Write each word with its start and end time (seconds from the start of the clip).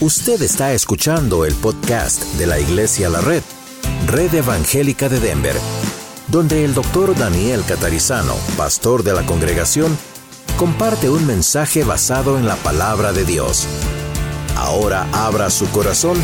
Usted 0.00 0.42
está 0.42 0.72
escuchando 0.72 1.44
el 1.44 1.54
podcast 1.54 2.24
de 2.34 2.46
la 2.48 2.58
Iglesia 2.58 3.08
La 3.08 3.20
Red, 3.20 3.44
Red 4.08 4.34
Evangélica 4.34 5.08
de 5.08 5.20
Denver, 5.20 5.54
donde 6.26 6.64
el 6.64 6.74
doctor 6.74 7.16
Daniel 7.16 7.62
Catarizano, 7.66 8.34
pastor 8.56 9.04
de 9.04 9.12
la 9.12 9.24
congregación, 9.24 9.96
comparte 10.56 11.08
un 11.08 11.24
mensaje 11.24 11.84
basado 11.84 12.36
en 12.38 12.46
la 12.46 12.56
palabra 12.56 13.12
de 13.12 13.24
Dios. 13.24 13.68
Ahora 14.56 15.06
abra 15.12 15.48
su 15.48 15.70
corazón 15.70 16.18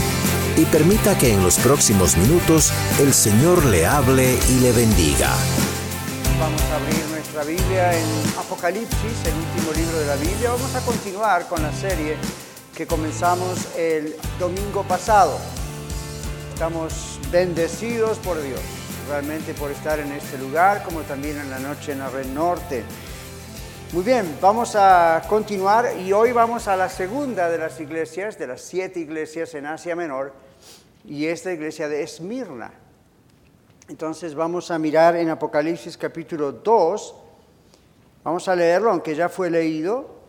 y 0.56 0.64
permita 0.64 1.16
que 1.16 1.32
en 1.32 1.42
los 1.44 1.56
próximos 1.58 2.16
minutos 2.16 2.72
el 2.98 3.14
Señor 3.14 3.64
le 3.66 3.86
hable 3.86 4.36
y 4.50 4.60
le 4.60 4.72
bendiga. 4.72 5.32
Vamos 6.40 6.62
a 6.62 6.76
abrir 6.76 7.04
nuestra 7.12 7.44
Biblia 7.44 7.96
en 7.96 8.06
Apocalipsis, 8.36 9.26
el 9.26 9.34
último 9.34 9.72
libro 9.76 9.98
de 10.00 10.06
la 10.06 10.16
Biblia. 10.16 10.50
Vamos 10.50 10.74
a 10.74 10.80
continuar 10.80 11.46
con 11.48 11.62
la 11.62 11.72
serie 11.72 12.16
que 12.80 12.86
comenzamos 12.86 13.76
el 13.76 14.16
domingo 14.38 14.82
pasado. 14.84 15.36
Estamos 16.54 17.20
bendecidos 17.30 18.16
por 18.20 18.40
Dios, 18.40 18.58
realmente 19.06 19.52
por 19.52 19.70
estar 19.70 19.98
en 19.98 20.10
este 20.12 20.38
lugar, 20.38 20.82
como 20.82 21.02
también 21.02 21.38
en 21.38 21.50
la 21.50 21.58
noche 21.58 21.92
en 21.92 21.98
la 21.98 22.08
Red 22.08 22.28
Norte. 22.28 22.82
Muy 23.92 24.02
bien, 24.02 24.34
vamos 24.40 24.76
a 24.76 25.22
continuar 25.28 25.94
y 25.98 26.14
hoy 26.14 26.32
vamos 26.32 26.68
a 26.68 26.76
la 26.76 26.88
segunda 26.88 27.50
de 27.50 27.58
las 27.58 27.78
iglesias, 27.80 28.38
de 28.38 28.46
las 28.46 28.62
siete 28.62 28.98
iglesias 28.98 29.52
en 29.52 29.66
Asia 29.66 29.94
Menor, 29.94 30.32
y 31.04 31.26
esta 31.26 31.52
iglesia 31.52 31.86
de 31.86 32.02
Esmirna. 32.02 32.72
Entonces 33.90 34.34
vamos 34.34 34.70
a 34.70 34.78
mirar 34.78 35.16
en 35.16 35.28
Apocalipsis 35.28 35.98
capítulo 35.98 36.50
2, 36.50 37.14
vamos 38.24 38.48
a 38.48 38.56
leerlo, 38.56 38.90
aunque 38.90 39.14
ya 39.14 39.28
fue 39.28 39.50
leído, 39.50 40.19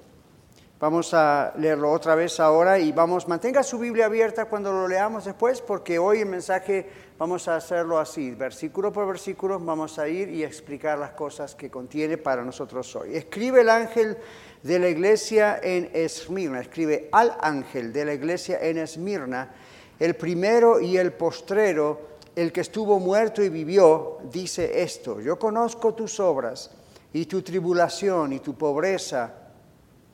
Vamos 0.81 1.13
a 1.13 1.53
leerlo 1.59 1.91
otra 1.91 2.15
vez 2.15 2.39
ahora 2.39 2.79
y 2.79 2.91
vamos, 2.91 3.27
mantenga 3.27 3.61
su 3.61 3.77
Biblia 3.77 4.07
abierta 4.07 4.45
cuando 4.45 4.71
lo 4.71 4.87
leamos 4.87 5.25
después, 5.25 5.61
porque 5.61 5.99
hoy 5.99 6.21
el 6.21 6.25
mensaje 6.25 6.89
vamos 7.19 7.47
a 7.47 7.55
hacerlo 7.55 7.99
así, 7.99 8.31
versículo 8.31 8.91
por 8.91 9.05
versículo, 9.05 9.59
vamos 9.59 9.99
a 9.99 10.07
ir 10.07 10.29
y 10.29 10.43
explicar 10.43 10.97
las 10.97 11.11
cosas 11.11 11.53
que 11.53 11.69
contiene 11.69 12.17
para 12.17 12.43
nosotros 12.43 12.95
hoy. 12.95 13.15
Escribe 13.15 13.61
el 13.61 13.69
ángel 13.69 14.17
de 14.63 14.79
la 14.79 14.89
iglesia 14.89 15.59
en 15.61 15.91
Esmirna, 15.93 16.61
escribe 16.61 17.09
al 17.11 17.37
ángel 17.41 17.93
de 17.93 18.03
la 18.03 18.15
iglesia 18.15 18.57
en 18.59 18.79
Esmirna, 18.79 19.53
el 19.99 20.15
primero 20.15 20.79
y 20.79 20.97
el 20.97 21.13
postrero, 21.13 22.17
el 22.35 22.51
que 22.51 22.61
estuvo 22.61 22.99
muerto 22.99 23.43
y 23.43 23.49
vivió, 23.49 24.17
dice 24.31 24.81
esto, 24.81 25.21
yo 25.21 25.37
conozco 25.37 25.93
tus 25.93 26.19
obras 26.19 26.71
y 27.13 27.27
tu 27.27 27.43
tribulación 27.43 28.33
y 28.33 28.39
tu 28.39 28.55
pobreza 28.55 29.40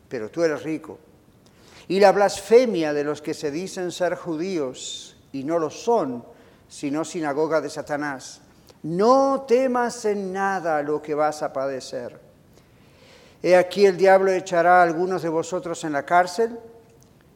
pero 0.10 0.30
tú 0.30 0.44
eres 0.44 0.64
rico. 0.64 1.00
Y 1.88 2.00
la 2.00 2.12
blasfemia 2.12 2.94
de 2.94 3.04
los 3.04 3.22
que 3.22 3.34
se 3.34 3.52
dicen 3.52 3.92
ser 3.92 4.16
judíos 4.16 5.18
y 5.32 5.44
no 5.44 5.58
lo 5.60 5.70
son, 5.70 6.26
sino 6.68 7.06
sinagoga 7.06 7.62
de 7.62 7.70
Satanás. 7.70 8.42
No 8.84 9.46
temas 9.48 10.04
en 10.06 10.34
nada 10.34 10.82
lo 10.84 11.02
que 11.02 11.16
vas 11.16 11.44
a 11.44 11.54
padecer. 11.54 12.20
He 13.42 13.56
aquí 13.56 13.86
el 13.86 13.98
diablo 13.98 14.32
echará 14.32 14.80
a 14.80 14.84
algunos 14.84 15.22
de 15.22 15.30
vosotros 15.30 15.84
en 15.84 15.94
la 15.94 16.06
cárcel 16.06 16.60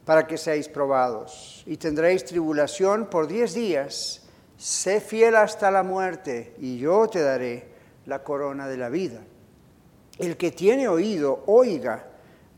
para 0.04 0.26
que 0.26 0.36
seáis 0.36 0.68
probados 0.68 1.62
y 1.64 1.76
tendréis 1.76 2.24
tribulación 2.24 3.06
por 3.06 3.28
diez 3.28 3.54
días. 3.54 4.22
Sé 4.58 5.00
fiel 5.00 5.36
hasta 5.36 5.70
la 5.70 5.82
muerte 5.82 6.54
y 6.58 6.78
yo 6.78 7.08
te 7.08 7.22
daré 7.22 7.68
la 8.06 8.22
corona 8.22 8.68
de 8.68 8.76
la 8.76 8.88
vida. 8.88 9.20
El 10.18 10.36
que 10.36 10.50
tiene 10.50 10.88
oído, 10.88 11.42
oiga 11.46 12.11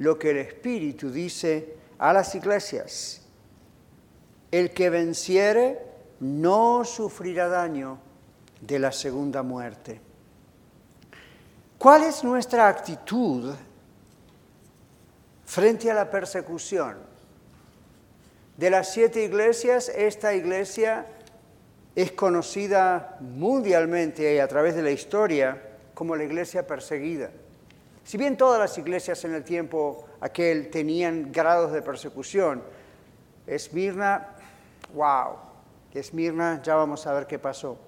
lo 0.04 0.18
que 0.18 0.30
el 0.30 0.36
Espíritu 0.36 1.10
dice 1.10 1.76
a 1.98 2.12
las 2.12 2.34
iglesias. 2.34 3.22
El 4.50 4.70
que 4.70 4.90
venciere 4.90 5.78
no 6.20 6.84
sufrirá 6.84 7.48
daño 7.48 7.98
de 8.60 8.78
la 8.78 8.92
segunda 8.92 9.42
muerte. 9.42 10.00
¿Cuál 11.78 12.04
es 12.04 12.22
nuestra 12.22 12.68
actitud 12.68 13.54
frente 15.46 15.90
a 15.90 15.94
la 15.94 16.10
persecución? 16.10 16.98
De 18.58 18.70
las 18.70 18.92
siete 18.92 19.24
iglesias, 19.24 19.88
esta 19.88 20.34
iglesia 20.34 21.06
es 21.96 22.12
conocida 22.12 23.16
mundialmente 23.20 24.34
y 24.34 24.38
a 24.38 24.48
través 24.48 24.76
de 24.76 24.82
la 24.82 24.90
historia 24.90 25.60
como 25.94 26.14
la 26.14 26.24
iglesia 26.24 26.66
perseguida. 26.66 27.30
Si 28.04 28.18
bien 28.18 28.36
todas 28.36 28.60
las 28.60 28.76
iglesias 28.76 29.24
en 29.24 29.34
el 29.34 29.42
tiempo 29.42 30.04
aquel 30.20 30.70
tenían 30.70 31.32
grados 31.32 31.72
de 31.72 31.80
persecución, 31.80 32.62
Esmirna, 33.46 34.28
wow, 34.94 35.36
Esmirna, 35.92 36.60
ya 36.62 36.74
vamos 36.74 37.06
a 37.06 37.14
ver 37.14 37.26
qué 37.26 37.38
pasó. 37.38 37.78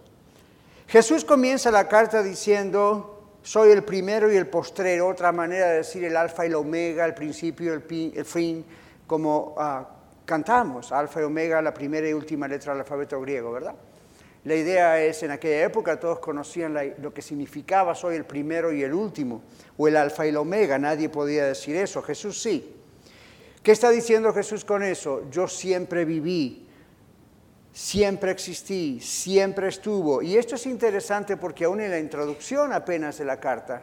Jesús 0.89 1.25
comienza 1.25 1.71
la 1.71 1.87
carta 1.87 2.23
diciendo, 2.23 3.31
soy 3.43 3.71
el 3.73 3.85
primero 3.85 4.33
y 4.33 4.37
el 4.37 4.47
postrero, 4.47 5.09
otra 5.09 5.33
manera 5.33 5.69
de 5.69 5.77
decir 5.79 6.05
el 6.05 6.17
alfa 6.17 6.45
y 6.45 6.49
el 6.49 6.55
omega, 6.55 7.05
el 7.05 7.15
principio 7.15 7.73
y 7.73 8.13
el, 8.17 8.25
fin, 8.25 8.65
como 9.07 9.55
ah, 9.59 9.87
cantamos, 10.25 10.93
alfa 10.93 11.21
y 11.21 11.25
omega, 11.25 11.61
la 11.61 11.75
primera 11.75 12.09
y 12.09 12.13
última 12.13 12.49
letra 12.49 12.73
del 12.73 12.81
alfabeto 12.81 13.21
griego, 13.21 13.53
¿verdad? 13.53 13.75
La 14.47 14.55
idea 14.55 15.03
es, 15.03 15.25
en 15.25 15.33
aquella 15.33 15.65
época 15.65 15.99
todos 15.99 16.21
conocían 16.21 16.73
lo 16.99 17.13
que 17.13 17.21
significaba 17.21 17.97
soy 17.97 18.15
el 18.15 18.25
primero 18.25 18.73
y 18.73 18.85
el 18.85 18.95
último, 18.95 19.43
o 19.77 19.89
el 19.89 19.97
alfa 19.97 20.25
y 20.25 20.29
el 20.29 20.37
omega, 20.37 20.79
nadie 20.79 21.09
podía 21.09 21.47
decir 21.47 21.75
eso, 21.75 22.01
Jesús 22.01 22.41
sí. 22.41 22.73
¿Qué 23.61 23.73
está 23.73 23.91
diciendo 23.91 24.33
Jesús 24.33 24.65
con 24.65 24.85
eso? 24.85 25.29
Yo 25.33 25.49
siempre 25.49 26.05
viví, 26.05 26.69
siempre 27.73 28.31
existí, 28.31 29.01
siempre 29.01 29.67
estuvo. 29.67 30.23
Y 30.23 30.37
esto 30.37 30.55
es 30.55 30.67
interesante 30.67 31.37
porque 31.37 31.65
aún 31.65 31.81
en 31.81 31.91
la 31.91 31.99
introducción 31.99 32.73
apenas 32.73 33.19
de 33.19 33.25
la 33.25 33.41
carta, 33.41 33.83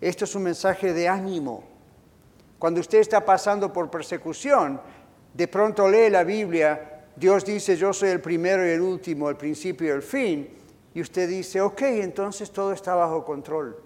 esto 0.00 0.24
es 0.24 0.34
un 0.34 0.44
mensaje 0.44 0.94
de 0.94 1.06
ánimo. 1.06 1.64
Cuando 2.58 2.80
usted 2.80 3.00
está 3.00 3.26
pasando 3.26 3.70
por 3.70 3.90
persecución, 3.90 4.80
de 5.34 5.48
pronto 5.48 5.86
lee 5.86 6.08
la 6.08 6.24
Biblia 6.24 6.97
Dios 7.18 7.44
dice, 7.44 7.76
yo 7.76 7.92
soy 7.92 8.10
el 8.10 8.20
primero 8.20 8.64
y 8.64 8.70
el 8.70 8.80
último, 8.80 9.28
el 9.28 9.36
principio 9.36 9.88
y 9.88 9.90
el 9.90 10.02
fin. 10.02 10.48
Y 10.94 11.00
usted 11.00 11.28
dice, 11.28 11.60
ok, 11.60 11.82
entonces 11.82 12.50
todo 12.50 12.72
está 12.72 12.94
bajo 12.94 13.24
control. 13.24 13.76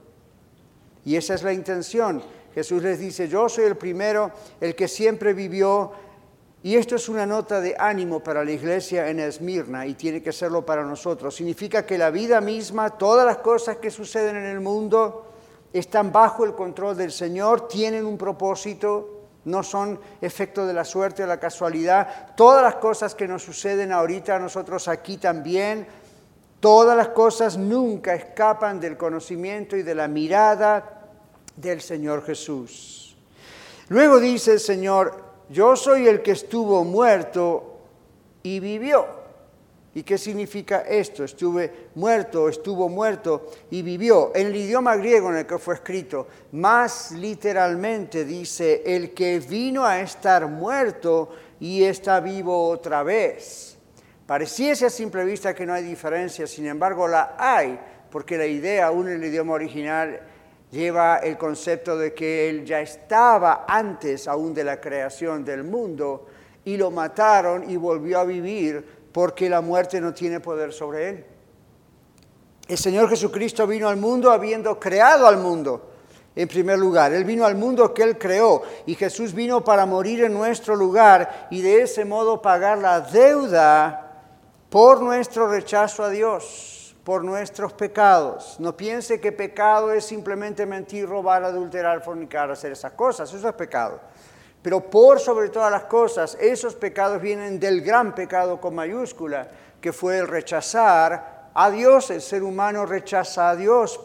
Y 1.05 1.17
esa 1.17 1.35
es 1.35 1.43
la 1.43 1.53
intención. 1.53 2.23
Jesús 2.55 2.83
les 2.83 2.99
dice, 2.99 3.29
yo 3.29 3.49
soy 3.49 3.65
el 3.65 3.77
primero, 3.77 4.31
el 4.61 4.75
que 4.75 4.87
siempre 4.87 5.33
vivió. 5.33 5.93
Y 6.63 6.77
esto 6.77 6.97
es 6.97 7.09
una 7.09 7.25
nota 7.25 7.61
de 7.61 7.75
ánimo 7.79 8.23
para 8.23 8.45
la 8.45 8.53
iglesia 8.53 9.09
en 9.09 9.19
Esmirna 9.19 9.87
y 9.87 9.95
tiene 9.95 10.23
que 10.23 10.33
serlo 10.33 10.65
para 10.65 10.85
nosotros. 10.85 11.35
Significa 11.35 11.87
que 11.87 11.97
la 11.97 12.11
vida 12.11 12.41
misma, 12.41 12.91
todas 12.91 13.25
las 13.25 13.39
cosas 13.39 13.79
que 13.79 13.91
suceden 13.91 14.37
en 14.37 14.45
el 14.45 14.61
mundo, 14.61 15.27
están 15.73 16.13
bajo 16.13 16.45
el 16.45 16.53
control 16.53 16.99
del 16.99 17.11
Señor, 17.11 17.67
tienen 17.67 18.05
un 18.05 18.19
propósito 18.19 19.22
no 19.45 19.63
son 19.63 20.01
efecto 20.21 20.67
de 20.67 20.73
la 20.73 20.85
suerte 20.85 21.25
o 21.25 21.27
la 21.27 21.41
casualidad. 21.41 22.35
Todas 22.37 22.63
las 22.63 22.77
cosas 22.77 23.15
que 23.15 23.29
nos 23.29 23.43
suceden 23.43 23.93
ahorita 23.93 24.37
a 24.37 24.39
nosotros 24.39 24.89
aquí 24.89 25.17
también, 25.17 25.87
todas 26.61 26.97
las 26.97 27.09
cosas 27.09 27.57
nunca 27.57 28.15
escapan 28.15 28.81
del 28.81 28.97
conocimiento 28.97 29.77
y 29.77 29.83
de 29.83 29.95
la 29.95 30.09
mirada 30.09 31.09
del 31.57 31.81
Señor 31.81 32.25
Jesús. 32.25 33.17
Luego 33.89 34.21
dice 34.21 34.53
el 34.53 34.61
Señor, 34.61 35.23
yo 35.49 35.77
soy 35.77 36.07
el 36.07 36.23
que 36.23 36.33
estuvo 36.33 36.85
muerto 36.85 37.81
y 38.43 38.61
vivió. 38.61 39.22
¿Y 39.95 40.03
qué 40.05 40.17
significa 40.17 40.81
esto? 40.83 41.23
Estuve 41.23 41.89
muerto, 41.95 42.49
estuvo 42.49 42.89
muerto 42.89 43.51
y 43.71 43.83
vivió. 43.83 44.33
En 44.35 44.47
el 44.47 44.57
idioma 44.57 44.97
griego 44.97 45.29
en 45.31 45.37
el 45.37 45.47
que 45.47 45.59
fue 45.59 45.75
escrito, 45.75 46.27
más 46.53 47.13
literalmente 47.13 48.25
dice, 48.25 48.83
el 48.87 49.13
que 49.13 49.39
vino 49.41 49.85
a 49.85 50.01
estar 50.01 50.47
muerto 50.47 51.29
y 51.61 51.85
está 51.85 52.21
vivo 52.21 52.69
otra 52.69 53.03
vez. 53.03 53.77
Pareciese 54.27 54.87
a 54.87 54.91
simple 54.91 55.25
vista 55.27 55.55
que 55.55 55.67
no 55.67 55.75
hay 55.75 55.85
diferencia, 55.85 56.47
sin 56.47 56.67
embargo 56.67 57.07
la 57.07 57.37
hay, 57.39 57.79
porque 58.11 58.39
la 58.39 58.47
idea, 58.47 58.87
aún 58.87 59.09
en 59.09 59.17
el 59.17 59.25
idioma 59.25 59.53
original, 59.53 60.21
lleva 60.71 61.19
el 61.19 61.37
concepto 61.37 61.99
de 61.99 62.15
que 62.15 62.49
él 62.49 62.65
ya 62.65 62.81
estaba 62.81 63.67
antes 63.69 64.27
aún 64.27 64.55
de 64.55 64.65
la 64.65 64.81
creación 64.81 65.45
del 65.45 65.65
mundo 65.65 66.29
y 66.65 66.79
lo 66.79 66.91
mataron 66.91 67.69
y 67.69 67.77
volvió 67.77 68.21
a 68.21 68.25
vivir 68.25 69.02
porque 69.13 69.49
la 69.49 69.61
muerte 69.61 70.01
no 70.01 70.13
tiene 70.13 70.41
poder 70.41 70.73
sobre 70.73 71.09
él. 71.09 71.27
El 72.69 72.79
Señor 72.79 73.09
Jesucristo 73.09 73.67
vino 73.67 73.89
al 73.89 73.97
mundo 73.97 74.31
habiendo 74.31 74.79
creado 74.79 75.27
al 75.27 75.37
mundo. 75.37 75.91
En 76.35 76.49
primer 76.49 76.79
lugar, 76.79 77.13
Él 77.13 77.25
vino 77.25 77.45
al 77.45 77.57
mundo 77.57 77.93
que 77.93 78.03
Él 78.03 78.17
creó 78.17 78.63
y 78.87 78.95
Jesús 78.95 79.35
vino 79.35 79.63
para 79.63 79.85
morir 79.85 80.25
en 80.25 80.33
nuestro 80.33 80.75
lugar 80.75 81.49
y 81.51 81.61
de 81.61 81.83
ese 81.83 82.07
modo 82.07 82.41
pagar 82.41 82.79
la 82.79 83.01
deuda 83.01 84.23
por 84.71 85.03
nuestro 85.03 85.49
rechazo 85.49 86.03
a 86.03 86.09
Dios, 86.09 86.97
por 87.05 87.23
nuestros 87.23 87.75
pecados. 87.75 88.57
No 88.59 88.75
piense 88.75 89.21
que 89.21 89.33
pecado 89.33 89.93
es 89.93 90.07
simplemente 90.07 90.65
mentir, 90.65 91.07
robar, 91.07 91.45
adulterar, 91.45 92.03
fornicar, 92.03 92.51
hacer 92.51 92.73
esas 92.73 92.93
cosas. 92.93 93.31
Eso 93.31 93.47
es 93.47 93.55
pecado. 93.55 94.01
Pero 94.63 94.89
por 94.89 95.19
sobre 95.19 95.49
todas 95.49 95.71
las 95.71 95.85
cosas, 95.85 96.37
esos 96.41 96.75
pecados 96.75 97.21
vienen 97.21 97.59
del 97.59 97.81
gran 97.83 98.15
pecado 98.15 98.61
con 98.61 98.75
mayúscula, 98.75 99.49
que 99.81 99.93
fue 99.93 100.19
el 100.19 100.29
rechazar 100.29 101.51
a 101.53 101.71
Dios. 101.71 102.11
El 102.11 102.23
ser 102.23 102.45
humano 102.45 102.87
rechaza 102.87 103.51
a 103.51 103.57
Dios. 103.57 104.01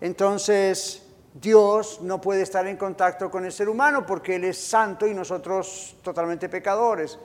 Entonces, 0.00 1.02
Dios 1.34 2.00
no 2.02 2.20
puede 2.20 2.42
estar 2.42 2.66
en 2.66 2.76
contacto 2.76 3.30
con 3.30 3.44
el 3.44 3.52
ser 3.52 3.68
humano 3.68 4.04
porque 4.06 4.36
Él 4.36 4.44
es 4.44 4.58
santo 4.58 5.06
y 5.06 5.14
nosotros 5.14 5.96
totalmente 6.02 6.48
pecadores. 6.48 7.18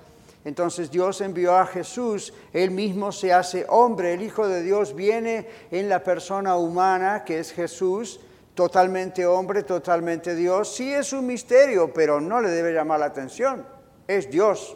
Entonces 0.45 0.89
Dios 0.89 1.19
envió 1.19 1.57
a 1.57 1.65
Jesús, 1.65 2.33
Él 2.53 2.71
mismo 2.71 3.11
se 3.11 3.33
hace 3.33 3.65
hombre, 3.67 4.13
el 4.13 4.21
Hijo 4.21 4.47
de 4.47 4.63
Dios 4.63 4.95
viene 4.95 5.45
en 5.71 5.89
la 5.89 6.03
persona 6.03 6.55
humana 6.55 7.25
que 7.25 7.39
es 7.39 7.51
Jesús, 7.51 8.21
totalmente 8.57 9.23
hombre, 9.23 9.61
totalmente 9.61 10.33
Dios. 10.33 10.75
Sí 10.75 10.91
es 10.91 11.13
un 11.13 11.27
misterio, 11.27 11.93
pero 11.93 12.19
no 12.19 12.41
le 12.41 12.49
debe 12.49 12.73
llamar 12.73 12.99
la 12.99 13.05
atención, 13.05 13.63
es 14.07 14.31
Dios. 14.31 14.75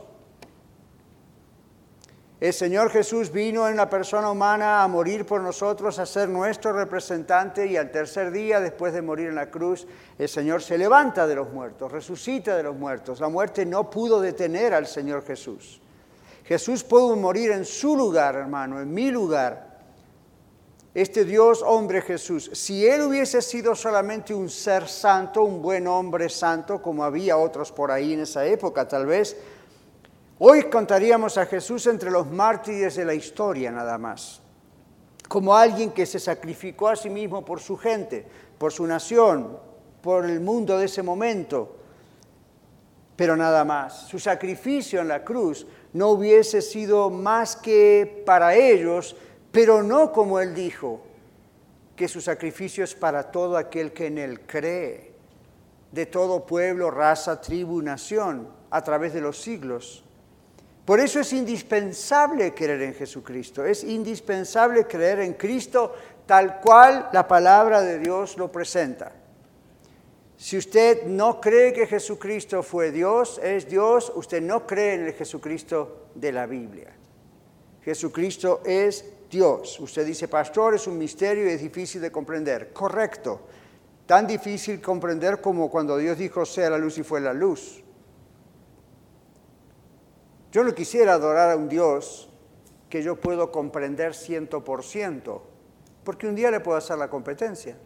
El 2.40 2.54
Señor 2.54 2.92
Jesús 2.92 3.32
vino 3.32 3.68
en 3.68 3.76
la 3.76 3.90
persona 3.90 4.30
humana 4.30 4.84
a 4.84 4.88
morir 4.88 5.26
por 5.26 5.42
nosotros, 5.42 5.98
a 5.98 6.06
ser 6.06 6.30
nuestro 6.30 6.74
representante 6.74 7.66
y 7.66 7.76
al 7.76 7.92
tercer 7.92 8.32
día, 8.32 8.60
después 8.60 8.94
de 8.94 9.02
morir 9.02 9.30
en 9.30 9.36
la 9.36 9.50
cruz, 9.50 9.88
el 10.18 10.30
Señor 10.30 10.62
se 10.62 10.78
levanta 10.78 11.26
de 11.26 11.36
los 11.36 11.52
muertos, 11.52 11.92
resucita 11.92 12.56
de 12.56 12.64
los 12.64 12.76
muertos. 12.76 13.20
La 13.20 13.30
muerte 13.30 13.66
no 13.66 13.90
pudo 13.90 14.22
detener 14.22 14.76
al 14.76 14.86
Señor 14.86 15.26
Jesús. 15.26 15.82
Jesús 16.46 16.84
pudo 16.84 17.16
morir 17.16 17.50
en 17.52 17.66
su 17.66 17.96
lugar, 17.96 18.36
hermano, 18.36 18.80
en 18.80 18.94
mi 18.94 19.10
lugar. 19.10 19.71
Este 20.94 21.24
Dios 21.24 21.64
hombre 21.66 22.02
Jesús, 22.02 22.50
si 22.54 22.86
Él 22.86 23.02
hubiese 23.02 23.42
sido 23.42 23.76
solamente 23.76 24.34
un 24.34 24.50
ser 24.50 24.88
santo, 24.88 25.44
un 25.44 25.62
buen 25.62 25.88
hombre 25.88 26.28
santo, 26.28 26.82
como 26.82 27.04
había 27.04 27.38
otros 27.38 27.72
por 27.72 27.92
ahí 27.92 28.14
en 28.14 28.22
esa 28.22 28.46
época 28.46 28.88
tal 28.88 29.06
vez, 29.06 29.38
Hoy 30.44 30.64
contaríamos 30.64 31.38
a 31.38 31.46
Jesús 31.46 31.86
entre 31.86 32.10
los 32.10 32.26
mártires 32.26 32.96
de 32.96 33.06
la 33.06 33.14
historia 33.14 33.70
nada 33.70 34.00
más, 34.00 34.42
como 35.28 35.56
alguien 35.56 35.92
que 35.92 36.08
se 36.08 36.20
sacrificó 36.20 36.88
a 36.88 36.96
sí 36.96 37.12
mismo 37.12 37.46
por 37.46 37.60
su 37.60 37.78
gente, 37.78 38.26
por 38.58 38.72
su 38.72 38.88
nación, 38.88 39.60
por 40.02 40.26
el 40.26 40.40
mundo 40.40 40.80
de 40.80 40.86
ese 40.86 41.04
momento, 41.04 41.76
pero 43.16 43.38
nada 43.38 43.64
más. 43.64 44.08
Su 44.08 44.18
sacrificio 44.18 45.00
en 45.02 45.10
la 45.10 45.24
cruz 45.24 45.68
no 45.94 46.08
hubiese 46.08 46.64
sido 46.64 47.12
más 47.12 47.56
que 47.56 48.24
para 48.26 48.56
ellos, 48.56 49.16
pero 49.52 49.84
no 49.84 50.12
como 50.12 50.40
él 50.40 50.54
dijo, 50.54 51.02
que 51.96 52.08
su 52.08 52.22
sacrificio 52.22 52.84
es 52.84 52.96
para 52.96 53.32
todo 53.32 53.58
aquel 53.58 53.92
que 53.92 54.08
en 54.08 54.18
él 54.18 54.42
cree, 54.42 55.12
de 55.92 56.06
todo 56.06 56.46
pueblo, 56.46 56.90
raza, 56.90 57.40
tribu, 57.42 57.82
nación, 57.82 58.48
a 58.72 58.82
través 58.82 59.14
de 59.14 59.22
los 59.22 59.40
siglos. 59.40 60.04
Por 60.86 61.00
eso 61.00 61.20
es 61.20 61.32
indispensable 61.34 62.54
creer 62.54 62.82
en 62.82 62.96
Jesucristo, 62.96 63.64
es 63.64 63.84
indispensable 63.84 64.86
creer 64.86 65.20
en 65.20 65.34
Cristo 65.34 65.94
tal 66.26 66.60
cual 66.60 67.10
la 67.14 67.28
palabra 67.28 67.82
de 67.82 68.00
Dios 68.00 68.38
lo 68.38 68.52
presenta. 68.52 69.12
Si 70.38 70.58
usted 70.58 71.04
no 71.04 71.40
cree 71.40 71.72
que 71.72 71.86
Jesucristo 71.86 72.64
fue 72.64 72.90
Dios, 72.92 73.40
es 73.44 73.70
Dios, 73.70 74.12
usted 74.16 74.42
no 74.42 74.66
cree 74.66 74.96
en 74.96 75.06
el 75.06 75.14
Jesucristo 75.14 76.08
de 76.16 76.32
la 76.32 76.48
Biblia. 76.48 76.92
Jesucristo 77.84 78.62
es 78.66 79.06
Dios. 79.32 79.80
Usted 79.80 80.06
dice, 80.06 80.28
pastor, 80.28 80.76
es 80.76 80.86
un 80.86 80.98
misterio 80.98 81.46
y 81.46 81.54
es 81.54 81.62
difícil 81.62 82.02
de 82.02 82.12
comprender. 82.12 82.74
Correcto. 82.74 83.40
Tan 84.06 84.28
difícil 84.28 84.82
comprender 84.82 85.40
como 85.40 85.72
cuando 85.72 85.98
Dios 85.98 86.18
dijo, 86.18 86.46
sea 86.46 86.70
la 86.70 86.78
luz 86.78 86.98
y 86.98 87.04
fue 87.04 87.22
la 87.22 87.34
luz. 87.34 87.82
Yo 90.52 90.66
no 90.66 90.76
quisiera 90.76 91.14
adorar 91.14 91.52
a 91.52 91.56
un 91.56 91.70
Dios 91.70 92.30
que 92.90 93.02
yo 93.02 93.16
puedo 93.16 93.54
comprender 93.54 94.14
ciento 94.14 94.66
por 94.66 94.84
ciento, 94.84 95.48
porque 96.04 96.28
un 96.28 96.36
día 96.36 96.52
le 96.52 96.60
puedo 96.60 96.78
hacer 96.78 96.98
la 96.98 97.10
competencia. 97.10 97.78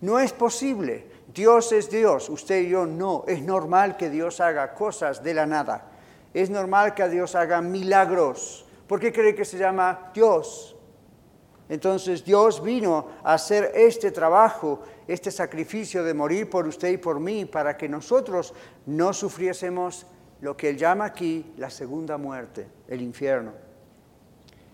No 0.00 0.20
es 0.20 0.32
posible. 0.32 1.06
Dios 1.34 1.72
es 1.72 1.90
Dios, 1.90 2.28
usted 2.28 2.62
y 2.62 2.68
yo 2.68 2.86
no. 2.86 3.24
Es 3.26 3.42
normal 3.42 3.96
que 3.96 4.10
Dios 4.10 4.40
haga 4.40 4.74
cosas 4.74 5.24
de 5.24 5.34
la 5.34 5.46
nada. 5.46 5.90
Es 6.32 6.50
normal 6.50 6.94
que 6.94 7.08
Dios 7.08 7.34
haga 7.34 7.60
milagros. 7.60 8.64
¿Por 8.90 8.98
qué 8.98 9.12
cree 9.12 9.36
que 9.36 9.44
se 9.44 9.56
llama 9.56 10.10
Dios? 10.12 10.74
Entonces 11.68 12.24
Dios 12.24 12.60
vino 12.60 13.06
a 13.22 13.34
hacer 13.34 13.70
este 13.72 14.10
trabajo, 14.10 14.82
este 15.06 15.30
sacrificio 15.30 16.02
de 16.02 16.12
morir 16.12 16.50
por 16.50 16.66
usted 16.66 16.88
y 16.88 16.96
por 16.96 17.20
mí, 17.20 17.44
para 17.44 17.76
que 17.76 17.88
nosotros 17.88 18.52
no 18.86 19.12
sufriésemos 19.12 20.08
lo 20.40 20.56
que 20.56 20.70
él 20.70 20.76
llama 20.76 21.04
aquí 21.04 21.54
la 21.56 21.70
segunda 21.70 22.18
muerte, 22.18 22.66
el 22.88 23.00
infierno. 23.00 23.52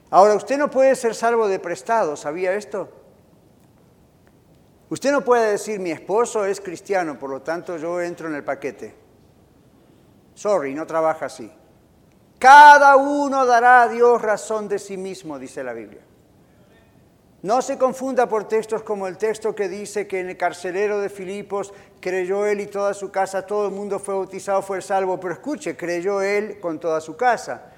Ahora, 0.09 0.33
usted 0.33 0.57
no 0.57 0.71
puede 0.71 0.95
ser 0.95 1.15
salvo 1.15 1.47
de 1.47 1.59
prestado, 1.59 2.17
¿sabía 2.17 2.55
esto? 2.55 2.89
Usted 4.89 5.13
no 5.13 5.21
puede 5.21 5.51
decir, 5.51 5.79
mi 5.79 5.91
esposo 5.91 6.47
es 6.47 6.63
cristiano, 6.63 7.19
por 7.19 7.29
lo 7.29 7.43
tanto 7.43 7.77
yo 7.77 8.01
entro 8.01 8.29
en 8.29 8.37
el 8.37 8.45
paquete. 8.45 8.95
Sorry, 10.35 10.73
no 10.73 10.87
trabaja 10.87 11.27
así. 11.27 11.53
Cada 12.39 12.97
uno 12.97 13.47
dará 13.47 13.83
a 13.83 13.89
Dios 13.89 14.21
razón 14.21 14.69
de 14.69 14.79
sí 14.79 14.97
mismo, 14.97 15.39
dice 15.39 15.65
la 15.65 15.73
Biblia. 15.73 16.03
No 17.43 17.63
se 17.63 17.79
confunda 17.79 18.29
por 18.29 18.49
textos 18.49 18.83
como 18.83 19.07
el 19.07 19.19
texto 19.19 19.55
que 19.55 19.69
dice 19.69 20.07
que 20.09 20.21
en 20.21 20.31
el 20.31 20.37
carcelero 20.37 21.01
de 21.01 21.09
Filipos 21.09 21.73
creyó 22.01 22.45
él 22.45 22.61
y 22.61 22.67
toda 22.67 22.93
su 22.93 23.11
casa, 23.11 23.47
todo 23.47 23.67
el 23.67 23.73
mundo 23.73 23.99
fue 23.99 24.15
bautizado, 24.15 24.63
fue 24.63 24.83
salvo, 24.83 25.21
pero 25.21 25.35
escuche, 25.35 25.77
creyó 25.77 26.21
él 26.23 26.59
con 26.61 26.81
toda 26.81 27.01
su 27.01 27.17
casa. 27.17 27.73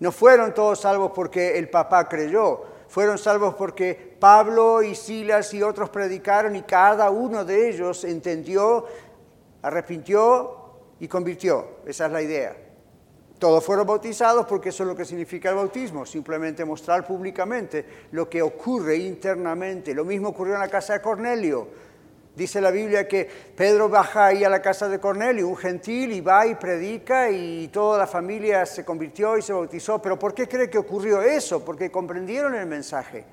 No 0.00 0.12
fueron 0.12 0.52
todos 0.54 0.80
salvos 0.80 1.12
porque 1.14 1.58
el 1.58 1.70
papá 1.70 2.08
creyó, 2.08 2.62
fueron 2.88 3.16
salvos 3.16 3.54
porque 3.54 4.16
Pablo 4.20 4.82
y 4.82 4.94
Silas 4.94 5.54
y 5.54 5.62
otros 5.62 5.88
predicaron 5.90 6.54
y 6.54 6.62
cada 6.62 7.10
uno 7.10 7.44
de 7.44 7.70
ellos 7.70 8.04
entendió, 8.04 8.86
arrepintió 9.62 10.74
y 11.00 11.08
convirtió. 11.08 11.78
Esa 11.86 12.06
es 12.06 12.12
la 12.12 12.22
idea. 12.22 12.67
Todos 13.38 13.64
fueron 13.64 13.86
bautizados 13.86 14.46
porque 14.46 14.70
eso 14.70 14.82
es 14.82 14.88
lo 14.88 14.96
que 14.96 15.04
significa 15.04 15.50
el 15.50 15.54
bautismo, 15.54 16.04
simplemente 16.04 16.64
mostrar 16.64 17.06
públicamente 17.06 17.84
lo 18.10 18.28
que 18.28 18.42
ocurre 18.42 18.96
internamente. 18.96 19.94
Lo 19.94 20.04
mismo 20.04 20.30
ocurrió 20.30 20.54
en 20.54 20.60
la 20.60 20.68
casa 20.68 20.94
de 20.94 21.00
Cornelio. 21.00 21.68
Dice 22.34 22.60
la 22.60 22.72
Biblia 22.72 23.06
que 23.06 23.28
Pedro 23.56 23.88
baja 23.88 24.26
ahí 24.26 24.42
a 24.42 24.48
la 24.48 24.60
casa 24.60 24.88
de 24.88 24.98
Cornelio, 24.98 25.48
un 25.48 25.56
gentil, 25.56 26.12
y 26.12 26.20
va 26.20 26.46
y 26.46 26.56
predica 26.56 27.30
y 27.30 27.68
toda 27.68 27.98
la 27.98 28.06
familia 28.06 28.66
se 28.66 28.84
convirtió 28.84 29.36
y 29.38 29.42
se 29.42 29.52
bautizó. 29.52 30.02
Pero 30.02 30.18
¿por 30.18 30.34
qué 30.34 30.48
cree 30.48 30.68
que 30.68 30.78
ocurrió 30.78 31.22
eso? 31.22 31.64
Porque 31.64 31.90
comprendieron 31.92 32.56
el 32.56 32.66
mensaje. 32.66 33.24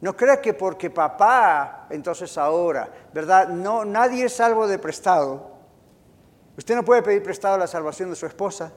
No 0.00 0.16
crea 0.16 0.40
que 0.40 0.54
porque 0.54 0.90
papá, 0.90 1.88
entonces 1.90 2.38
ahora, 2.38 2.88
¿verdad? 3.12 3.48
No, 3.48 3.84
nadie 3.84 4.26
es 4.26 4.34
salvo 4.34 4.68
de 4.68 4.78
prestado. 4.78 5.50
Usted 6.56 6.76
no 6.76 6.84
puede 6.84 7.02
pedir 7.02 7.24
prestado 7.24 7.58
la 7.58 7.66
salvación 7.66 8.10
de 8.10 8.16
su 8.16 8.26
esposa 8.26 8.72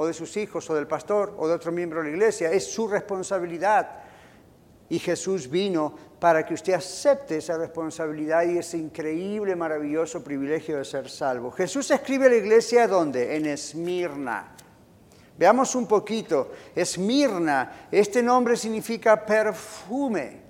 o 0.00 0.06
de 0.06 0.14
sus 0.14 0.34
hijos 0.38 0.70
o 0.70 0.74
del 0.74 0.86
pastor 0.86 1.34
o 1.36 1.46
de 1.46 1.52
otro 1.52 1.70
miembro 1.72 1.98
de 1.98 2.08
la 2.08 2.16
iglesia. 2.16 2.50
Es 2.50 2.72
su 2.72 2.88
responsabilidad. 2.88 4.00
Y 4.88 4.98
Jesús 4.98 5.50
vino 5.50 5.94
para 6.18 6.42
que 6.46 6.54
usted 6.54 6.72
acepte 6.72 7.36
esa 7.36 7.58
responsabilidad 7.58 8.44
y 8.44 8.56
ese 8.56 8.78
increíble, 8.78 9.54
maravilloso 9.54 10.24
privilegio 10.24 10.78
de 10.78 10.86
ser 10.86 11.10
salvo. 11.10 11.50
Jesús 11.50 11.90
escribe 11.90 12.26
a 12.26 12.28
la 12.30 12.36
iglesia 12.36 12.88
¿dónde? 12.88 13.36
En 13.36 13.44
Esmirna. 13.44 14.56
Veamos 15.36 15.74
un 15.74 15.86
poquito. 15.86 16.50
Esmirna, 16.74 17.88
este 17.90 18.22
nombre 18.22 18.56
significa 18.56 19.26
perfume. 19.26 20.40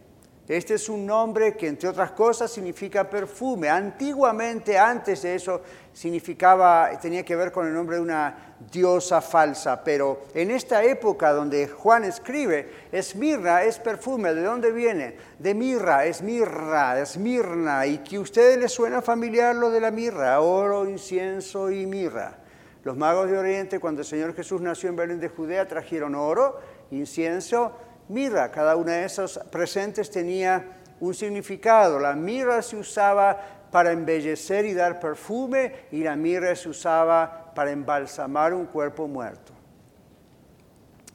Este 0.46 0.74
es 0.74 0.88
un 0.88 1.06
nombre 1.06 1.56
que, 1.56 1.68
entre 1.68 1.88
otras 1.88 2.10
cosas, 2.12 2.50
significa 2.52 3.08
perfume. 3.08 3.68
Antiguamente, 3.68 4.76
antes 4.76 5.22
de 5.22 5.36
eso, 5.36 5.62
significaba, 5.92 6.90
tenía 7.00 7.24
que 7.24 7.36
ver 7.36 7.52
con 7.52 7.66
el 7.66 7.74
nombre 7.74 7.96
de 7.96 8.02
una 8.02 8.54
diosa 8.70 9.20
falsa. 9.20 9.82
Pero 9.82 10.22
en 10.34 10.50
esta 10.50 10.82
época 10.84 11.32
donde 11.32 11.68
Juan 11.68 12.04
escribe, 12.04 12.70
Esmirna 12.92 13.62
es 13.62 13.78
perfume. 13.78 14.34
¿De 14.34 14.42
dónde 14.42 14.72
viene? 14.72 15.16
De 15.38 15.54
mirra, 15.54 16.04
es 16.04 16.22
mirra, 16.22 17.00
es 17.00 17.16
mirna. 17.16 17.86
Y 17.86 17.98
que 17.98 18.16
a 18.16 18.20
ustedes 18.20 18.58
les 18.58 18.72
suena 18.72 19.02
familiar 19.02 19.54
lo 19.54 19.70
de 19.70 19.80
la 19.80 19.90
mirra, 19.90 20.40
oro, 20.40 20.88
incienso 20.88 21.70
y 21.70 21.86
mirra. 21.86 22.36
Los 22.82 22.96
magos 22.96 23.30
de 23.30 23.36
Oriente, 23.36 23.78
cuando 23.78 24.00
el 24.00 24.06
Señor 24.06 24.34
Jesús 24.34 24.60
nació 24.60 24.88
en 24.88 24.96
Belén 24.96 25.20
de 25.20 25.28
Judea, 25.28 25.68
trajeron 25.68 26.14
oro, 26.14 26.60
incienso 26.90 27.76
mirra. 28.08 28.50
Cada 28.50 28.76
una 28.76 28.92
de 28.92 29.04
esos 29.04 29.38
presentes 29.50 30.10
tenía 30.10 30.78
un 31.00 31.14
significado. 31.14 31.98
La 31.98 32.14
mirra 32.14 32.62
se 32.62 32.76
usaba 32.76 33.59
para 33.70 33.92
embellecer 33.92 34.64
y 34.66 34.74
dar 34.74 35.00
perfume 35.00 35.86
y 35.92 36.02
la 36.02 36.16
mirra 36.16 36.54
se 36.56 36.68
usaba 36.68 37.52
para 37.54 37.70
embalsamar 37.70 38.54
un 38.54 38.66
cuerpo 38.66 39.06
muerto. 39.06 39.52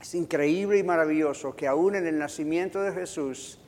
Es 0.01 0.13
increíble 0.15 0.77
y 0.77 0.83
maravilloso 0.83 1.55
que 1.55 1.67
aún 1.67 1.95
en 1.95 2.07
el 2.07 2.17
nacimiento 2.19 2.81
de 2.81 2.91
Jesús 2.91 3.59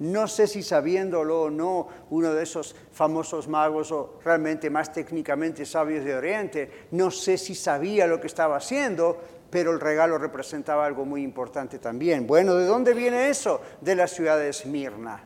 no 0.00 0.26
sé 0.28 0.46
si 0.46 0.62
sabiéndolo 0.62 1.42
o 1.42 1.50
no, 1.50 1.86
uno 2.08 2.32
de 2.32 2.42
esos 2.42 2.74
famosos 2.90 3.48
magos 3.48 3.92
o 3.92 4.18
realmente 4.24 4.70
más 4.70 4.94
técnicamente 4.94 5.66
sabios 5.66 6.06
de 6.06 6.14
Oriente, 6.14 6.86
no 6.92 7.10
sé 7.10 7.36
si 7.36 7.54
sabía 7.54 8.06
lo 8.06 8.18
que 8.18 8.26
estaba 8.26 8.56
haciendo, 8.56 9.20
pero 9.50 9.72
el 9.72 9.80
regalo 9.80 10.16
representaba 10.16 10.86
algo 10.86 11.04
muy 11.04 11.22
importante 11.22 11.78
también. 11.78 12.26
Bueno, 12.26 12.54
¿de 12.54 12.64
dónde 12.64 12.94
viene 12.94 13.28
eso? 13.28 13.60
De 13.82 13.94
la 13.94 14.06
ciudad 14.06 14.38
de 14.38 14.48
Esmirna. 14.48 15.22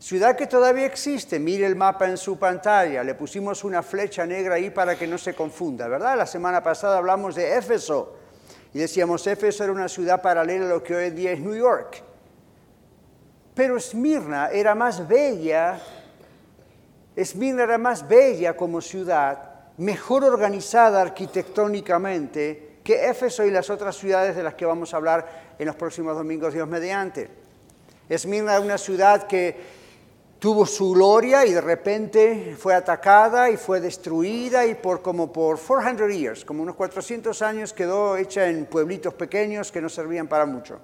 Ciudad 0.00 0.34
que 0.34 0.46
todavía 0.46 0.86
existe, 0.86 1.38
mire 1.38 1.66
el 1.66 1.76
mapa 1.76 2.08
en 2.08 2.16
su 2.16 2.38
pantalla, 2.38 3.04
le 3.04 3.14
pusimos 3.14 3.64
una 3.64 3.82
flecha 3.82 4.24
negra 4.24 4.54
ahí 4.54 4.70
para 4.70 4.96
que 4.96 5.06
no 5.06 5.18
se 5.18 5.34
confunda, 5.34 5.88
¿verdad? 5.88 6.16
La 6.16 6.24
semana 6.24 6.62
pasada 6.62 6.96
hablamos 6.96 7.34
de 7.34 7.58
Éfeso 7.58 8.16
y 8.72 8.78
decíamos 8.78 9.26
Éfeso 9.26 9.62
era 9.62 9.74
una 9.74 9.90
ciudad 9.90 10.22
paralela 10.22 10.64
a 10.64 10.68
lo 10.70 10.82
que 10.82 10.96
hoy 10.96 11.10
día 11.10 11.32
es 11.32 11.40
New 11.40 11.54
York. 11.54 12.02
Pero 13.54 13.76
Esmirna 13.76 14.48
era 14.48 14.74
más 14.74 15.06
bella, 15.06 15.78
Esmirna 17.14 17.64
era 17.64 17.76
más 17.76 18.08
bella 18.08 18.56
como 18.56 18.80
ciudad, 18.80 19.50
mejor 19.76 20.24
organizada 20.24 21.02
arquitectónicamente 21.02 22.78
que 22.82 23.10
Éfeso 23.10 23.44
y 23.44 23.50
las 23.50 23.68
otras 23.68 23.96
ciudades 23.96 24.34
de 24.34 24.44
las 24.44 24.54
que 24.54 24.64
vamos 24.64 24.94
a 24.94 24.96
hablar 24.96 25.54
en 25.58 25.66
los 25.66 25.76
próximos 25.76 26.16
domingos, 26.16 26.54
Dios 26.54 26.66
mediante. 26.66 27.28
Esmirna 28.08 28.52
era 28.52 28.62
una 28.62 28.78
ciudad 28.78 29.26
que 29.26 29.79
tuvo 30.40 30.64
su 30.64 30.92
gloria 30.92 31.44
y 31.44 31.52
de 31.52 31.60
repente 31.60 32.56
fue 32.58 32.74
atacada 32.74 33.50
y 33.50 33.58
fue 33.58 33.78
destruida 33.78 34.64
y 34.64 34.74
por 34.74 35.02
como 35.02 35.30
por 35.30 35.60
400 35.60 36.12
years, 36.12 36.44
como 36.46 36.62
unos 36.62 36.74
400 36.76 37.42
años 37.42 37.74
quedó 37.74 38.16
hecha 38.16 38.48
en 38.48 38.64
pueblitos 38.64 39.12
pequeños 39.14 39.70
que 39.70 39.82
no 39.82 39.90
servían 39.90 40.26
para 40.26 40.46
mucho. 40.46 40.80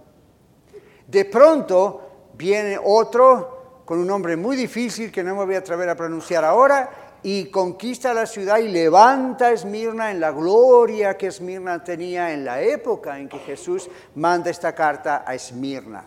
De 1.07 1.25
pronto 1.25 2.33
viene 2.37 2.79
otro 2.83 3.83
con 3.87 3.99
un 3.99 4.07
nombre 4.07 4.37
muy 4.37 4.57
difícil 4.57 5.11
que 5.11 5.25
no 5.25 5.35
me 5.35 5.47
voy 5.47 5.55
a 5.55 5.59
atrever 5.59 5.89
a 5.89 5.97
pronunciar 5.97 6.45
ahora 6.45 6.91
y 7.23 7.47
conquista 7.47 8.13
la 8.13 8.27
ciudad 8.27 8.59
y 8.59 8.69
levanta 8.69 9.53
Esmirna 9.53 10.11
en 10.11 10.21
la 10.21 10.33
gloria 10.33 11.17
que 11.17 11.29
Esmirna 11.29 11.83
tenía 11.83 12.33
en 12.35 12.45
la 12.45 12.61
época 12.61 13.19
en 13.19 13.29
que 13.29 13.39
Jesús 13.39 13.89
manda 14.17 14.51
esta 14.51 14.75
carta 14.75 15.25
a 15.27 15.35
Esmirna. 15.35 16.05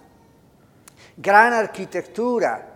Gran 1.18 1.53
arquitectura, 1.53 2.69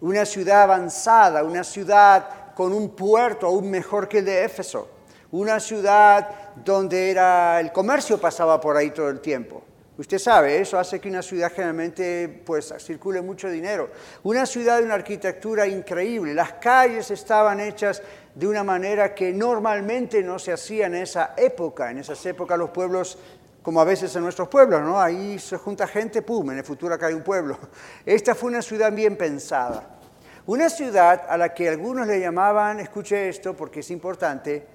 una 0.00 0.24
ciudad 0.24 0.62
avanzada, 0.62 1.42
una 1.44 1.64
ciudad 1.64 2.54
con 2.54 2.72
un 2.72 2.90
puerto 2.90 3.46
aún 3.46 3.70
mejor 3.70 4.08
que 4.08 4.18
el 4.18 4.24
de 4.24 4.44
Éfeso, 4.44 4.88
una 5.32 5.60
ciudad 5.60 6.28
donde 6.64 7.10
era, 7.10 7.60
el 7.60 7.72
comercio 7.72 8.20
pasaba 8.20 8.60
por 8.60 8.76
ahí 8.76 8.90
todo 8.90 9.08
el 9.08 9.20
tiempo. 9.20 9.62
Usted 10.00 10.18
sabe, 10.18 10.58
eso 10.58 10.78
hace 10.78 10.98
que 10.98 11.10
una 11.10 11.20
ciudad 11.20 11.52
generalmente 11.54 12.42
pues, 12.46 12.72
circule 12.78 13.20
mucho 13.20 13.50
dinero. 13.50 13.90
Una 14.22 14.46
ciudad 14.46 14.78
de 14.78 14.84
una 14.84 14.94
arquitectura 14.94 15.66
increíble. 15.66 16.32
Las 16.32 16.54
calles 16.54 17.10
estaban 17.10 17.60
hechas 17.60 18.02
de 18.34 18.46
una 18.46 18.64
manera 18.64 19.14
que 19.14 19.30
normalmente 19.30 20.22
no 20.22 20.38
se 20.38 20.52
hacía 20.52 20.86
en 20.86 20.94
esa 20.94 21.34
época. 21.36 21.90
En 21.90 21.98
esas 21.98 22.24
épocas 22.24 22.58
los 22.58 22.70
pueblos 22.70 23.18
como 23.62 23.80
a 23.80 23.84
veces 23.84 24.14
en 24.16 24.22
nuestros 24.22 24.48
pueblos, 24.48 24.82
¿no? 24.82 25.00
Ahí 25.00 25.38
se 25.38 25.56
junta 25.56 25.86
gente, 25.86 26.22
pum, 26.22 26.50
en 26.50 26.58
el 26.58 26.64
futuro 26.64 26.94
acá 26.94 27.06
hay 27.06 27.14
un 27.14 27.22
pueblo. 27.22 27.58
Esta 28.06 28.34
fue 28.34 28.50
una 28.50 28.62
ciudad 28.62 28.92
bien 28.92 29.16
pensada. 29.16 29.98
Una 30.46 30.70
ciudad 30.70 31.26
a 31.28 31.36
la 31.36 31.52
que 31.52 31.68
algunos 31.68 32.06
le 32.06 32.18
llamaban, 32.18 32.80
escuche 32.80 33.28
esto 33.28 33.54
porque 33.54 33.80
es 33.80 33.90
importante, 33.90 34.66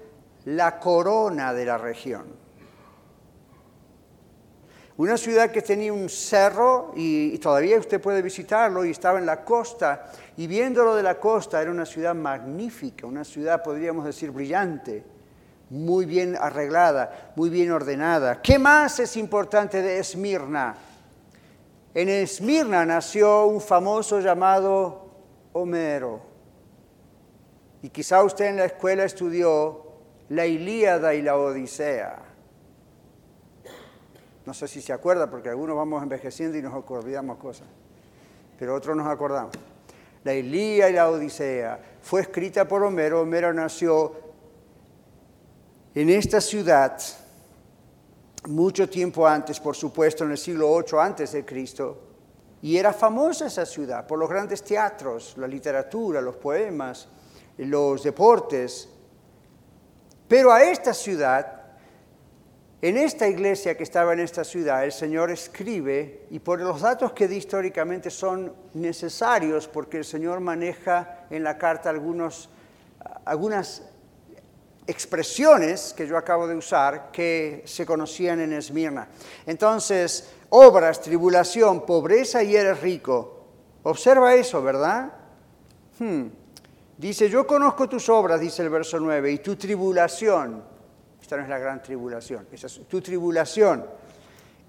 la 0.44 0.78
corona 0.78 1.52
de 1.52 1.64
la 1.64 1.76
región. 1.76 2.46
Una 4.98 5.18
ciudad 5.18 5.50
que 5.50 5.60
tenía 5.60 5.92
un 5.92 6.08
cerro 6.08 6.92
y, 6.96 7.36
todavía 7.38 7.78
usted 7.78 8.00
puede 8.00 8.22
visitarlo 8.22 8.84
y 8.84 8.92
estaba 8.92 9.18
en 9.18 9.26
la 9.26 9.44
costa 9.44 10.10
y 10.38 10.46
viéndolo 10.46 10.94
de 10.94 11.02
la 11.02 11.20
costa 11.20 11.60
era 11.60 11.70
una 11.70 11.84
ciudad 11.84 12.14
magnífica, 12.14 13.06
una 13.06 13.24
ciudad 13.24 13.62
podríamos 13.62 14.06
decir 14.06 14.30
brillante 14.30 15.15
muy 15.70 16.06
bien 16.06 16.36
arreglada, 16.40 17.32
muy 17.36 17.50
bien 17.50 17.70
ordenada. 17.70 18.40
¿Qué 18.40 18.58
más 18.58 19.00
es 19.00 19.16
importante 19.16 19.82
de 19.82 19.98
Esmirna? 19.98 20.76
En 21.94 22.08
Esmirna 22.08 22.84
nació 22.84 23.46
un 23.46 23.60
famoso 23.60 24.20
llamado 24.20 25.10
Homero. 25.52 26.20
Y 27.82 27.88
quizá 27.88 28.22
usted 28.22 28.46
en 28.46 28.56
la 28.58 28.66
escuela 28.66 29.04
estudió 29.04 29.86
la 30.28 30.46
Ilíada 30.46 31.14
y 31.14 31.22
la 31.22 31.36
Odisea. 31.36 32.18
No 34.44 34.54
sé 34.54 34.68
si 34.68 34.80
se 34.80 34.92
acuerda, 34.92 35.28
porque 35.28 35.48
algunos 35.48 35.76
vamos 35.76 36.02
envejeciendo 36.02 36.56
y 36.56 36.62
nos 36.62 36.72
olvidamos 36.88 37.38
cosas, 37.38 37.66
pero 38.58 38.74
otros 38.74 38.96
nos 38.96 39.08
acordamos. 39.08 39.52
La 40.22 40.34
Ilíada 40.34 40.90
y 40.90 40.92
la 40.92 41.10
Odisea 41.10 41.80
fue 42.02 42.20
escrita 42.20 42.68
por 42.68 42.82
Homero. 42.84 43.22
Homero 43.22 43.52
nació 43.52 44.25
en 45.96 46.10
esta 46.10 46.42
ciudad, 46.42 47.00
mucho 48.48 48.86
tiempo 48.86 49.26
antes, 49.26 49.58
por 49.58 49.74
supuesto, 49.74 50.24
en 50.24 50.32
el 50.32 50.36
siglo 50.36 50.76
VIII 50.76 51.00
antes 51.00 51.32
de 51.32 51.42
Cristo, 51.42 51.98
y 52.60 52.76
era 52.76 52.92
famosa 52.92 53.46
esa 53.46 53.64
ciudad 53.64 54.06
por 54.06 54.18
los 54.18 54.28
grandes 54.28 54.62
teatros, 54.62 55.32
la 55.38 55.48
literatura, 55.48 56.20
los 56.20 56.36
poemas, 56.36 57.08
los 57.56 58.02
deportes. 58.02 58.90
Pero 60.28 60.52
a 60.52 60.64
esta 60.64 60.92
ciudad, 60.92 61.62
en 62.82 62.98
esta 62.98 63.26
iglesia 63.26 63.74
que 63.74 63.82
estaba 63.82 64.12
en 64.12 64.20
esta 64.20 64.44
ciudad, 64.44 64.84
el 64.84 64.92
Señor 64.92 65.30
escribe, 65.30 66.26
y 66.28 66.40
por 66.40 66.60
los 66.60 66.82
datos 66.82 67.12
que 67.12 67.26
di 67.26 67.36
históricamente 67.36 68.10
son 68.10 68.52
necesarios, 68.74 69.66
porque 69.66 69.96
el 69.96 70.04
Señor 70.04 70.40
maneja 70.40 71.24
en 71.30 71.42
la 71.42 71.56
carta 71.56 71.88
algunos, 71.88 72.50
algunas 73.24 73.82
expresiones 74.86 75.92
que 75.96 76.06
yo 76.06 76.16
acabo 76.16 76.46
de 76.46 76.54
usar 76.54 77.10
que 77.10 77.62
se 77.66 77.84
conocían 77.84 78.40
en 78.40 78.52
Esmirna. 78.52 79.08
Entonces, 79.46 80.30
obras, 80.50 81.00
tribulación, 81.00 81.84
pobreza 81.84 82.42
y 82.42 82.54
eres 82.54 82.80
rico. 82.80 83.44
Observa 83.82 84.34
eso, 84.34 84.62
¿verdad? 84.62 85.12
Hmm. 85.98 86.26
Dice, 86.96 87.28
yo 87.28 87.46
conozco 87.46 87.88
tus 87.88 88.08
obras, 88.08 88.40
dice 88.40 88.62
el 88.62 88.70
verso 88.70 88.98
9, 88.98 89.32
y 89.32 89.38
tu 89.38 89.56
tribulación. 89.56 90.64
Esta 91.20 91.36
no 91.36 91.42
es 91.42 91.48
la 91.48 91.58
gran 91.58 91.82
tribulación, 91.82 92.46
esa 92.52 92.68
es 92.68 92.80
tu 92.88 93.00
tribulación. 93.00 93.84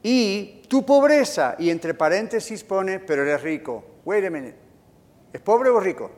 Y 0.03 0.63
tu 0.67 0.86
pobreza, 0.86 1.55
y 1.57 1.69
entre 1.69 1.93
paréntesis 1.93 2.63
pone, 2.63 3.00
pero 3.00 3.21
eres 3.24 3.41
rico. 3.41 3.83
Wait 4.05 4.25
a 4.25 4.29
minute. 4.29 4.55
¿Es 5.31 5.41
pobre 5.41 5.69
o 5.69 5.79
rico? 5.79 6.12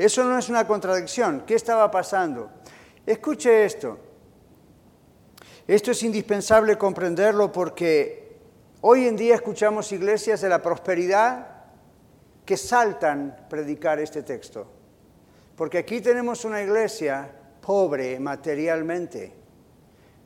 Eso 0.00 0.24
no 0.24 0.38
es 0.38 0.48
una 0.48 0.66
contradicción. 0.66 1.42
¿Qué 1.46 1.54
estaba 1.54 1.90
pasando? 1.90 2.50
Escuche 3.04 3.66
esto. 3.66 3.98
Esto 5.68 5.90
es 5.90 6.02
indispensable 6.02 6.78
comprenderlo 6.78 7.52
porque 7.52 8.38
hoy 8.80 9.06
en 9.06 9.14
día 9.14 9.34
escuchamos 9.34 9.92
iglesias 9.92 10.40
de 10.40 10.48
la 10.48 10.62
prosperidad 10.62 11.48
que 12.46 12.56
saltan 12.56 13.46
predicar 13.50 14.00
este 14.00 14.22
texto. 14.22 14.66
Porque 15.54 15.76
aquí 15.76 16.00
tenemos 16.00 16.46
una 16.46 16.62
iglesia 16.62 17.30
pobre 17.60 18.18
materialmente, 18.18 19.34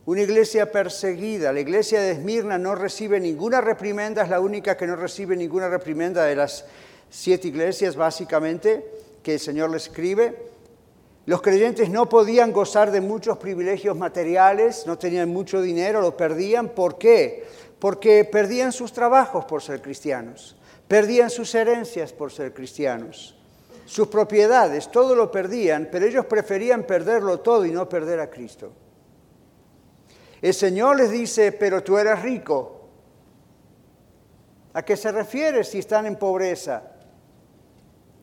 una 0.07 0.21
iglesia 0.21 0.71
perseguida. 0.71 1.53
La 1.53 1.59
iglesia 1.59 2.01
de 2.01 2.13
Esmirna 2.13 2.59
no 2.59 2.77
recibe 2.77 3.19
ninguna 3.19 3.61
reprimenda, 3.61 4.23
es 4.23 4.29
la 4.29 4.39
única 4.39 4.77
que 4.77 4.87
no 4.87 4.95
recibe 4.95 5.35
ninguna 5.35 5.69
reprimenda 5.69 6.23
de 6.27 6.37
las 6.37 6.65
siete 7.11 7.49
iglesias 7.49 7.97
básicamente 7.97 9.03
que 9.25 9.35
el 9.35 9.41
Señor 9.41 9.71
le 9.71 9.79
escribe. 9.79 10.53
Los 11.27 11.41
creyentes 11.41 11.89
no 11.89 12.09
podían 12.09 12.53
gozar 12.53 12.91
de 12.91 13.01
muchos 13.01 13.39
privilegios 13.39 13.97
materiales, 13.97 14.87
no 14.87 14.99
tenían 14.99 15.31
mucho 15.31 15.63
dinero, 15.63 16.03
lo 16.03 16.17
perdían. 16.17 16.69
¿Por 16.69 16.99
qué? 16.99 17.47
Porque 17.81 18.25
perdían 18.25 18.71
sus 18.71 18.93
trabajos 18.93 19.47
por 19.47 19.63
ser 19.63 19.81
cristianos, 19.81 20.57
perdían 20.87 21.31
sus 21.31 21.55
herencias 21.55 22.13
por 22.13 22.31
ser 22.31 22.53
cristianos, 22.53 23.37
sus 23.87 24.09
propiedades, 24.09 24.91
todo 24.91 25.15
lo 25.15 25.31
perdían, 25.31 25.89
pero 25.91 26.05
ellos 26.05 26.27
preferían 26.27 26.85
perderlo 26.85 27.41
todo 27.41 27.65
y 27.65 27.73
no 27.73 27.89
perder 27.89 28.21
a 28.21 28.29
Cristo. 28.29 28.73
El 30.43 30.53
Señor 30.53 30.99
les 30.99 31.11
dice, 31.11 31.53
pero 31.53 31.83
tú 31.83 31.97
eres 31.97 32.21
rico. 32.21 32.83
¿A 34.75 34.83
qué 34.83 34.97
se 34.97 35.11
refiere 35.11 35.65
si 35.65 35.79
están 35.79 36.05
en 36.05 36.17
pobreza? 36.17 36.94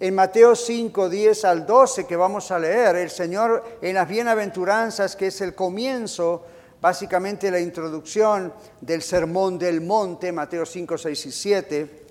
En 0.02 0.16
Mateo 0.16 0.56
5, 0.56 1.10
10 1.10 1.46
al 1.46 1.64
12 1.64 2.08
que 2.08 2.16
vamos 2.16 2.50
a 2.50 2.58
leer, 2.58 2.96
el 2.96 3.12
Señor 3.12 3.78
en 3.84 3.94
las 3.94 4.10
bienaventuranzas, 4.10 5.16
que 5.16 5.28
es 5.28 5.42
el 5.42 5.54
comienzo, 5.54 6.44
básicamente 6.82 7.52
la 7.52 7.60
introducción 7.60 8.52
del 8.82 9.04
Sermón 9.04 9.60
del 9.60 9.80
Monte, 9.82 10.32
Mateo 10.32 10.66
5, 10.66 10.98
6 10.98 11.26
y 11.28 11.32
7. 11.32 12.04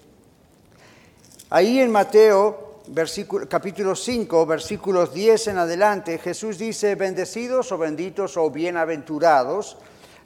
Ahí 1.51 1.81
en 1.81 1.91
Mateo 1.91 2.83
capítulo 3.49 3.97
5, 3.97 4.47
versículos 4.47 5.13
10 5.13 5.49
en 5.49 5.59
adelante, 5.59 6.19
Jesús 6.19 6.59
dice, 6.59 6.95
bendecidos 6.95 7.73
o 7.73 7.79
benditos 7.79 8.37
o 8.37 8.53
bienaventurados 8.53 9.77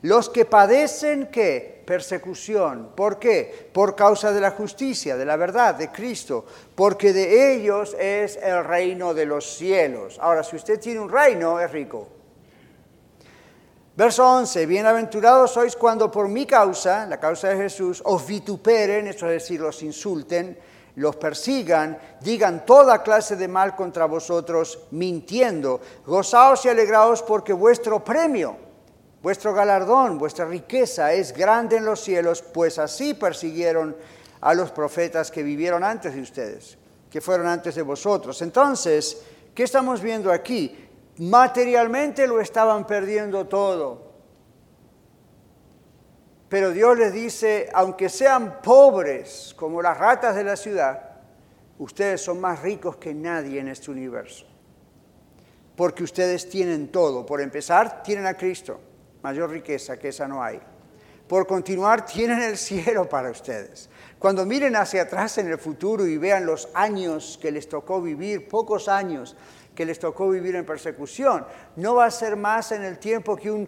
los 0.05 0.29
que 0.29 0.45
padecen 0.45 1.29
qué? 1.29 1.83
Persecución. 1.87 2.91
¿Por 2.95 3.19
qué? 3.19 3.71
Por 3.73 3.97
causa 3.97 4.33
de 4.33 4.41
la 4.41 4.51
justicia, 4.51 5.17
de 5.17 5.25
la 5.25 5.37
verdad, 5.37 5.75
de 5.77 5.91
Cristo, 5.91 6.45
porque 6.75 7.15
de 7.15 7.55
ellos 7.55 7.97
es 7.99 8.37
el 8.37 8.65
reino 8.65 9.15
de 9.15 9.25
los 9.25 9.57
cielos. 9.57 10.19
Ahora, 10.21 10.43
si 10.43 10.57
usted 10.57 10.79
tiene 10.79 11.01
un 11.01 11.09
reino, 11.09 11.59
es 11.59 11.73
rico. 11.73 12.07
Verso 13.97 14.29
11, 14.29 14.67
bienaventurados 14.67 15.53
sois 15.53 15.75
cuando 15.75 16.11
por 16.11 16.29
mi 16.29 16.45
causa, 16.45 17.07
la 17.07 17.19
causa 17.19 17.49
de 17.49 17.57
Jesús, 17.57 18.03
os 18.05 18.27
vituperen, 18.27 19.07
esto 19.07 19.25
es 19.25 19.41
decir, 19.41 19.61
los 19.61 19.83
insulten, 19.83 20.59
los 20.97 21.17
persigan, 21.17 21.99
digan 22.21 22.67
toda 22.67 23.03
clase 23.03 23.37
de 23.37 23.49
mal 23.49 23.75
contra 23.75 24.05
vosotros, 24.05 24.81
mintiendo. 24.91 25.81
Gozaos 26.05 26.67
y 26.67 26.69
alegraos 26.69 27.23
porque 27.23 27.55
vuestro 27.55 28.05
premio, 28.05 28.64
vuestro 29.25 29.55
galardón, 29.55 30.19
vuestra 30.19 30.45
riqueza 30.45 31.15
es 31.15 31.33
grande 31.33 31.79
en 31.79 31.87
los 31.87 32.01
cielos, 32.01 32.43
pues 32.43 32.79
así 32.79 33.15
persiguieron 33.15 33.97
a 34.43 34.53
los 34.53 34.71
profetas 34.71 35.31
que 35.31 35.43
vivieron 35.43 35.83
antes 35.83 36.15
de 36.15 36.21
ustedes, 36.21 36.77
que 37.09 37.23
fueron 37.23 37.47
antes 37.47 37.75
de 37.75 37.81
vosotros. 37.81 38.43
Entonces, 38.43 39.23
¿qué 39.55 39.63
estamos 39.63 40.03
viendo 40.03 40.31
aquí? 40.31 40.77
Materialmente 41.21 42.27
lo 42.27 42.39
estaban 42.39 42.87
perdiendo 42.87 43.47
todo. 43.47 44.13
Pero 46.51 46.71
Dios 46.73 46.99
les 46.99 47.15
dice, 47.15 47.71
aunque 47.73 48.11
sean 48.11 48.61
pobres 48.61 49.55
como 49.57 49.81
las 49.81 49.97
ratas 49.97 50.37
de 50.37 50.45
la 50.45 50.57
ciudad, 50.57 51.13
ustedes 51.79 52.21
son 52.21 52.43
más 52.43 52.61
ricos 52.61 52.97
que 52.97 53.15
nadie 53.15 53.59
en 53.59 53.69
este 53.69 53.91
universo. 53.91 54.45
Porque 55.75 56.05
ustedes 56.05 56.47
tienen 56.47 56.89
todo. 56.93 57.25
Por 57.25 57.41
empezar, 57.41 58.03
tienen 58.03 58.27
a 58.27 58.35
Cristo. 58.35 58.81
Mayor 59.25 59.49
riqueza 59.49 59.97
que 59.97 60.09
esa 60.09 60.29
no 60.29 60.43
hay. 60.43 60.61
Por 61.27 61.47
continuar, 61.47 62.05
tienen 62.07 62.43
el 62.43 62.59
cielo 62.59 63.09
para 63.09 63.31
ustedes. 63.31 63.89
Cuando 64.19 64.45
miren 64.45 64.77
hacia 64.77 65.03
atrás 65.03 65.39
en 65.39 65.49
el 65.49 65.57
futuro 65.57 66.07
y 66.07 66.19
vean 66.19 66.45
los 66.45 66.69
años 66.75 67.39
que 67.41 67.51
les 67.51 67.67
tocó 67.67 68.03
vivir, 68.03 68.47
pocos 68.49 68.87
años, 68.87 69.35
que 69.75 69.87
les 69.87 69.99
tocó 69.99 70.29
vivir 70.29 70.57
en 70.57 70.67
persecución. 70.67 71.47
No 71.77 71.95
va 71.95 72.05
a 72.05 72.11
ser 72.11 72.37
más 72.37 72.71
en 72.73 72.85
el 72.85 72.99
tiempo 72.99 73.35
que 73.35 73.51
un 73.51 73.67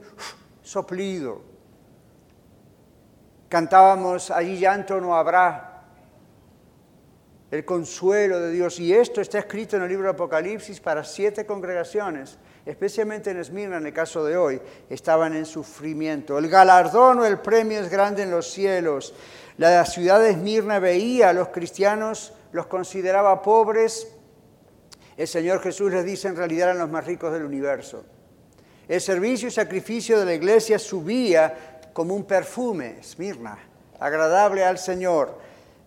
soplido. 0.62 1.40
Cantábamos, 3.48 4.30
allí 4.30 4.58
llanto 4.58 5.00
no 5.00 5.16
habrá. 5.16 5.84
El 7.50 7.64
consuelo 7.64 8.40
de 8.40 8.50
Dios. 8.50 8.78
Y 8.78 8.92
esto 8.92 9.22
está 9.22 9.38
escrito 9.38 9.76
en 9.76 9.84
el 9.84 9.88
libro 9.88 10.04
de 10.04 10.10
Apocalipsis 10.10 10.80
para 10.80 11.02
siete 11.02 11.46
congregaciones, 11.46 12.38
especialmente 12.66 13.30
en 13.30 13.38
Esmirna, 13.38 13.78
en 13.78 13.86
el 13.86 13.92
caso 13.92 14.24
de 14.24 14.36
hoy, 14.36 14.60
estaban 14.90 15.34
en 15.34 15.46
sufrimiento. 15.46 16.36
El 16.36 16.48
galardón 16.48 17.20
o 17.20 17.24
el 17.24 17.38
premio 17.38 17.80
es 17.80 17.88
grande 17.88 18.24
en 18.24 18.30
los 18.30 18.50
cielos. 18.50 19.14
La 19.56 19.86
ciudad 19.86 20.20
de 20.20 20.30
Esmirna 20.30 20.80
veía 20.80 21.30
a 21.30 21.32
los 21.32 21.48
cristianos, 21.48 22.34
los 22.52 22.66
consideraba 22.66 23.40
pobres, 23.40 24.08
el 25.16 25.26
Señor 25.26 25.62
Jesús 25.62 25.90
les 25.90 26.04
dice 26.04 26.28
en 26.28 26.36
realidad 26.36 26.68
eran 26.68 26.78
los 26.78 26.90
más 26.90 27.06
ricos 27.06 27.32
del 27.32 27.44
universo. 27.44 28.04
El 28.86 29.00
servicio 29.00 29.48
y 29.48 29.50
sacrificio 29.50 30.18
de 30.18 30.26
la 30.26 30.34
iglesia 30.34 30.78
subía 30.78 31.80
como 31.92 32.14
un 32.14 32.24
perfume, 32.24 32.98
Esmirna, 33.00 33.58
agradable 33.98 34.64
al 34.64 34.78
Señor. 34.78 35.38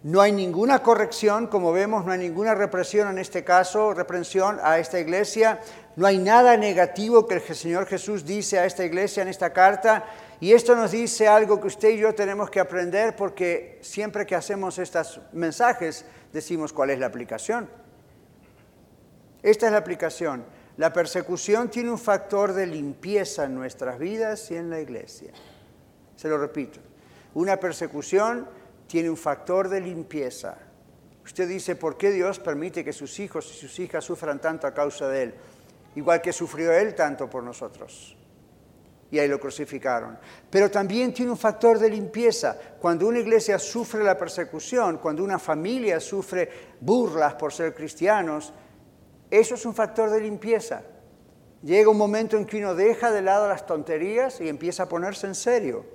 No 0.01 0.21
hay 0.21 0.31
ninguna 0.31 0.81
corrección, 0.81 1.48
como 1.48 1.71
vemos, 1.71 2.05
no 2.05 2.12
hay 2.12 2.19
ninguna 2.19 2.55
represión 2.55 3.09
en 3.09 3.19
este 3.19 3.43
caso, 3.43 3.93
reprensión 3.93 4.57
a 4.63 4.79
esta 4.79 5.00
iglesia. 5.00 5.59
No 5.99 6.07
hay 6.07 6.17
nada 6.17 6.55
negativo 6.55 7.27
que 7.27 7.35
el 7.35 7.41
Señor 7.41 7.85
Jesús 7.85 8.23
dice 8.23 8.57
a 8.57 8.65
esta 8.65 8.85
iglesia 8.85 9.21
en 9.21 9.27
esta 9.27 9.51
carta. 9.51 10.05
Y 10.39 10.53
esto 10.53 10.73
nos 10.73 10.91
dice 10.91 11.27
algo 11.27 11.59
que 11.59 11.67
usted 11.67 11.89
y 11.89 11.97
yo 11.97 12.15
tenemos 12.15 12.49
que 12.49 12.61
aprender 12.61 13.17
porque 13.17 13.79
siempre 13.81 14.25
que 14.25 14.33
hacemos 14.33 14.77
estos 14.77 15.19
mensajes 15.33 16.05
decimos 16.31 16.71
cuál 16.71 16.91
es 16.91 16.99
la 16.99 17.07
aplicación. 17.07 17.69
Esta 19.43 19.65
es 19.65 19.73
la 19.73 19.79
aplicación. 19.79 20.45
La 20.77 20.93
persecución 20.93 21.69
tiene 21.69 21.91
un 21.91 21.99
factor 21.99 22.53
de 22.53 22.65
limpieza 22.65 23.43
en 23.43 23.55
nuestras 23.55 23.99
vidas 23.99 24.49
y 24.51 24.55
en 24.55 24.69
la 24.69 24.79
iglesia. 24.79 25.33
Se 26.15 26.29
lo 26.29 26.38
repito. 26.38 26.79
Una 27.33 27.57
persecución 27.57 28.47
tiene 28.88 29.09
un 29.09 29.17
factor 29.17 29.67
de 29.67 29.81
limpieza. 29.81 30.59
Usted 31.25 31.49
dice, 31.49 31.75
¿por 31.75 31.97
qué 31.97 32.12
Dios 32.12 32.39
permite 32.39 32.85
que 32.85 32.93
sus 32.93 33.19
hijos 33.19 33.51
y 33.53 33.59
sus 33.59 33.77
hijas 33.79 34.05
sufran 34.05 34.39
tanto 34.39 34.65
a 34.65 34.73
causa 34.73 35.09
de 35.09 35.23
Él? 35.23 35.35
Igual 35.95 36.21
que 36.21 36.34
sufrió 36.34 36.71
Él 36.71 36.95
tanto 36.95 37.30
por 37.30 37.43
nosotros. 37.43 38.15
Y 39.12 39.17
ahí 39.17 39.28
lo 39.28 39.39
crucificaron. 39.39 40.17
Pero 40.49 40.69
también 40.69 41.13
tiene 41.13 41.32
un 41.32 41.38
factor 41.38 41.80
de 41.80 41.89
limpieza. 41.89 42.56
Cuando 42.80 43.08
una 43.08 43.19
iglesia 43.19 43.58
sufre 43.58 44.04
la 44.04 44.17
persecución, 44.17 44.99
cuando 44.99 45.23
una 45.23 45.39
familia 45.39 45.99
sufre 45.99 46.49
burlas 46.80 47.34
por 47.34 47.52
ser 47.52 47.73
cristianos, 47.73 48.54
eso 49.32 49.56
es 49.56 49.65
un 49.65 49.73
factor 49.73 50.12
de 50.12 50.21
limpieza. 50.21 50.84
Llega 51.63 51.89
un 51.89 51.97
momento 51.97 52.38
en 52.38 52.45
que 52.45 52.58
uno 52.58 52.73
deja 52.73 53.12
de 53.12 53.21
lado 53.21 53.47
las 53.47 53.65
tonterías 53.65 54.39
y 54.39 54.47
empieza 54.47 54.84
a 54.84 54.89
ponerse 54.89 55.28
en 55.28 55.36
serio. 55.36 55.86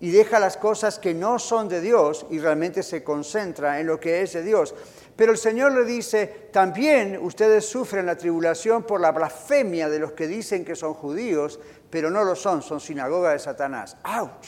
Y 0.00 0.10
deja 0.10 0.40
las 0.40 0.56
cosas 0.56 0.98
que 0.98 1.14
no 1.14 1.38
son 1.38 1.68
de 1.68 1.80
Dios 1.80 2.26
y 2.30 2.38
realmente 2.38 2.82
se 2.82 3.04
concentra 3.04 3.80
en 3.80 3.86
lo 3.86 4.00
que 4.00 4.22
es 4.22 4.32
de 4.32 4.42
Dios. 4.42 4.74
Pero 5.16 5.32
el 5.32 5.38
Señor 5.38 5.72
le 5.72 5.84
dice, 5.84 6.48
también 6.52 7.18
ustedes 7.20 7.66
sufren 7.66 8.06
la 8.06 8.16
tribulación 8.16 8.82
por 8.82 9.00
la 9.00 9.12
blasfemia 9.12 9.88
de 9.88 9.98
los 10.00 10.12
que 10.12 10.26
dicen 10.26 10.64
que 10.64 10.74
son 10.74 10.94
judíos, 10.94 11.60
pero 11.90 12.10
no 12.10 12.24
lo 12.24 12.34
son, 12.34 12.62
son 12.62 12.80
sinagoga 12.80 13.30
de 13.30 13.38
Satanás. 13.38 13.96
¡Auch! 14.02 14.46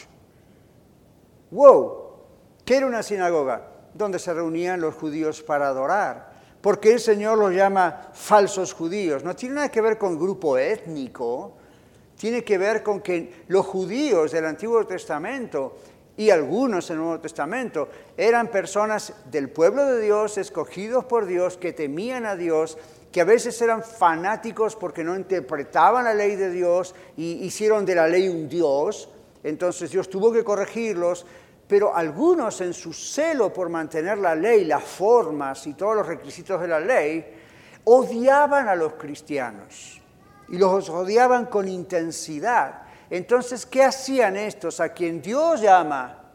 ¡Wow! 1.51 2.07
¿Qué 2.65 2.77
era 2.79 2.87
una 2.87 3.03
sinagoga? 3.03 3.69
Donde 3.95 4.19
se 4.19 4.35
reunían 4.35 4.81
los 4.81 4.95
judíos 4.95 5.43
para 5.43 5.69
adorar 5.69 6.37
porque 6.67 6.93
el 6.93 6.99
Señor 6.99 7.39
los 7.39 7.53
llama 7.55 8.11
falsos 8.13 8.73
judíos. 8.73 9.23
No 9.23 9.37
tiene 9.37 9.55
nada 9.55 9.69
que 9.71 9.81
ver 9.81 9.99
con 9.99 10.19
grupo 10.19 10.59
étnico, 10.59 11.53
tiene 12.19 12.43
que 12.43 12.59
ver 12.59 12.83
con 12.83 13.03
que 13.03 13.45
los 13.47 13.65
judíos 13.65 14.33
del 14.33 14.47
Antiguo 14.47 14.85
Testamento 14.85 15.77
y 16.17 16.31
algunos 16.31 16.89
del 16.89 16.99
Nuevo 16.99 17.21
Testamento 17.21 17.89
eran 18.17 18.49
personas 18.49 19.13
del 19.31 19.51
pueblo 19.51 19.85
de 19.85 20.01
Dios, 20.01 20.39
escogidos 20.39 21.05
por 21.05 21.27
Dios, 21.27 21.59
que 21.59 21.73
temían 21.73 22.25
a 22.25 22.37
Dios, 22.37 22.79
que 23.13 23.21
a 23.21 23.25
veces 23.25 23.61
eran 23.61 23.83
fanáticos 23.83 24.77
porque 24.77 25.05
no 25.05 25.15
interpretaban 25.15 26.05
la 26.05 26.15
ley 26.15 26.37
de 26.37 26.51
Dios 26.51 26.95
y 27.17 27.45
hicieron 27.45 27.85
de 27.85 27.95
la 27.95 28.09
ley 28.09 28.29
un 28.29 28.49
Dios. 28.49 29.11
Entonces 29.43 29.91
Dios 29.91 30.09
tuvo 30.09 30.33
que 30.33 30.43
corregirlos, 30.43 31.27
pero 31.69 31.95
algunos 31.95 32.61
en 32.63 32.73
su 32.73 32.93
celo 32.93 33.53
por 33.53 33.69
mantener 33.69 34.19
la 34.19 34.35
ley, 34.35 34.65
las 34.65 34.85
formas 34.85 35.67
y 35.67 35.75
todos 35.75 35.97
los 35.97 36.07
requisitos 36.07 36.61
de 36.61 36.69
la 36.69 36.81
ley, 36.81 37.25
odiaban 37.85 38.69
a 38.69 38.75
los 38.75 38.95
cristianos 38.95 40.01
y 40.49 40.57
los 40.57 40.89
odiaban 40.89 41.47
con 41.47 41.69
intensidad. 41.69 42.86
Entonces, 43.11 43.67
¿qué 43.67 43.85
hacían 43.85 44.37
estos 44.37 44.81
a 44.81 44.91
quien 44.91 45.23
Dios 45.23 45.61
llama 45.61 46.33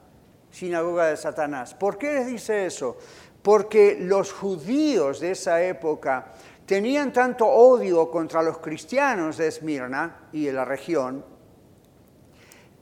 sinagoga 0.49 1.07
de 1.07 1.17
Satanás? 1.17 1.73
¿Por 1.73 1.97
qué 1.97 2.13
les 2.13 2.27
dice 2.27 2.65
eso? 2.65 2.97
Porque 3.41 3.97
los 3.99 4.31
judíos 4.31 5.19
de 5.19 5.31
esa 5.31 5.61
época 5.61 6.31
tenían 6.65 7.11
tanto 7.11 7.45
odio 7.45 8.09
contra 8.09 8.41
los 8.41 8.59
cristianos 8.59 9.37
de 9.37 9.47
Esmirna 9.47 10.27
y 10.31 10.45
de 10.45 10.53
la 10.53 10.65
región 10.65 11.25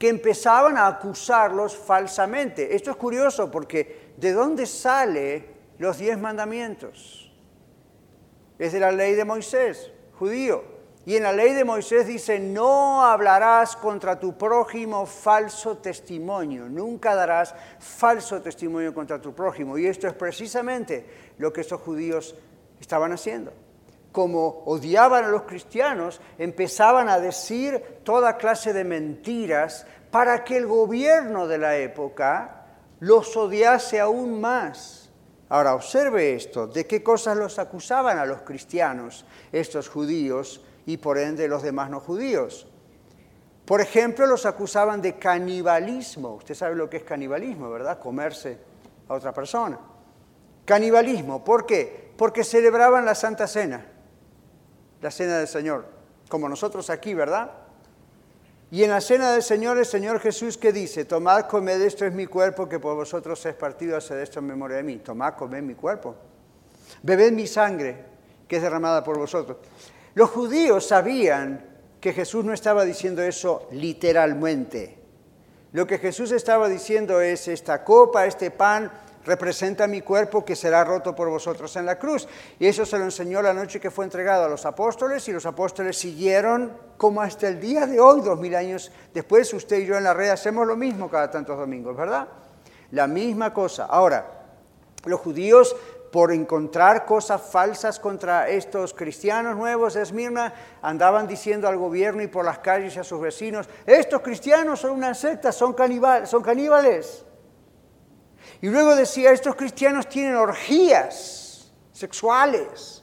que 0.00 0.08
empezaban 0.08 0.78
a 0.78 0.86
acusarlos 0.86 1.76
falsamente. 1.76 2.74
Esto 2.74 2.90
es 2.90 2.96
curioso 2.96 3.50
porque 3.50 4.14
¿de 4.16 4.32
dónde 4.32 4.64
sale 4.64 5.50
los 5.76 5.98
diez 5.98 6.18
mandamientos? 6.18 7.30
Es 8.58 8.72
de 8.72 8.80
la 8.80 8.92
ley 8.92 9.14
de 9.14 9.26
Moisés, 9.26 9.90
judío. 10.18 10.79
Y 11.06 11.16
en 11.16 11.22
la 11.22 11.32
ley 11.32 11.54
de 11.54 11.64
Moisés 11.64 12.06
dice, 12.06 12.38
no 12.38 13.02
hablarás 13.04 13.74
contra 13.76 14.20
tu 14.20 14.36
prójimo 14.36 15.06
falso 15.06 15.78
testimonio, 15.78 16.68
nunca 16.68 17.14
darás 17.14 17.54
falso 17.78 18.42
testimonio 18.42 18.92
contra 18.92 19.20
tu 19.20 19.34
prójimo. 19.34 19.78
Y 19.78 19.86
esto 19.86 20.06
es 20.06 20.14
precisamente 20.14 21.32
lo 21.38 21.52
que 21.52 21.62
estos 21.62 21.80
judíos 21.80 22.34
estaban 22.80 23.12
haciendo 23.12 23.52
como 24.12 24.64
odiaban 24.66 25.24
a 25.24 25.28
los 25.28 25.42
cristianos, 25.42 26.20
empezaban 26.38 27.08
a 27.08 27.20
decir 27.20 28.00
toda 28.02 28.36
clase 28.36 28.72
de 28.72 28.84
mentiras 28.84 29.86
para 30.10 30.44
que 30.44 30.56
el 30.56 30.66
gobierno 30.66 31.46
de 31.46 31.58
la 31.58 31.76
época 31.76 32.66
los 32.98 33.36
odiase 33.36 34.00
aún 34.00 34.40
más. 34.40 35.10
Ahora, 35.48 35.74
observe 35.74 36.34
esto, 36.34 36.66
¿de 36.66 36.86
qué 36.86 37.02
cosas 37.02 37.36
los 37.36 37.58
acusaban 37.58 38.18
a 38.18 38.26
los 38.26 38.42
cristianos, 38.42 39.24
estos 39.52 39.88
judíos, 39.88 40.64
y 40.86 40.96
por 40.96 41.18
ende 41.18 41.48
los 41.48 41.62
demás 41.62 41.90
no 41.90 42.00
judíos? 42.00 42.66
Por 43.64 43.80
ejemplo, 43.80 44.26
los 44.26 44.46
acusaban 44.46 45.00
de 45.00 45.18
canibalismo. 45.18 46.34
Usted 46.34 46.54
sabe 46.54 46.74
lo 46.74 46.90
que 46.90 46.98
es 46.98 47.04
canibalismo, 47.04 47.70
¿verdad? 47.70 47.98
Comerse 47.98 48.58
a 49.08 49.14
otra 49.14 49.32
persona. 49.32 49.78
Canibalismo, 50.64 51.44
¿por 51.44 51.66
qué? 51.66 52.12
Porque 52.16 52.44
celebraban 52.44 53.04
la 53.04 53.14
Santa 53.14 53.46
Cena 53.46 53.86
la 55.00 55.10
cena 55.10 55.38
del 55.38 55.48
Señor, 55.48 55.86
como 56.28 56.48
nosotros 56.48 56.90
aquí, 56.90 57.14
¿verdad? 57.14 57.50
Y 58.70 58.84
en 58.84 58.90
la 58.90 59.00
cena 59.00 59.32
del 59.32 59.42
Señor, 59.42 59.78
el 59.78 59.86
Señor 59.86 60.20
Jesús 60.20 60.56
que 60.56 60.72
dice, 60.72 61.04
tomad, 61.04 61.46
comed, 61.46 61.80
esto 61.80 62.04
es 62.04 62.12
mi 62.12 62.26
cuerpo 62.26 62.68
que 62.68 62.78
por 62.78 62.94
vosotros 62.94 63.44
es 63.46 63.54
partido, 63.54 63.96
haced 63.96 64.20
esto 64.20 64.38
en 64.38 64.46
memoria 64.46 64.76
de 64.76 64.82
mí. 64.84 64.96
Tomad, 64.98 65.34
comed 65.34 65.62
mi 65.62 65.74
cuerpo. 65.74 66.14
Bebed 67.02 67.32
mi 67.32 67.46
sangre 67.46 68.04
que 68.46 68.56
es 68.56 68.62
derramada 68.62 69.02
por 69.02 69.18
vosotros. 69.18 69.58
Los 70.14 70.30
judíos 70.30 70.86
sabían 70.86 71.64
que 72.00 72.12
Jesús 72.12 72.44
no 72.44 72.52
estaba 72.52 72.84
diciendo 72.84 73.22
eso 73.22 73.68
literalmente. 73.72 74.98
Lo 75.72 75.86
que 75.86 75.98
Jesús 75.98 76.32
estaba 76.32 76.68
diciendo 76.68 77.20
es, 77.20 77.46
esta 77.46 77.84
copa, 77.84 78.26
este 78.26 78.50
pan, 78.50 78.90
representa 79.24 79.86
mi 79.86 80.00
cuerpo 80.00 80.44
que 80.44 80.56
será 80.56 80.82
roto 80.82 81.14
por 81.14 81.28
vosotros 81.28 81.76
en 81.76 81.86
la 81.86 81.98
cruz. 81.98 82.26
Y 82.58 82.66
eso 82.66 82.86
se 82.86 82.98
lo 82.98 83.04
enseñó 83.04 83.42
la 83.42 83.54
noche 83.54 83.78
que 83.78 83.90
fue 83.90 84.04
entregado 84.04 84.44
a 84.44 84.48
los 84.48 84.66
apóstoles 84.66 85.28
y 85.28 85.32
los 85.32 85.46
apóstoles 85.46 85.96
siguieron 85.96 86.72
como 86.96 87.20
hasta 87.20 87.48
el 87.48 87.60
día 87.60 87.86
de 87.86 88.00
hoy, 88.00 88.20
dos 88.22 88.40
mil 88.40 88.54
años 88.54 88.90
después, 89.14 89.52
usted 89.54 89.78
y 89.78 89.86
yo 89.86 89.96
en 89.96 90.04
la 90.04 90.14
red 90.14 90.30
hacemos 90.30 90.66
lo 90.66 90.76
mismo 90.76 91.10
cada 91.10 91.30
tantos 91.30 91.58
domingos, 91.58 91.96
¿verdad? 91.96 92.28
La 92.90 93.06
misma 93.06 93.54
cosa. 93.54 93.86
Ahora, 93.86 94.26
los 95.04 95.20
judíos 95.20 95.76
por 96.10 96.32
encontrar 96.32 97.04
cosas 97.04 97.40
falsas 97.40 98.00
contra 98.00 98.48
estos 98.48 98.94
cristianos 98.94 99.56
nuevos 99.56 99.94
de 99.94 100.02
Esmirna, 100.02 100.52
andaban 100.82 101.26
diciendo 101.26 101.68
al 101.68 101.76
gobierno 101.76 102.22
y 102.22 102.26
por 102.26 102.44
las 102.44 102.58
calles 102.58 102.96
y 102.96 102.98
a 102.98 103.04
sus 103.04 103.20
vecinos, 103.20 103.68
estos 103.86 104.20
cristianos 104.20 104.80
son 104.80 104.92
una 104.92 105.14
secta, 105.14 105.52
son, 105.52 105.76
son 106.24 106.42
caníbales. 106.42 107.24
Y 108.60 108.68
luego 108.68 108.94
decía, 108.94 109.30
estos 109.30 109.54
cristianos 109.54 110.08
tienen 110.08 110.34
orgías 110.34 111.72
sexuales 111.92 113.02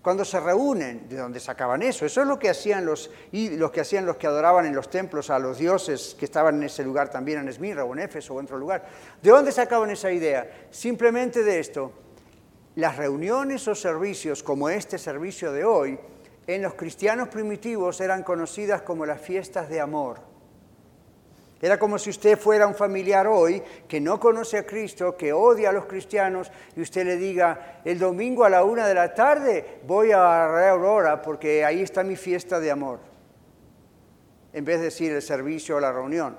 cuando 0.00 0.24
se 0.24 0.38
reúnen. 0.38 1.08
¿De 1.08 1.16
dónde 1.16 1.40
sacaban 1.40 1.82
eso? 1.82 2.06
Eso 2.06 2.22
es 2.22 2.26
lo 2.26 2.38
que 2.38 2.50
hacían 2.50 2.86
los, 2.86 3.10
los 3.32 3.70
que 3.70 3.80
hacían 3.80 4.06
los 4.06 4.16
que 4.16 4.26
adoraban 4.26 4.66
en 4.66 4.74
los 4.74 4.88
templos 4.88 5.30
a 5.30 5.38
los 5.38 5.58
dioses 5.58 6.14
que 6.18 6.26
estaban 6.26 6.56
en 6.56 6.64
ese 6.64 6.84
lugar 6.84 7.10
también, 7.10 7.40
en 7.40 7.48
Esmirra 7.48 7.84
o 7.84 7.92
en 7.94 8.00
Éfeso 8.00 8.34
o 8.34 8.38
en 8.38 8.44
otro 8.44 8.58
lugar. 8.58 8.86
¿De 9.20 9.30
dónde 9.30 9.50
sacaban 9.50 9.90
esa 9.90 10.12
idea? 10.12 10.68
Simplemente 10.70 11.42
de 11.42 11.58
esto. 11.58 12.03
Las 12.76 12.96
reuniones 12.96 13.68
o 13.68 13.74
servicios 13.74 14.42
como 14.42 14.68
este 14.68 14.98
servicio 14.98 15.52
de 15.52 15.64
hoy, 15.64 15.98
en 16.46 16.62
los 16.62 16.74
cristianos 16.74 17.28
primitivos 17.28 18.00
eran 18.00 18.24
conocidas 18.24 18.82
como 18.82 19.06
las 19.06 19.20
fiestas 19.20 19.68
de 19.68 19.80
amor. 19.80 20.18
Era 21.62 21.78
como 21.78 21.98
si 21.98 22.10
usted 22.10 22.36
fuera 22.36 22.66
un 22.66 22.74
familiar 22.74 23.28
hoy 23.28 23.62
que 23.88 24.00
no 24.00 24.18
conoce 24.18 24.58
a 24.58 24.66
Cristo, 24.66 25.16
que 25.16 25.32
odia 25.32 25.70
a 25.70 25.72
los 25.72 25.86
cristianos, 25.86 26.50
y 26.76 26.82
usted 26.82 27.06
le 27.06 27.16
diga, 27.16 27.80
el 27.84 27.98
domingo 27.98 28.44
a 28.44 28.50
la 28.50 28.64
una 28.64 28.88
de 28.88 28.94
la 28.94 29.14
tarde 29.14 29.80
voy 29.86 30.10
a 30.10 30.48
Rey 30.48 30.68
Aurora 30.68 31.22
porque 31.22 31.64
ahí 31.64 31.80
está 31.80 32.02
mi 32.02 32.16
fiesta 32.16 32.58
de 32.58 32.72
amor, 32.72 32.98
en 34.52 34.64
vez 34.64 34.78
de 34.78 34.86
decir 34.86 35.12
el 35.12 35.22
servicio 35.22 35.76
o 35.76 35.80
la 35.80 35.92
reunión. 35.92 36.36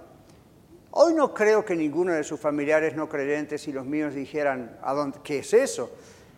Hoy 0.92 1.14
no 1.14 1.34
creo 1.34 1.64
que 1.64 1.76
ninguno 1.76 2.12
de 2.12 2.24
sus 2.24 2.40
familiares 2.40 2.94
no 2.96 3.08
creyentes 3.10 3.68
y 3.68 3.72
los 3.72 3.86
míos 3.86 4.14
dijeran, 4.14 4.78
¿a 4.84 4.94
dónde, 4.94 5.20
¿qué 5.24 5.40
es 5.40 5.54
eso? 5.54 5.92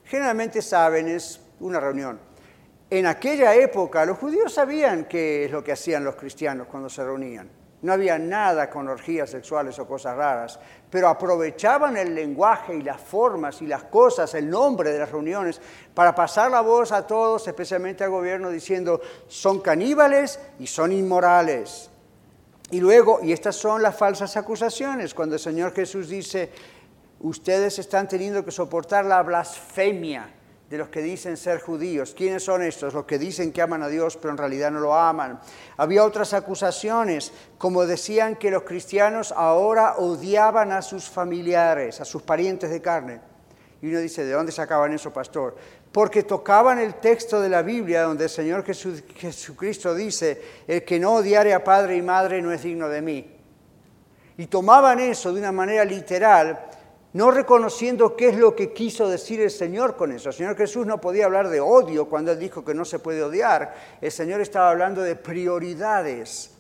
Generalmente 0.10 0.62
saben, 0.62 1.08
es 1.10 1.40
una 1.60 1.80
reunión. 1.80 2.20
En 2.90 3.06
aquella 3.06 3.54
época 3.56 4.06
los 4.06 4.18
judíos 4.18 4.54
sabían 4.54 5.06
qué 5.06 5.46
es 5.46 5.52
lo 5.52 5.64
que 5.64 5.74
hacían 5.74 6.06
los 6.06 6.16
cristianos 6.16 6.68
cuando 6.68 6.90
se 6.90 7.04
reunían. 7.04 7.50
No 7.82 7.94
había 7.94 8.18
nada 8.18 8.70
con 8.70 8.88
orgías 8.88 9.30
sexuales 9.30 9.78
o 9.78 9.86
cosas 9.86 10.16
raras, 10.16 10.60
pero 10.90 11.10
aprovechaban 11.10 11.98
el 11.98 12.16
lenguaje 12.16 12.76
y 12.76 12.82
las 12.82 13.00
formas 13.00 13.62
y 13.62 13.68
las 13.68 13.84
cosas, 13.84 14.34
el 14.34 14.50
nombre 14.50 14.92
de 14.92 15.00
las 15.00 15.12
reuniones, 15.12 15.62
para 15.94 16.16
pasar 16.16 16.50
la 16.50 16.62
voz 16.62 16.92
a 16.92 17.06
todos, 17.06 17.48
especialmente 17.48 18.04
al 18.04 18.10
gobierno, 18.10 18.50
diciendo, 18.50 19.02
son 19.28 19.60
caníbales 19.60 20.40
y 20.58 20.66
son 20.66 20.92
inmorales. 20.92 21.92
Y 22.72 22.80
luego, 22.80 23.20
y 23.22 23.32
estas 23.32 23.56
son 23.56 23.84
las 23.84 23.96
falsas 23.96 24.36
acusaciones, 24.38 25.14
cuando 25.14 25.36
el 25.36 25.42
Señor 25.42 25.74
Jesús 25.74 26.10
dice, 26.10 26.50
ustedes 27.20 27.80
están 27.80 28.08
teniendo 28.08 28.44
que 28.46 28.52
soportar 28.52 29.06
la 29.06 29.24
blasfemia 29.24 30.30
de 30.70 30.78
los 30.78 30.90
que 30.90 31.02
dicen 31.02 31.38
ser 31.38 31.62
judíos. 31.62 32.14
¿Quiénes 32.16 32.44
son 32.44 32.62
estos? 32.62 32.94
Los 32.94 33.06
que 33.06 33.18
dicen 33.18 33.52
que 33.54 33.62
aman 33.62 33.84
a 33.84 33.88
Dios 33.88 34.18
pero 34.18 34.32
en 34.32 34.38
realidad 34.38 34.72
no 34.72 34.80
lo 34.80 34.94
aman. 34.94 35.40
Había 35.78 36.04
otras 36.04 36.34
acusaciones, 36.34 37.32
como 37.58 37.86
decían 37.86 38.36
que 38.36 38.52
los 38.52 38.64
cristianos 38.64 39.34
ahora 39.36 39.96
odiaban 39.98 40.72
a 40.72 40.82
sus 40.82 41.10
familiares, 41.10 42.02
a 42.02 42.06
sus 42.06 42.22
parientes 42.22 42.70
de 42.70 42.82
carne. 42.82 43.22
Y 43.82 43.88
uno 43.88 44.00
dice, 44.00 44.26
¿de 44.26 44.34
dónde 44.34 44.52
sacaban 44.52 44.92
eso, 44.92 45.14
pastor? 45.14 45.56
Porque 45.92 46.24
tocaban 46.24 46.80
el 46.80 46.96
texto 46.96 47.40
de 47.40 47.50
la 47.50 47.62
Biblia 47.62 48.04
donde 48.04 48.26
el 48.26 48.30
Señor 48.30 48.66
Jesucristo 48.66 49.96
dice, 49.96 50.42
el 50.68 50.84
que 50.84 51.00
no 51.00 51.14
odiare 51.14 51.54
a 51.54 51.64
padre 51.64 51.96
y 51.96 52.02
madre 52.02 52.42
no 52.42 52.52
es 52.52 52.64
digno 52.64 52.90
de 52.90 53.02
mí. 53.02 53.34
Y 54.38 54.48
tomaban 54.48 55.00
eso 55.00 55.32
de 55.32 55.40
una 55.40 55.52
manera 55.52 55.86
literal 55.86 56.60
no 57.14 57.32
reconociendo 57.32 58.16
qué 58.16 58.30
es 58.30 58.38
lo 58.38 58.56
que 58.56 58.74
quiso 58.74 59.08
decir 59.08 59.42
el 59.42 59.52
Señor 59.52 59.96
con 59.96 60.12
eso. 60.12 60.30
El 60.30 60.36
Señor 60.36 60.58
Jesús 60.58 60.86
no 60.86 61.00
podía 61.00 61.26
hablar 61.26 61.50
de 61.50 61.60
odio 61.60 62.08
cuando 62.10 62.32
Él 62.32 62.40
dijo 62.40 62.66
que 62.66 62.74
no 62.74 62.86
se 62.86 63.00
puede 63.00 63.24
odiar. 63.24 63.74
El 64.02 64.12
Señor 64.12 64.42
estaba 64.42 64.70
hablando 64.70 65.02
de 65.02 65.16
prioridades. 65.16 66.52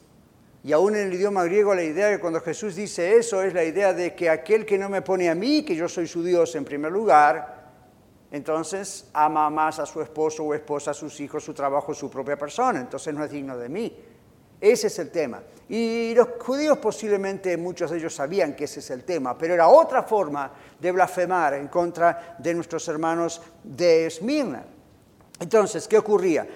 Y 0.64 0.72
aún 0.74 0.96
en 0.96 1.08
el 1.08 1.14
idioma 1.14 1.44
griego 1.44 1.76
la 1.76 1.84
idea 1.84 2.08
de 2.08 2.20
cuando 2.20 2.42
Jesús 2.42 2.76
dice 2.76 3.18
eso 3.18 3.42
es 3.44 3.54
la 3.54 3.64
idea 3.64 3.94
de 3.94 4.16
que 4.16 4.30
aquel 4.30 4.66
que 4.66 4.78
no 4.78 4.90
me 4.90 5.02
pone 5.02 5.30
a 5.30 5.36
mí, 5.36 5.64
que 5.64 5.76
yo 5.76 5.88
soy 5.88 6.08
su 6.08 6.24
Dios 6.24 6.56
en 6.56 6.66
primer 6.66 6.92
lugar, 6.92 7.58
entonces 8.32 9.10
ama 9.14 9.50
más 9.50 9.80
a 9.80 9.86
su 9.86 10.02
esposo 10.02 10.44
o 10.44 10.54
esposa, 10.54 10.92
a 10.92 10.94
sus 10.94 11.20
hijos, 11.20 11.44
su 11.44 11.54
trabajo, 11.54 11.94
su 11.94 12.10
propia 12.10 12.38
persona. 12.38 12.80
Entonces 12.80 13.14
no 13.14 13.24
es 13.24 13.32
digno 13.32 13.58
de 13.58 13.70
mí. 13.70 13.98
Ese 14.60 14.88
es 14.88 15.00
el 15.00 15.12
tema. 15.12 15.42
Y 15.70 16.14
los 16.16 16.30
judíos 16.40 16.78
posiblemente 16.78 17.58
muchos 17.58 17.92
de 17.92 17.98
ellos 17.98 18.16
sabían 18.16 18.56
que 18.56 18.64
ese 18.64 18.80
es 18.80 18.90
el 18.90 19.04
tema, 19.04 19.38
pero 19.38 19.54
era 19.54 19.68
otra 19.68 20.04
forma 20.04 20.52
de 20.80 20.92
blasfemar 20.92 21.56
en 21.56 21.68
contra 21.68 22.38
de 22.40 22.54
nuestros 22.54 22.88
hermanos 22.88 23.42
de 23.64 24.06
Esmirna. 24.06 24.64
Entonces, 25.40 25.88
¿qué 25.88 25.98
ocurría? 25.98 26.48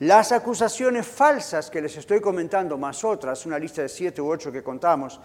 Las 0.00 0.30
acusaciones 0.30 1.06
falsas 1.06 1.70
que 1.70 1.80
les 1.80 1.96
estoy 1.96 2.20
comentando, 2.20 2.78
más 2.78 3.02
otras, 3.04 3.46
una 3.46 3.58
lista 3.58 3.82
de 3.82 3.88
siete 3.88 4.20
u 4.20 4.30
ocho 4.30 4.52
que 4.52 4.62
contamos, 4.62 5.18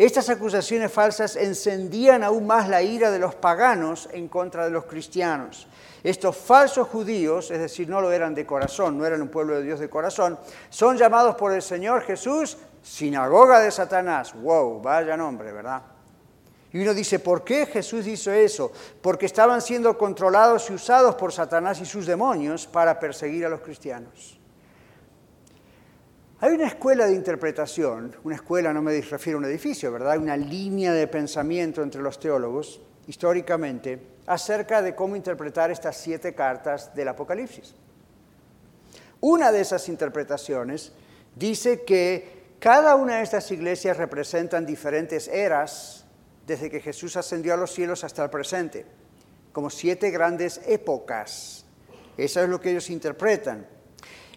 estas 0.00 0.30
acusaciones 0.30 0.90
falsas 0.90 1.36
encendían 1.36 2.24
aún 2.24 2.46
más 2.46 2.70
la 2.70 2.80
ira 2.80 3.10
de 3.10 3.18
los 3.18 3.34
paganos 3.34 4.08
en 4.12 4.28
contra 4.28 4.64
de 4.64 4.70
los 4.70 4.86
cristianos. 4.86 5.66
Estos 6.02 6.38
falsos 6.38 6.88
judíos, 6.88 7.50
es 7.50 7.58
decir, 7.58 7.86
no 7.86 8.00
lo 8.00 8.10
eran 8.10 8.34
de 8.34 8.46
corazón, 8.46 8.96
no 8.96 9.04
eran 9.04 9.20
un 9.20 9.28
pueblo 9.28 9.56
de 9.56 9.62
Dios 9.62 9.78
de 9.78 9.90
corazón, 9.90 10.38
son 10.70 10.96
llamados 10.96 11.36
por 11.36 11.52
el 11.52 11.60
Señor 11.60 12.00
Jesús 12.00 12.56
sinagoga 12.82 13.60
de 13.60 13.70
Satanás. 13.70 14.32
¡Wow! 14.34 14.80
Vaya 14.80 15.18
nombre, 15.18 15.52
¿verdad? 15.52 15.82
Y 16.72 16.80
uno 16.80 16.94
dice, 16.94 17.18
¿por 17.18 17.44
qué 17.44 17.66
Jesús 17.66 18.06
hizo 18.06 18.32
eso? 18.32 18.72
Porque 19.02 19.26
estaban 19.26 19.60
siendo 19.60 19.98
controlados 19.98 20.70
y 20.70 20.72
usados 20.72 21.14
por 21.16 21.30
Satanás 21.30 21.78
y 21.82 21.84
sus 21.84 22.06
demonios 22.06 22.66
para 22.66 22.98
perseguir 22.98 23.44
a 23.44 23.50
los 23.50 23.60
cristianos. 23.60 24.39
Hay 26.42 26.54
una 26.54 26.68
escuela 26.68 27.04
de 27.04 27.12
interpretación, 27.12 28.16
una 28.24 28.36
escuela 28.36 28.72
no 28.72 28.80
me 28.80 28.98
refiero 29.02 29.38
a 29.38 29.40
un 29.40 29.44
edificio, 29.44 29.92
¿verdad? 29.92 30.16
Una 30.16 30.38
línea 30.38 30.90
de 30.90 31.06
pensamiento 31.06 31.82
entre 31.82 32.00
los 32.00 32.18
teólogos, 32.18 32.80
históricamente, 33.06 34.00
acerca 34.26 34.80
de 34.80 34.94
cómo 34.94 35.16
interpretar 35.16 35.70
estas 35.70 35.98
siete 35.98 36.34
cartas 36.34 36.94
del 36.94 37.08
Apocalipsis. 37.08 37.74
Una 39.20 39.52
de 39.52 39.60
esas 39.60 39.86
interpretaciones 39.90 40.92
dice 41.36 41.82
que 41.82 42.54
cada 42.58 42.94
una 42.94 43.16
de 43.16 43.22
estas 43.22 43.50
iglesias 43.50 43.98
representan 43.98 44.64
diferentes 44.64 45.28
eras 45.28 46.06
desde 46.46 46.70
que 46.70 46.80
Jesús 46.80 47.18
ascendió 47.18 47.52
a 47.52 47.58
los 47.58 47.70
cielos 47.70 48.02
hasta 48.02 48.24
el 48.24 48.30
presente, 48.30 48.86
como 49.52 49.68
siete 49.68 50.10
grandes 50.10 50.62
épocas. 50.66 51.66
Eso 52.16 52.42
es 52.42 52.48
lo 52.48 52.58
que 52.62 52.70
ellos 52.70 52.88
interpretan. 52.88 53.66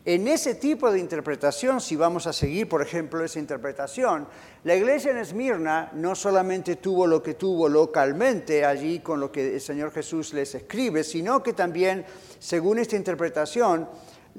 En 0.06 0.28
ese 0.28 0.56
tipo 0.56 0.92
de 0.92 1.00
interpretación, 1.00 1.80
si 1.80 1.96
vamos 1.96 2.28
a 2.28 2.34
seguir, 2.34 2.68
por 2.68 2.82
ejemplo, 2.82 3.24
esa 3.24 3.40
interpretación, 3.40 4.28
la 4.66 4.76
iglesia 4.76 5.12
en 5.12 5.18
Esmirna 5.18 5.92
no 5.94 6.14
solamente 6.14 6.76
tuvo 6.76 7.08
lo 7.08 7.24
que 7.24 7.36
tuvo 7.36 7.70
localmente 7.70 8.66
allí 8.66 9.00
con 9.00 9.22
lo 9.22 9.32
que 9.32 9.54
el 9.56 9.62
Señor 9.62 9.94
Jesús 9.94 10.34
les 10.34 10.56
escribe, 10.56 11.06
sino 11.06 11.42
que 11.42 11.54
también, 11.54 12.06
según 12.38 12.80
esta 12.80 12.98
interpretación, 12.98 13.88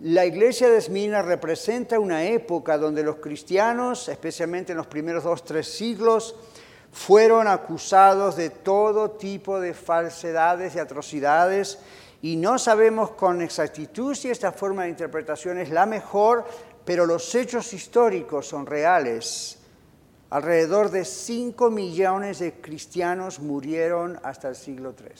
la 0.03 0.27
iglesia 0.27 0.69
de 0.69 0.77
Esmirna 0.77 1.23
representa 1.23 1.99
una 1.99 2.25
época 2.25 2.77
donde 2.77 3.03
los 3.03 3.17
cristianos, 3.17 4.11
especialmente 4.11 4.73
en 4.73 4.79
los 4.79 4.87
primeros 4.87 5.25
dos, 5.25 5.47
tres 5.47 5.67
siglos, 5.67 6.37
fueron 6.93 7.49
acusados 7.49 8.37
de 8.37 8.51
todo 8.51 9.13
tipo 9.13 9.59
de 9.59 9.73
falsedades 9.73 10.75
y 10.75 10.79
atrocidades 10.79 11.79
y 12.25 12.37
no 12.37 12.59
sabemos 12.59 13.11
con 13.11 13.43
exactitud 13.43 14.15
si 14.15 14.31
esta 14.31 14.51
forma 14.51 14.85
de 14.85 14.89
interpretación 14.89 15.59
es 15.59 15.69
la 15.69 15.85
mejor, 15.85 16.47
pero 16.83 17.05
los 17.05 17.35
hechos 17.35 17.75
históricos 17.75 18.47
son 18.47 18.65
reales. 18.65 19.59
Alrededor 20.31 20.91
de 20.91 21.05
5 21.05 21.71
millones 21.71 22.39
de 22.39 22.63
cristianos 22.63 23.41
murieron 23.41 24.19
hasta 24.23 24.49
el 24.49 24.57
siglo 24.57 24.95
III. 24.99 25.11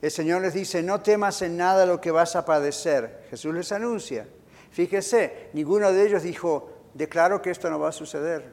El 0.00 0.10
Señor 0.12 0.42
les 0.42 0.54
dice, 0.54 0.84
no 0.84 1.00
temas 1.00 1.42
en 1.42 1.56
nada 1.56 1.86
lo 1.86 2.00
que 2.00 2.12
vas 2.12 2.36
a 2.36 2.44
padecer. 2.44 3.26
Jesús 3.30 3.52
les 3.52 3.72
anuncia, 3.72 4.28
Fíjese, 4.70 5.48
ninguno 5.54 5.90
de 5.90 6.06
ellos 6.06 6.22
dijo, 6.22 6.70
declaro 6.94 7.42
que 7.42 7.50
esto 7.50 7.68
no 7.68 7.80
va 7.80 7.88
a 7.88 7.92
suceder. 7.92 8.44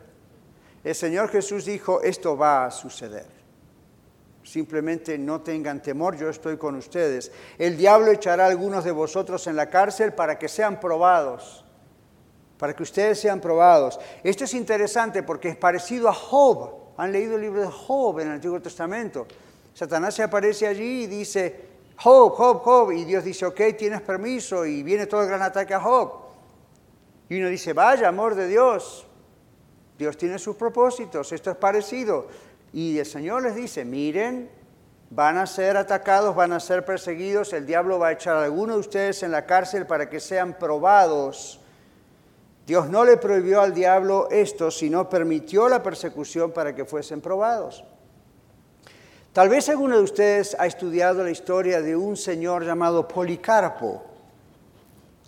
El 0.84 0.96
Señor 0.96 1.30
Jesús 1.30 1.66
dijo, 1.66 2.02
esto 2.02 2.36
va 2.36 2.66
a 2.66 2.72
suceder. 2.72 3.41
Simplemente 4.44 5.18
no 5.18 5.42
tengan 5.42 5.82
temor, 5.82 6.18
yo 6.18 6.30
estoy 6.30 6.58
con 6.58 6.76
ustedes. 6.76 7.32
El 7.58 7.78
diablo 7.78 8.12
echará 8.12 8.46
a 8.46 8.48
algunos 8.48 8.84
de 8.84 8.92
vosotros 8.92 9.46
en 9.48 9.56
la 9.56 9.70
cárcel 9.70 10.14
para 10.14 10.40
que 10.40 10.48
sean 10.48 10.80
probados, 10.80 11.64
para 12.58 12.76
que 12.76 12.84
ustedes 12.84 13.20
sean 13.20 13.40
probados. 13.40 14.00
Esto 14.24 14.46
es 14.46 14.54
interesante 14.54 15.24
porque 15.24 15.50
es 15.50 15.58
parecido 15.58 16.10
a 16.10 16.14
Job. 16.14 16.94
Han 16.98 17.12
leído 17.12 17.36
el 17.36 17.42
libro 17.42 17.62
de 17.62 17.68
Job 17.68 18.20
en 18.20 18.28
el 18.28 18.34
Antiguo 18.34 18.62
Testamento. 18.62 19.28
Satanás 19.74 20.16
se 20.16 20.24
aparece 20.24 20.68
allí 20.68 21.04
y 21.04 21.08
dice, 21.08 21.72
Job, 21.98 22.34
Job, 22.34 22.62
Job, 22.64 22.92
y 22.92 23.06
Dios 23.06 23.24
dice, 23.24 23.46
ok, 23.46 23.62
tienes 23.78 24.02
permiso, 24.02 24.66
y 24.66 24.82
viene 24.82 25.06
todo 25.06 25.22
el 25.22 25.28
gran 25.28 25.42
ataque 25.44 25.74
a 25.74 25.80
Job. 25.80 26.14
Y 27.30 27.40
uno 27.40 27.48
dice, 27.48 27.74
vaya, 27.74 28.08
amor 28.08 28.36
de 28.36 28.48
Dios, 28.48 29.06
Dios 29.98 30.18
tiene 30.18 30.40
sus 30.40 30.56
propósitos, 30.56 31.32
esto 31.32 31.52
es 31.52 31.58
parecido. 31.58 32.28
Y 32.74 32.98
el 32.98 33.06
Señor 33.06 33.44
les 33.44 33.56
dice, 33.56 33.84
miren, 33.84 34.50
van 35.10 35.38
a 35.38 35.46
ser 35.46 35.76
atacados, 35.76 36.36
van 36.36 36.54
a 36.54 36.60
ser 36.60 36.86
perseguidos, 36.86 37.52
el 37.52 37.66
diablo 37.66 38.00
va 38.00 38.08
a 38.08 38.12
echar 38.14 38.38
a 38.38 38.46
alguno 38.46 38.74
de 38.74 38.80
ustedes 38.80 39.24
en 39.24 39.32
la 39.32 39.46
cárcel 39.46 39.86
para 39.86 40.10
que 40.10 40.22
sean 40.22 40.54
probados. 40.58 41.60
Dios 42.66 42.90
no 42.90 43.04
le 43.04 43.18
prohibió 43.18 43.62
al 43.62 43.74
diablo 43.74 44.30
esto, 44.32 44.72
sino 44.72 45.10
permitió 45.10 45.68
la 45.68 45.84
persecución 45.84 46.52
para 46.52 46.74
que 46.74 46.86
fuesen 46.86 47.20
probados. 47.20 47.84
Tal 49.34 49.50
vez 49.50 49.68
alguno 49.68 49.98
de 49.98 50.04
ustedes 50.04 50.56
ha 50.60 50.66
estudiado 50.66 51.24
la 51.24 51.32
historia 51.32 51.82
de 51.82 51.96
un 51.96 52.16
señor 52.16 52.66
llamado 52.66 53.08
Policarpo. 53.08 54.04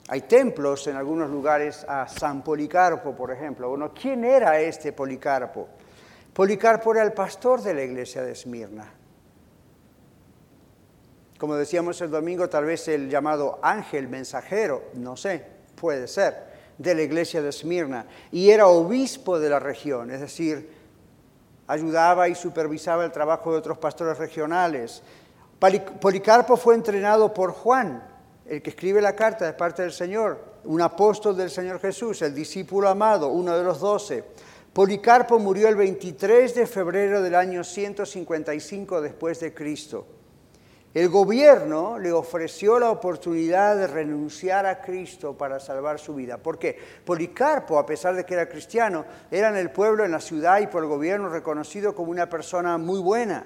Hay 0.10 0.22
templos 0.22 0.88
en 0.88 0.96
algunos 0.96 1.30
lugares 1.30 1.86
a 1.88 2.08
San 2.08 2.44
Policarpo, 2.44 3.16
por 3.16 3.32
ejemplo. 3.32 3.70
Bueno, 3.70 3.94
¿quién 3.94 4.24
era 4.24 4.60
este 4.60 4.94
Policarpo? 4.94 5.68
Policarpo 6.34 6.94
era 6.94 7.04
el 7.04 7.14
pastor 7.14 7.62
de 7.62 7.74
la 7.74 7.84
iglesia 7.84 8.24
de 8.24 8.32
Esmirna. 8.32 8.92
Como 11.38 11.56
decíamos 11.56 12.00
el 12.02 12.10
domingo, 12.10 12.50
tal 12.50 12.66
vez 12.66 12.88
el 12.88 13.10
llamado 13.10 13.60
ángel 13.62 14.08
mensajero, 14.08 14.84
no 14.96 15.16
sé, 15.16 15.46
puede 15.76 16.08
ser, 16.08 16.54
de 16.78 16.96
la 16.96 17.02
iglesia 17.02 17.42
de 17.42 17.50
Esmirna. 17.50 18.06
Y 18.32 18.50
era 18.50 18.68
obispo 18.68 19.40
de 19.40 19.50
la 19.50 19.60
región, 19.60 20.10
es 20.10 20.22
decir, 20.22 20.72
ayudaba 21.68 22.28
y 22.30 22.36
supervisaba 22.36 23.06
el 23.06 23.12
trabajo 23.12 23.52
de 23.52 23.60
otros 23.60 23.78
pastores 23.78 24.18
regionales. 24.18 25.04
Policarpo 26.00 26.58
fue 26.58 26.76
entrenado 26.76 27.34
por 27.34 27.52
Juan, 27.52 28.04
el 28.46 28.62
que 28.62 28.72
escribe 28.72 29.02
la 29.02 29.16
carta 29.16 29.46
de 29.46 29.54
parte 29.54 29.82
del 29.82 29.92
Señor, 29.92 30.40
un 30.66 30.82
apóstol 30.82 31.38
del 31.38 31.50
Señor 31.50 31.80
Jesús, 31.80 32.22
el 32.22 32.34
discípulo 32.34 32.90
amado, 32.90 33.28
uno 33.28 33.58
de 33.58 33.64
los 33.64 33.80
doce. 33.80 34.24
Policarpo 34.74 35.38
murió 35.38 35.68
el 35.68 35.76
23 35.76 36.56
de 36.56 36.66
febrero 36.66 37.22
del 37.22 37.36
año 37.36 37.64
155 37.64 39.02
después 39.02 39.40
de 39.40 39.54
Cristo. 39.54 40.08
El 40.96 41.10
gobierno 41.10 42.00
le 42.00 42.12
ofreció 42.12 42.80
la 42.80 42.90
oportunidad 42.90 43.78
de 43.78 43.86
renunciar 43.86 44.66
a 44.66 44.82
Cristo 44.82 45.38
para 45.38 45.60
salvar 45.60 46.00
su 46.00 46.16
vida. 46.16 46.40
¿Por 46.40 46.58
qué? 46.58 46.76
Policarpo, 47.06 47.78
a 47.78 47.86
pesar 47.86 48.16
de 48.16 48.26
que 48.26 48.34
era 48.34 48.50
cristiano, 48.50 49.06
era 49.30 49.50
en 49.50 49.58
el 49.58 49.70
pueblo, 49.70 50.06
en 50.06 50.12
la 50.12 50.20
ciudad 50.20 50.60
y 50.60 50.66
por 50.66 50.82
el 50.82 50.90
gobierno 50.90 51.30
reconocido 51.30 51.94
como 51.94 52.10
una 52.10 52.28
persona 52.28 52.80
muy 52.80 53.00
buena. 53.00 53.46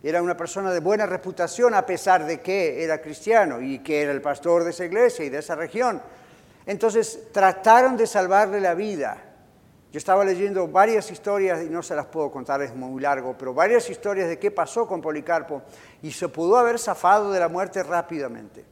Era 0.00 0.22
una 0.22 0.36
persona 0.36 0.72
de 0.72 0.78
buena 0.78 1.06
reputación 1.06 1.74
a 1.74 1.84
pesar 1.84 2.24
de 2.24 2.38
que 2.38 2.84
era 2.84 3.02
cristiano 3.02 3.60
y 3.60 3.80
que 3.80 4.02
era 4.02 4.12
el 4.12 4.22
pastor 4.22 4.62
de 4.62 4.70
esa 4.70 4.84
iglesia 4.84 5.24
y 5.24 5.28
de 5.28 5.38
esa 5.38 5.56
región. 5.56 6.00
Entonces 6.66 7.32
trataron 7.32 7.96
de 7.96 8.06
salvarle 8.06 8.60
la 8.60 8.74
vida 8.74 9.24
yo 9.92 9.98
estaba 9.98 10.24
leyendo 10.24 10.68
varias 10.68 11.10
historias, 11.10 11.64
y 11.64 11.68
no 11.68 11.82
se 11.82 11.96
las 11.96 12.06
puedo 12.06 12.30
contar, 12.30 12.62
es 12.62 12.74
muy 12.74 13.00
largo, 13.00 13.36
pero 13.36 13.52
varias 13.52 13.90
historias 13.90 14.28
de 14.28 14.38
qué 14.38 14.52
pasó 14.52 14.86
con 14.86 15.00
Policarpo 15.00 15.62
y 16.00 16.12
se 16.12 16.28
pudo 16.28 16.56
haber 16.56 16.78
zafado 16.78 17.32
de 17.32 17.40
la 17.40 17.48
muerte 17.48 17.82
rápidamente. 17.82 18.64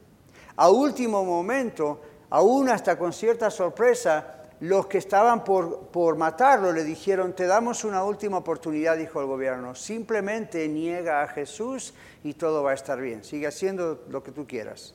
A 0.55 0.69
último 0.69 1.25
momento, 1.25 2.01
aún 2.29 2.69
hasta 2.69 2.97
con 2.97 3.11
cierta 3.11 3.49
sorpresa, 3.49 4.35
los 4.61 4.87
que 4.87 4.97
estaban 4.97 5.43
por, 5.43 5.87
por 5.87 6.15
matarlo 6.15 6.71
le 6.71 6.83
dijeron, 6.83 7.33
te 7.33 7.47
damos 7.47 7.83
una 7.83 8.03
última 8.03 8.37
oportunidad, 8.37 8.97
dijo 8.97 9.19
el 9.19 9.27
gobierno, 9.27 9.75
simplemente 9.75 10.67
niega 10.67 11.21
a 11.21 11.27
Jesús 11.27 11.93
y 12.23 12.33
todo 12.33 12.63
va 12.63 12.71
a 12.71 12.75
estar 12.75 12.99
bien, 12.99 13.23
sigue 13.23 13.47
haciendo 13.47 14.03
lo 14.09 14.23
que 14.23 14.31
tú 14.31 14.47
quieras, 14.47 14.93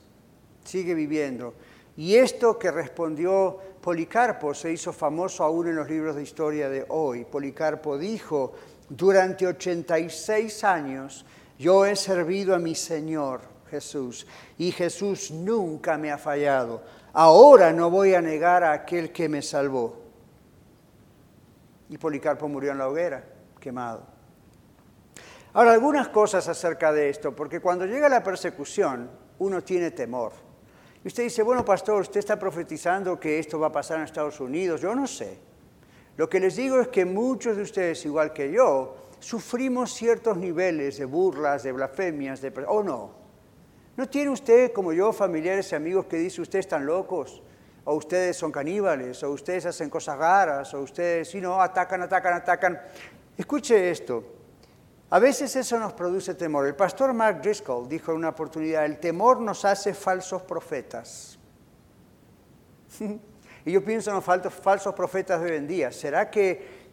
sigue 0.63 0.95
viviendo. 0.95 1.53
Y 1.97 2.15
esto 2.15 2.59
que 2.59 2.71
respondió 2.71 3.57
Policarpo 3.81 4.53
se 4.53 4.71
hizo 4.71 4.91
famoso 4.91 5.43
aún 5.43 5.67
en 5.67 5.75
los 5.75 5.89
libros 5.89 6.15
de 6.15 6.23
historia 6.23 6.69
de 6.69 6.85
hoy. 6.89 7.23
Policarpo 7.25 7.97
dijo, 7.97 8.53
durante 8.89 9.47
86 9.47 10.63
años 10.63 11.25
yo 11.57 11.85
he 11.85 11.95
servido 11.95 12.53
a 12.53 12.59
mi 12.59 12.75
Señor 12.75 13.41
Jesús 13.69 14.27
y 14.57 14.71
Jesús 14.71 15.31
nunca 15.31 15.97
me 15.97 16.11
ha 16.11 16.17
fallado. 16.17 16.83
Ahora 17.13 17.71
no 17.71 17.89
voy 17.89 18.13
a 18.13 18.21
negar 18.21 18.63
a 18.63 18.73
aquel 18.73 19.11
que 19.11 19.29
me 19.29 19.41
salvó. 19.41 20.01
Y 21.89 21.97
Policarpo 21.97 22.49
murió 22.49 22.71
en 22.71 22.79
la 22.79 22.89
hoguera, 22.89 23.23
quemado. 23.59 24.03
Ahora, 25.53 25.71
algunas 25.71 26.09
cosas 26.09 26.45
acerca 26.49 26.91
de 26.91 27.09
esto, 27.09 27.33
porque 27.33 27.61
cuando 27.61 27.85
llega 27.85 28.09
la 28.09 28.21
persecución, 28.21 29.09
uno 29.39 29.63
tiene 29.63 29.91
temor. 29.91 30.33
Y 31.05 31.07
usted 31.07 31.21
dice, 31.21 31.43
bueno, 31.43 31.63
pastor, 31.63 32.01
usted 32.01 32.17
está 32.17 32.39
profetizando 32.39 33.19
que 33.19 33.37
esto 33.37 33.59
va 33.59 33.67
a 33.67 33.71
pasar 33.71 33.99
en 33.99 34.05
Estados 34.05 34.39
Unidos. 34.39 34.81
Yo 34.81 34.95
no 34.95 35.05
sé. 35.05 35.37
Lo 36.17 36.27
que 36.27 36.39
les 36.39 36.55
digo 36.55 36.79
es 36.79 36.87
que 36.87 37.05
muchos 37.05 37.55
de 37.55 37.61
ustedes, 37.61 38.03
igual 38.05 38.33
que 38.33 38.51
yo, 38.51 38.95
sufrimos 39.19 39.93
ciertos 39.93 40.35
niveles 40.35 40.97
de 40.97 41.05
burlas, 41.05 41.61
de 41.61 41.73
blasfemias, 41.73 42.41
de... 42.41 42.51
¿O 42.67 42.81
no? 42.81 43.11
¿No 43.95 44.09
tiene 44.09 44.31
usted, 44.31 44.71
como 44.71 44.93
yo, 44.93 45.13
familiares 45.13 45.71
y 45.71 45.75
amigos 45.75 46.07
que 46.07 46.17
dicen, 46.17 46.41
ustedes 46.41 46.65
están 46.65 46.87
locos? 46.87 47.39
O 47.83 47.93
ustedes 47.93 48.35
son 48.35 48.51
caníbales, 48.51 49.21
o 49.21 49.29
ustedes 49.29 49.67
hacen 49.67 49.91
cosas 49.91 50.17
raras, 50.17 50.73
o 50.73 50.81
ustedes, 50.81 51.29
si 51.29 51.39
no, 51.39 51.61
atacan, 51.61 52.01
atacan, 52.01 52.33
atacan. 52.33 52.81
Escuche 53.37 53.91
esto. 53.91 54.23
A 55.09 55.19
veces 55.19 55.55
eso 55.55 55.79
nos 55.79 55.93
produce 55.93 56.33
temor. 56.33 56.65
El 56.65 56.75
pastor 56.75 57.13
Mark 57.13 57.41
Driscoll 57.41 57.87
dijo 57.87 58.11
en 58.11 58.17
una 58.17 58.29
oportunidad, 58.29 58.85
el 58.85 58.99
temor 58.99 59.39
nos 59.39 59.63
hace 59.63 59.93
falsos 59.93 60.41
profetas. 60.41 61.37
y 63.65 63.71
yo 63.71 63.83
pienso 63.83 64.09
en 64.09 64.15
los 64.15 64.23
falsos 64.23 64.93
profetas 64.95 65.41
de 65.41 65.51
hoy 65.51 65.57
en 65.57 65.67
día. 65.67 65.91
¿Será 65.91 66.29
que 66.29 66.85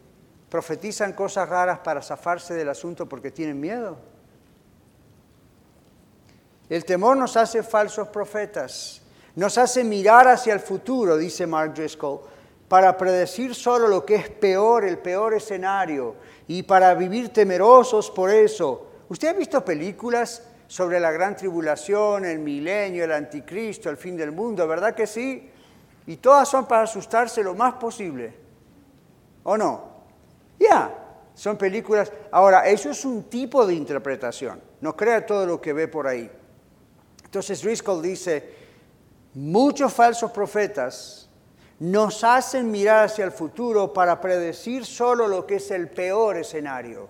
profetizan 0.49 1.13
cosas 1.13 1.49
raras 1.49 1.79
para 1.79 2.01
zafarse 2.01 2.53
del 2.53 2.69
asunto 2.69 3.09
porque 3.09 3.31
tienen 3.31 3.59
miedo? 3.59 3.97
El 6.69 6.85
temor 6.85 7.17
nos 7.17 7.35
hace 7.35 7.61
falsos 7.63 8.07
profetas, 8.07 9.01
nos 9.35 9.57
hace 9.57 9.83
mirar 9.83 10.27
hacia 10.27 10.53
el 10.53 10.59
futuro, 10.59 11.17
dice 11.17 11.45
Mark 11.45 11.73
Driscoll, 11.73 12.21
para 12.73 12.97
predecir 12.97 13.53
solo 13.53 13.87
lo 13.87 14.03
que 14.03 14.15
es 14.15 14.29
peor, 14.31 14.83
el 14.83 14.97
peor 14.97 15.35
escenario, 15.35 16.15
y 16.47 16.63
para 16.63 16.95
vivir 16.95 17.29
temerosos 17.29 18.09
por 18.09 18.31
eso. 18.31 18.87
¿Usted 19.09 19.27
ha 19.27 19.33
visto 19.33 19.63
películas 19.63 20.41
sobre 20.65 20.99
la 20.99 21.11
gran 21.11 21.37
tribulación, 21.37 22.25
el 22.25 22.39
milenio, 22.39 23.03
el 23.03 23.11
anticristo, 23.11 23.91
el 23.91 23.97
fin 23.97 24.17
del 24.17 24.31
mundo? 24.31 24.67
¿Verdad 24.67 24.95
que 24.95 25.05
sí? 25.05 25.51
Y 26.07 26.15
todas 26.15 26.49
son 26.49 26.65
para 26.65 26.81
asustarse 26.81 27.43
lo 27.43 27.53
más 27.53 27.75
posible. 27.75 28.33
¿O 29.43 29.55
no? 29.55 29.83
Ya, 30.57 30.95
son 31.35 31.57
películas. 31.57 32.11
Ahora, 32.31 32.65
eso 32.65 32.89
es 32.89 33.05
un 33.05 33.25
tipo 33.25 33.67
de 33.67 33.75
interpretación. 33.75 34.59
No 34.81 34.97
crea 34.97 35.23
todo 35.23 35.45
lo 35.45 35.61
que 35.61 35.73
ve 35.73 35.87
por 35.87 36.07
ahí. 36.07 36.27
Entonces 37.23 37.61
Driscoll 37.61 38.01
dice, 38.01 38.55
muchos 39.35 39.93
falsos 39.93 40.31
profetas 40.31 41.22
nos 41.83 42.23
hacen 42.23 42.71
mirar 42.71 43.07
hacia 43.07 43.25
el 43.25 43.33
futuro 43.33 43.91
para 43.91 44.21
predecir 44.21 44.85
solo 44.85 45.27
lo 45.27 45.45
que 45.45 45.55
es 45.55 45.69
el 45.69 45.89
peor 45.89 46.37
escenario 46.37 47.09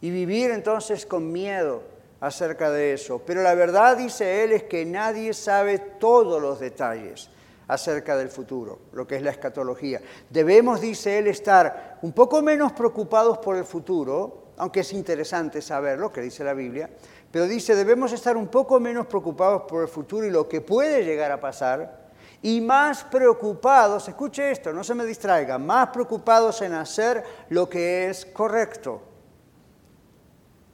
y 0.00 0.10
vivir 0.10 0.50
entonces 0.50 1.06
con 1.06 1.30
miedo 1.30 1.84
acerca 2.18 2.72
de 2.72 2.94
eso. 2.94 3.22
Pero 3.24 3.44
la 3.44 3.54
verdad, 3.54 3.96
dice 3.96 4.42
él, 4.42 4.50
es 4.50 4.64
que 4.64 4.84
nadie 4.84 5.32
sabe 5.32 5.78
todos 5.78 6.42
los 6.42 6.58
detalles 6.58 7.30
acerca 7.68 8.16
del 8.16 8.30
futuro, 8.30 8.80
lo 8.94 9.06
que 9.06 9.14
es 9.14 9.22
la 9.22 9.30
escatología. 9.30 10.00
Debemos, 10.28 10.80
dice 10.80 11.18
él, 11.18 11.28
estar 11.28 12.00
un 12.02 12.10
poco 12.10 12.42
menos 12.42 12.72
preocupados 12.72 13.38
por 13.38 13.54
el 13.54 13.64
futuro, 13.64 14.48
aunque 14.56 14.80
es 14.80 14.92
interesante 14.92 15.62
saber 15.62 16.00
lo 16.00 16.12
que 16.12 16.20
dice 16.20 16.42
la 16.42 16.54
Biblia, 16.54 16.90
pero 17.30 17.46
dice, 17.46 17.76
debemos 17.76 18.12
estar 18.12 18.36
un 18.36 18.48
poco 18.48 18.80
menos 18.80 19.06
preocupados 19.06 19.62
por 19.68 19.82
el 19.82 19.88
futuro 19.88 20.26
y 20.26 20.30
lo 20.32 20.48
que 20.48 20.60
puede 20.60 21.04
llegar 21.04 21.30
a 21.30 21.38
pasar, 21.38 22.03
y 22.44 22.60
más 22.60 23.04
preocupados, 23.04 24.06
escuche 24.06 24.50
esto, 24.50 24.70
no 24.70 24.84
se 24.84 24.94
me 24.94 25.06
distraiga, 25.06 25.56
más 25.56 25.88
preocupados 25.88 26.60
en 26.60 26.74
hacer 26.74 27.24
lo 27.48 27.70
que 27.70 28.10
es 28.10 28.26
correcto, 28.26 29.00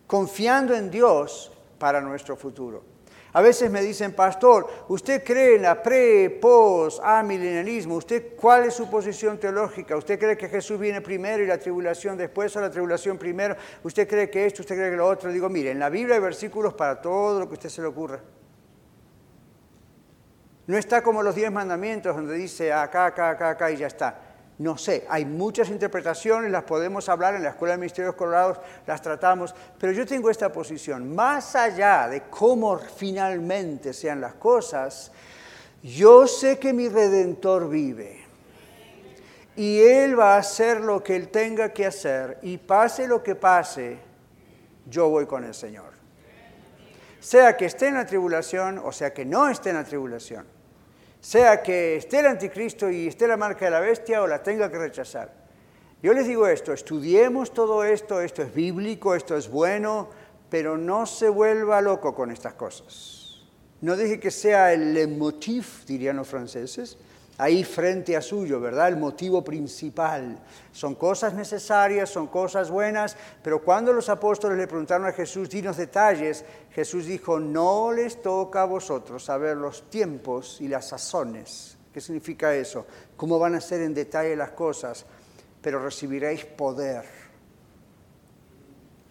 confiando 0.09 0.75
en 0.75 0.91
Dios 0.91 1.53
para 1.79 2.01
nuestro 2.01 2.37
futuro. 2.37 2.83
A 3.33 3.41
veces 3.41 3.71
me 3.71 3.83
dicen, 3.83 4.17
pastor, 4.17 4.69
¿usted 4.89 5.23
cree 5.23 5.55
en 5.55 5.63
la 5.63 5.81
pre, 5.81 6.29
post, 6.43 6.99
amilenialismo? 7.05 7.95
¿Usted 7.95 8.35
cuál 8.35 8.65
es 8.65 8.75
su 8.75 8.91
posición 8.91 9.39
teológica? 9.39 9.97
¿Usted 9.97 10.19
cree 10.19 10.37
que 10.37 10.49
Jesús 10.49 10.81
viene 10.81 11.01
primero 11.01 11.41
y 11.45 11.47
la 11.47 11.59
tribulación 11.59 12.17
después 12.17 12.57
o 12.57 12.61
la 12.61 12.73
tribulación 12.73 13.17
primero? 13.17 13.55
¿Usted 13.85 14.09
cree 14.09 14.29
que 14.29 14.45
esto, 14.45 14.63
usted 14.63 14.75
cree 14.75 14.91
que 14.91 14.97
lo 14.97 15.07
otro? 15.07 15.31
Digo, 15.31 15.49
mire, 15.49 15.71
en 15.71 15.79
la 15.79 15.89
Biblia 15.89 16.17
hay 16.17 16.21
versículos 16.21 16.75
para 16.75 17.01
todo 17.01 17.39
lo 17.39 17.47
que 17.47 17.53
a 17.53 17.59
usted 17.59 17.69
se 17.69 17.81
le 17.81 17.87
ocurra. 17.87 18.21
No 20.71 20.79
está 20.79 21.03
como 21.03 21.25
los 21.25 21.35
diez 21.35 21.51
mandamientos 21.51 22.15
donde 22.15 22.35
dice 22.35 22.73
acá, 22.73 23.07
acá, 23.07 23.31
acá, 23.31 23.51
acá 23.51 23.73
y 23.73 23.77
ya 23.79 23.89
está. 23.89 24.21
No 24.59 24.79
sé, 24.79 25.05
hay 25.09 25.25
muchas 25.25 25.69
interpretaciones, 25.69 26.49
las 26.49 26.63
podemos 26.63 27.09
hablar 27.09 27.35
en 27.35 27.43
la 27.43 27.49
Escuela 27.49 27.73
de 27.73 27.79
Ministerios 27.79 28.15
Colorados, 28.15 28.61
las 28.87 29.03
tratamos, 29.03 29.53
pero 29.81 29.93
yo 29.93 30.07
tengo 30.07 30.31
esta 30.31 30.53
posición. 30.53 31.13
Más 31.13 31.57
allá 31.57 32.07
de 32.07 32.23
cómo 32.31 32.79
finalmente 32.79 33.93
sean 33.93 34.21
las 34.21 34.35
cosas, 34.35 35.11
yo 35.83 36.29
sé 36.29 36.61
que 36.61 36.73
mi 36.73 36.89
Redentor 36.89 37.69
vive. 37.69 38.21
Y 39.57 39.81
Él 39.81 40.17
va 40.17 40.37
a 40.37 40.39
hacer 40.39 40.83
lo 40.83 41.03
que 41.03 41.17
Él 41.17 41.31
tenga 41.31 41.71
que 41.71 41.85
hacer. 41.85 42.39
Y 42.43 42.59
pase 42.59 43.09
lo 43.09 43.25
que 43.25 43.35
pase, 43.35 43.99
yo 44.87 45.09
voy 45.09 45.27
con 45.27 45.43
el 45.43 45.53
Señor. 45.53 45.95
Sea 47.19 47.57
que 47.57 47.67
esté 47.67 47.89
en 47.89 47.95
la 47.95 48.07
tribulación 48.07 48.79
o 48.79 48.93
sea 48.93 49.13
que 49.13 49.25
no 49.25 49.49
esté 49.49 49.71
en 49.71 49.77
la 49.77 49.85
tribulación 49.85 50.60
sea 51.21 51.63
que 51.63 51.97
esté 51.97 52.21
el 52.21 52.27
anticristo 52.27 52.91
y 52.91 53.07
esté 53.07 53.29
la 53.29 53.37
marca 53.37 53.67
de 53.67 53.71
la 53.71 53.81
bestia 53.81 54.23
o 54.23 54.27
la 54.27 54.43
tenga 54.43 54.71
que 54.71 54.79
rechazar. 54.79 55.33
Yo 56.03 56.15
les 56.15 56.27
digo 56.27 56.47
esto, 56.47 56.73
estudiemos 56.73 57.53
todo 57.53 57.85
esto, 57.85 58.21
esto 58.21 58.43
es 58.43 58.55
bíblico, 58.55 59.15
esto 59.15 59.37
es 59.37 59.51
bueno, 59.51 60.09
pero 60.49 60.79
no 60.79 61.05
se 61.05 61.29
vuelva 61.29 61.83
loco 61.83 62.15
con 62.15 62.31
estas 62.31 62.55
cosas. 62.55 63.43
No 63.83 63.97
deje 63.97 64.19
que 64.19 64.31
sea 64.31 64.73
el 64.73 65.09
motif, 65.09 65.85
dirían 65.85 66.17
los 66.17 66.29
franceses, 66.29 66.99
ahí 67.41 67.65
frente 67.65 68.17
a 68.17 68.21
suyo, 68.21 68.61
¿verdad? 68.61 68.89
El 68.89 68.99
motivo 68.99 69.43
principal. 69.43 70.39
Son 70.73 70.95
cosas 70.95 71.33
necesarias, 71.33 72.11
son 72.11 72.27
cosas 72.27 72.71
buenas, 72.71 73.17
pero 73.43 73.63
cuando 73.63 73.93
los 73.93 74.11
apóstoles 74.11 74.59
le 74.59 74.67
preguntaron 74.67 75.07
a 75.07 75.13
Jesús, 75.13 75.49
dinos 75.49 75.79
detalles, 75.79 76.45
Jesús 76.71 77.07
dijo, 77.07 77.41
no 77.41 77.93
les 77.93 78.21
toca 78.21 78.63
a 78.63 78.67
vosotros 78.67 79.25
saber 79.25 79.57
los 79.57 79.89
tiempos 79.89 80.61
y 80.61 80.69
las 80.69 80.89
sazones. 80.89 81.79
¿Qué 81.95 82.01
significa 82.01 82.55
eso? 82.55 82.87
¿Cómo 83.17 83.39
van 83.39 83.55
a 83.55 83.61
ser 83.61 83.81
en 83.81 83.95
detalle 83.95 84.37
las 84.37 84.51
cosas? 84.51 85.07
Pero 85.63 85.83
recibiréis 85.83 86.45
poder 86.45 87.30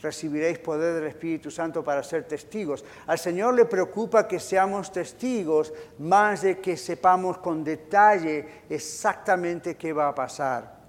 recibiréis 0.01 0.59
poder 0.59 0.95
del 0.95 1.07
Espíritu 1.07 1.51
Santo 1.51 1.83
para 1.83 2.03
ser 2.03 2.23
testigos. 2.23 2.83
Al 3.07 3.19
Señor 3.19 3.53
le 3.53 3.65
preocupa 3.65 4.27
que 4.27 4.39
seamos 4.39 4.91
testigos 4.91 5.73
más 5.99 6.41
de 6.41 6.59
que 6.59 6.77
sepamos 6.77 7.37
con 7.39 7.63
detalle 7.63 8.63
exactamente 8.69 9.75
qué 9.75 9.91
va 9.91 10.07
a 10.07 10.15
pasar. 10.15 10.79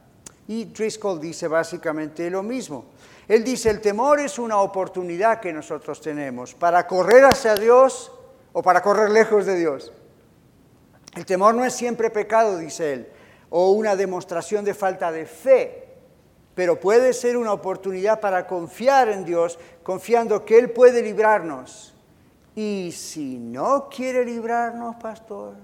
Y 0.47 0.67
Driscoll 0.67 1.21
dice 1.21 1.49
básicamente 1.49 2.29
lo 2.31 2.43
mismo. 2.43 2.87
Él 3.29 3.45
dice, 3.45 3.71
el 3.71 3.81
temor 3.81 4.19
es 4.19 4.39
una 4.39 4.59
oportunidad 4.59 5.41
que 5.41 5.53
nosotros 5.53 6.01
tenemos 6.01 6.55
para 6.55 6.87
correr 6.87 7.25
hacia 7.25 7.55
Dios 7.55 8.13
o 8.53 8.63
para 8.63 8.83
correr 8.83 9.11
lejos 9.11 9.47
de 9.47 9.57
Dios. 9.57 9.93
El 11.15 11.25
temor 11.27 11.55
no 11.55 11.65
es 11.65 11.75
siempre 11.75 12.11
pecado, 12.11 12.59
dice 12.59 12.93
él, 12.93 13.09
o 13.51 13.71
una 13.71 13.97
demostración 13.97 14.65
de 14.65 14.75
falta 14.75 15.13
de 15.13 15.27
fe 15.27 15.90
pero 16.55 16.79
puede 16.79 17.13
ser 17.13 17.37
una 17.37 17.53
oportunidad 17.53 18.21
para 18.21 18.47
confiar 18.47 19.09
en 19.09 19.25
Dios, 19.25 19.59
confiando 19.83 20.45
que 20.45 20.59
Él 20.59 20.71
puede 20.71 21.03
librarnos. 21.03 21.95
Y 22.55 22.93
si 22.93 23.39
no 23.39 23.89
quiere 23.89 24.25
librarnos, 24.25 24.97
pastor. 24.97 25.55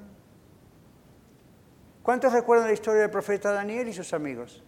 ¿Cuántos 2.03 2.33
recuerdan 2.33 2.69
la 2.69 2.73
historia 2.73 3.03
del 3.03 3.11
profeta 3.11 3.53
Daniel 3.53 3.89
y 3.89 3.93
sus 3.93 4.15
amigos? 4.15 4.63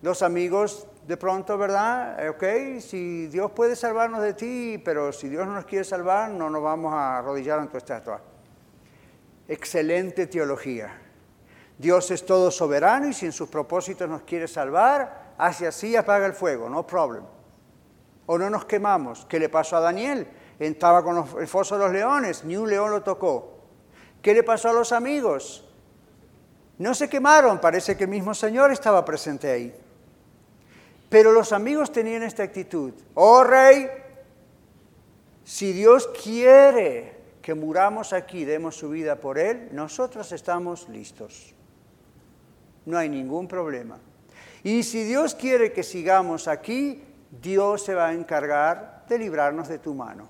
Los 0.00 0.22
amigos 0.22 0.86
de 1.06 1.16
pronto, 1.16 1.58
¿verdad? 1.58 2.24
Eh, 2.24 2.30
ok, 2.30 2.80
si 2.80 3.26
Dios 3.26 3.50
puede 3.52 3.76
salvarnos 3.76 4.22
de 4.22 4.32
ti, 4.32 4.82
pero 4.82 5.12
si 5.12 5.28
Dios 5.28 5.46
no 5.46 5.54
nos 5.54 5.66
quiere 5.66 5.84
salvar, 5.84 6.30
no 6.30 6.48
nos 6.48 6.62
vamos 6.62 6.92
a 6.94 7.18
arrodillar 7.18 7.58
ante 7.58 7.72
tu 7.72 7.78
estatua. 7.78 8.20
Excelente 9.46 10.26
teología. 10.26 11.03
Dios 11.78 12.10
es 12.10 12.24
todo 12.24 12.50
soberano 12.50 13.08
y 13.08 13.12
si 13.12 13.26
en 13.26 13.32
sus 13.32 13.48
propósitos 13.48 14.08
nos 14.08 14.22
quiere 14.22 14.46
salvar, 14.46 15.34
hace 15.36 15.66
así, 15.66 15.96
apaga 15.96 16.26
el 16.26 16.32
fuego, 16.32 16.68
no 16.68 16.86
problem. 16.86 17.24
O 18.26 18.38
no 18.38 18.48
nos 18.48 18.64
quemamos. 18.64 19.26
¿Qué 19.28 19.38
le 19.38 19.48
pasó 19.48 19.76
a 19.76 19.80
Daniel? 19.80 20.26
Estaba 20.58 21.02
con 21.02 21.40
el 21.40 21.48
foso 21.48 21.76
de 21.76 21.84
los 21.84 21.92
leones, 21.92 22.44
ni 22.44 22.56
un 22.56 22.70
león 22.70 22.90
lo 22.90 23.02
tocó. 23.02 23.58
¿Qué 24.22 24.32
le 24.32 24.42
pasó 24.42 24.70
a 24.70 24.72
los 24.72 24.92
amigos? 24.92 25.68
No 26.78 26.94
se 26.94 27.08
quemaron, 27.08 27.60
parece 27.60 27.96
que 27.96 28.04
el 28.04 28.10
mismo 28.10 28.34
Señor 28.34 28.70
estaba 28.70 29.04
presente 29.04 29.50
ahí. 29.50 29.74
Pero 31.10 31.32
los 31.32 31.52
amigos 31.52 31.92
tenían 31.92 32.22
esta 32.22 32.44
actitud. 32.44 32.94
Oh 33.14 33.44
rey, 33.44 33.88
si 35.44 35.72
Dios 35.72 36.08
quiere 36.22 37.14
que 37.42 37.54
muramos 37.54 38.12
aquí, 38.12 38.44
demos 38.44 38.76
su 38.76 38.88
vida 38.88 39.16
por 39.16 39.38
Él, 39.38 39.68
nosotros 39.72 40.32
estamos 40.32 40.88
listos 40.88 41.53
no 42.86 42.98
hay 42.98 43.08
ningún 43.08 43.48
problema. 43.48 43.98
Y 44.62 44.82
si 44.82 45.04
Dios 45.04 45.34
quiere 45.34 45.72
que 45.72 45.82
sigamos 45.82 46.48
aquí, 46.48 47.02
Dios 47.30 47.84
se 47.84 47.94
va 47.94 48.08
a 48.08 48.14
encargar 48.14 49.04
de 49.08 49.18
librarnos 49.18 49.68
de 49.68 49.78
tu 49.78 49.94
mano. 49.94 50.28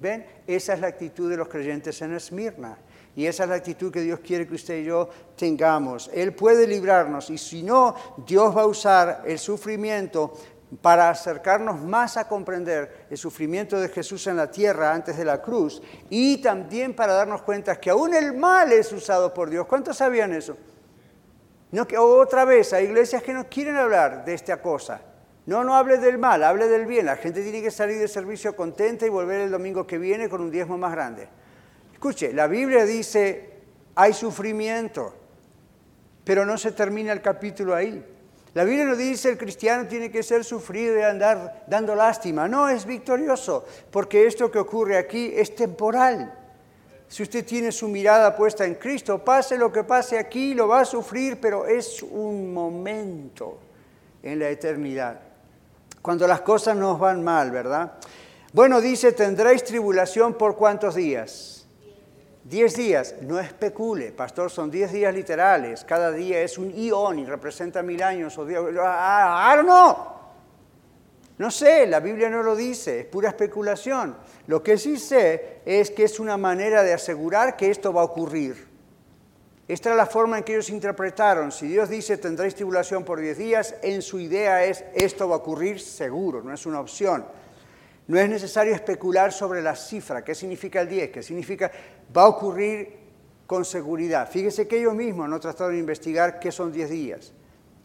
¿Ven? 0.00 0.26
Esa 0.46 0.74
es 0.74 0.80
la 0.80 0.88
actitud 0.88 1.30
de 1.30 1.36
los 1.36 1.48
creyentes 1.48 2.00
en 2.02 2.14
Esmirna. 2.14 2.76
Y 3.14 3.26
esa 3.26 3.44
es 3.44 3.48
la 3.50 3.56
actitud 3.56 3.92
que 3.92 4.00
Dios 4.00 4.20
quiere 4.20 4.46
que 4.46 4.54
usted 4.54 4.78
y 4.78 4.84
yo 4.84 5.08
tengamos. 5.36 6.10
Él 6.14 6.34
puede 6.34 6.66
librarnos 6.66 7.28
y 7.30 7.38
si 7.38 7.62
no, 7.62 7.94
Dios 8.26 8.56
va 8.56 8.62
a 8.62 8.66
usar 8.66 9.22
el 9.26 9.38
sufrimiento 9.38 10.32
para 10.80 11.10
acercarnos 11.10 11.80
más 11.80 12.16
a 12.16 12.26
comprender 12.26 13.06
el 13.10 13.18
sufrimiento 13.18 13.78
de 13.78 13.90
Jesús 13.90 14.26
en 14.26 14.36
la 14.36 14.50
tierra 14.50 14.94
antes 14.94 15.18
de 15.18 15.24
la 15.24 15.42
cruz 15.42 15.82
y 16.08 16.38
también 16.38 16.94
para 16.94 17.12
darnos 17.12 17.42
cuenta 17.42 17.78
que 17.78 17.90
aún 17.90 18.14
el 18.14 18.32
mal 18.32 18.72
es 18.72 18.90
usado 18.92 19.34
por 19.34 19.50
Dios. 19.50 19.66
¿Cuántos 19.66 19.98
sabían 19.98 20.32
eso? 20.32 20.56
No, 21.72 21.88
que 21.88 21.96
otra 21.96 22.44
vez, 22.44 22.72
hay 22.74 22.84
iglesias 22.84 23.22
que 23.22 23.32
no 23.32 23.48
quieren 23.48 23.76
hablar 23.76 24.24
de 24.24 24.34
esta 24.34 24.60
cosa. 24.60 25.00
No, 25.46 25.64
no 25.64 25.74
hable 25.74 25.98
del 25.98 26.18
mal, 26.18 26.44
hable 26.44 26.68
del 26.68 26.86
bien. 26.86 27.06
La 27.06 27.16
gente 27.16 27.42
tiene 27.42 27.62
que 27.62 27.70
salir 27.70 27.98
del 27.98 28.10
servicio 28.10 28.54
contenta 28.54 29.06
y 29.06 29.08
volver 29.08 29.40
el 29.40 29.50
domingo 29.50 29.86
que 29.86 29.98
viene 29.98 30.28
con 30.28 30.42
un 30.42 30.50
diezmo 30.50 30.76
más 30.76 30.92
grande. 30.92 31.28
Escuche, 31.92 32.32
la 32.32 32.46
Biblia 32.46 32.84
dice, 32.84 33.50
hay 33.94 34.12
sufrimiento, 34.12 35.14
pero 36.24 36.44
no 36.44 36.58
se 36.58 36.72
termina 36.72 37.10
el 37.12 37.22
capítulo 37.22 37.74
ahí. 37.74 38.04
La 38.54 38.64
Biblia 38.64 38.84
no 38.84 38.94
dice 38.94 39.30
el 39.30 39.38
cristiano 39.38 39.88
tiene 39.88 40.10
que 40.10 40.22
ser 40.22 40.44
sufrido 40.44 40.98
y 40.98 41.02
andar 41.02 41.64
dando 41.66 41.94
lástima. 41.94 42.48
No, 42.48 42.68
es 42.68 42.84
victorioso, 42.84 43.64
porque 43.90 44.26
esto 44.26 44.50
que 44.50 44.58
ocurre 44.58 44.98
aquí 44.98 45.32
es 45.34 45.56
temporal. 45.56 46.41
Si 47.12 47.22
usted 47.22 47.44
tiene 47.44 47.70
su 47.70 47.88
mirada 47.88 48.34
puesta 48.34 48.64
en 48.64 48.76
Cristo, 48.76 49.22
pase 49.22 49.58
lo 49.58 49.70
que 49.70 49.84
pase 49.84 50.18
aquí, 50.18 50.54
lo 50.54 50.66
va 50.66 50.80
a 50.80 50.84
sufrir, 50.86 51.38
pero 51.38 51.66
es 51.66 52.02
un 52.02 52.54
momento 52.54 53.58
en 54.22 54.38
la 54.38 54.48
eternidad. 54.48 55.20
Cuando 56.00 56.26
las 56.26 56.40
cosas 56.40 56.74
nos 56.74 56.98
van 56.98 57.22
mal, 57.22 57.50
¿verdad? 57.50 57.92
Bueno, 58.54 58.80
dice, 58.80 59.12
tendréis 59.12 59.62
tribulación 59.62 60.32
por 60.38 60.56
cuántos 60.56 60.94
días? 60.94 61.66
Diez 62.44 62.76
días, 62.76 63.16
no 63.20 63.38
especule, 63.38 64.10
pastor, 64.12 64.50
son 64.50 64.70
diez 64.70 64.90
días 64.90 65.12
literales, 65.12 65.84
cada 65.84 66.12
día 66.12 66.40
es 66.40 66.56
un 66.56 66.74
ión 66.74 67.18
y 67.18 67.26
representa 67.26 67.82
mil 67.82 68.02
años 68.02 68.38
o 68.38 68.46
días. 68.46 68.62
¡Ah, 68.80 69.62
no! 69.62 70.21
No 71.38 71.50
sé, 71.50 71.86
la 71.86 72.00
Biblia 72.00 72.28
no 72.28 72.42
lo 72.42 72.54
dice, 72.54 73.00
es 73.00 73.06
pura 73.06 73.30
especulación. 73.30 74.16
Lo 74.46 74.62
que 74.62 74.76
sí 74.76 74.98
sé 74.98 75.60
es 75.64 75.90
que 75.90 76.04
es 76.04 76.20
una 76.20 76.36
manera 76.36 76.82
de 76.82 76.92
asegurar 76.92 77.56
que 77.56 77.70
esto 77.70 77.92
va 77.92 78.02
a 78.02 78.04
ocurrir. 78.04 78.72
Esta 79.68 79.90
es 79.90 79.96
la 79.96 80.06
forma 80.06 80.38
en 80.38 80.44
que 80.44 80.52
ellos 80.52 80.70
interpretaron. 80.70 81.50
Si 81.50 81.66
Dios 81.66 81.88
dice 81.88 82.18
tendréis 82.18 82.54
tribulación 82.54 83.04
por 83.04 83.20
diez 83.20 83.38
días, 83.38 83.74
en 83.82 84.02
su 84.02 84.18
idea 84.20 84.64
es 84.64 84.84
esto 84.94 85.28
va 85.28 85.36
a 85.36 85.38
ocurrir 85.38 85.80
seguro, 85.80 86.42
no 86.42 86.52
es 86.52 86.66
una 86.66 86.80
opción. 86.80 87.24
No 88.08 88.18
es 88.18 88.28
necesario 88.28 88.74
especular 88.74 89.32
sobre 89.32 89.62
la 89.62 89.76
cifra. 89.76 90.22
¿Qué 90.22 90.34
significa 90.34 90.80
el 90.80 90.88
10? 90.88 91.10
¿Qué 91.10 91.22
significa 91.22 91.70
va 92.14 92.22
a 92.22 92.28
ocurrir 92.28 92.98
con 93.46 93.64
seguridad? 93.64 94.28
Fíjese 94.28 94.66
que 94.66 94.78
ellos 94.78 94.94
mismos 94.94 95.28
no 95.28 95.40
trataron 95.40 95.72
de 95.72 95.78
investigar 95.78 96.38
qué 96.40 96.52
son 96.52 96.72
diez 96.72 96.90
días. 96.90 97.32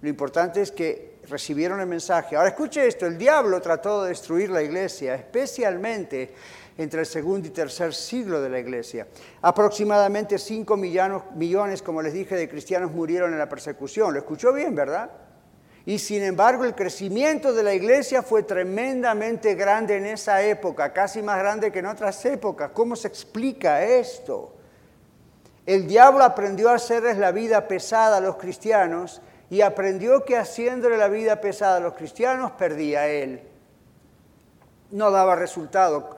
Lo 0.02 0.10
importante 0.10 0.62
es 0.62 0.72
que 0.72 1.17
recibieron 1.30 1.80
el 1.80 1.88
mensaje. 1.88 2.36
Ahora 2.36 2.50
escuche 2.50 2.86
esto, 2.88 3.06
el 3.06 3.18
diablo 3.18 3.62
trató 3.62 4.04
de 4.04 4.10
destruir 4.10 4.50
la 4.50 4.62
iglesia, 4.62 5.16
especialmente 5.16 6.34
entre 6.78 7.02
el 7.02 7.06
segundo 7.06 7.48
y 7.48 7.52
tercer 7.52 7.94
siglo 7.94 8.40
de 8.40 8.50
la 8.50 8.60
iglesia. 8.60 9.08
Aproximadamente 9.42 10.38
5 10.38 10.78
millones, 10.78 11.82
como 11.82 12.02
les 12.02 12.14
dije, 12.14 12.36
de 12.36 12.48
cristianos 12.48 12.92
murieron 12.92 13.34
en 13.34 13.40
la 13.40 13.50
persecución. 13.50 14.14
Lo 14.14 14.20
escuchó 14.20 14.54
bien, 14.54 14.76
¿verdad? 14.76 15.10
Y 15.86 16.00
sin 16.00 16.22
embargo 16.22 16.66
el 16.66 16.76
crecimiento 16.76 17.54
de 17.54 17.64
la 17.64 17.74
iglesia 17.74 18.22
fue 18.22 18.44
tremendamente 18.44 19.56
grande 19.56 19.96
en 19.96 20.06
esa 20.06 20.44
época, 20.44 20.92
casi 20.92 21.22
más 21.22 21.40
grande 21.40 21.72
que 21.72 21.80
en 21.80 21.86
otras 21.86 22.24
épocas. 22.26 22.72
¿Cómo 22.74 22.96
se 22.96 23.08
explica 23.08 23.84
esto? 23.84 24.54
El 25.66 25.88
diablo 25.88 26.24
aprendió 26.24 26.70
a 26.70 26.76
hacerles 26.76 27.18
la 27.18 27.32
vida 27.32 27.68
pesada 27.68 28.18
a 28.18 28.22
los 28.22 28.36
cristianos 28.36 29.22
y 29.50 29.62
aprendió 29.62 30.26
que 30.26 30.38
haciéndole 30.38 30.98
la 30.98 31.08
vida 31.08 31.40
pesada 31.40 31.78
a 31.78 31.80
los 31.80 31.94
cristianos 31.94 32.52
perdía 32.52 33.08
él. 33.08 33.42
No 34.92 35.12
daba 35.12 35.36
resultado. 35.36 36.18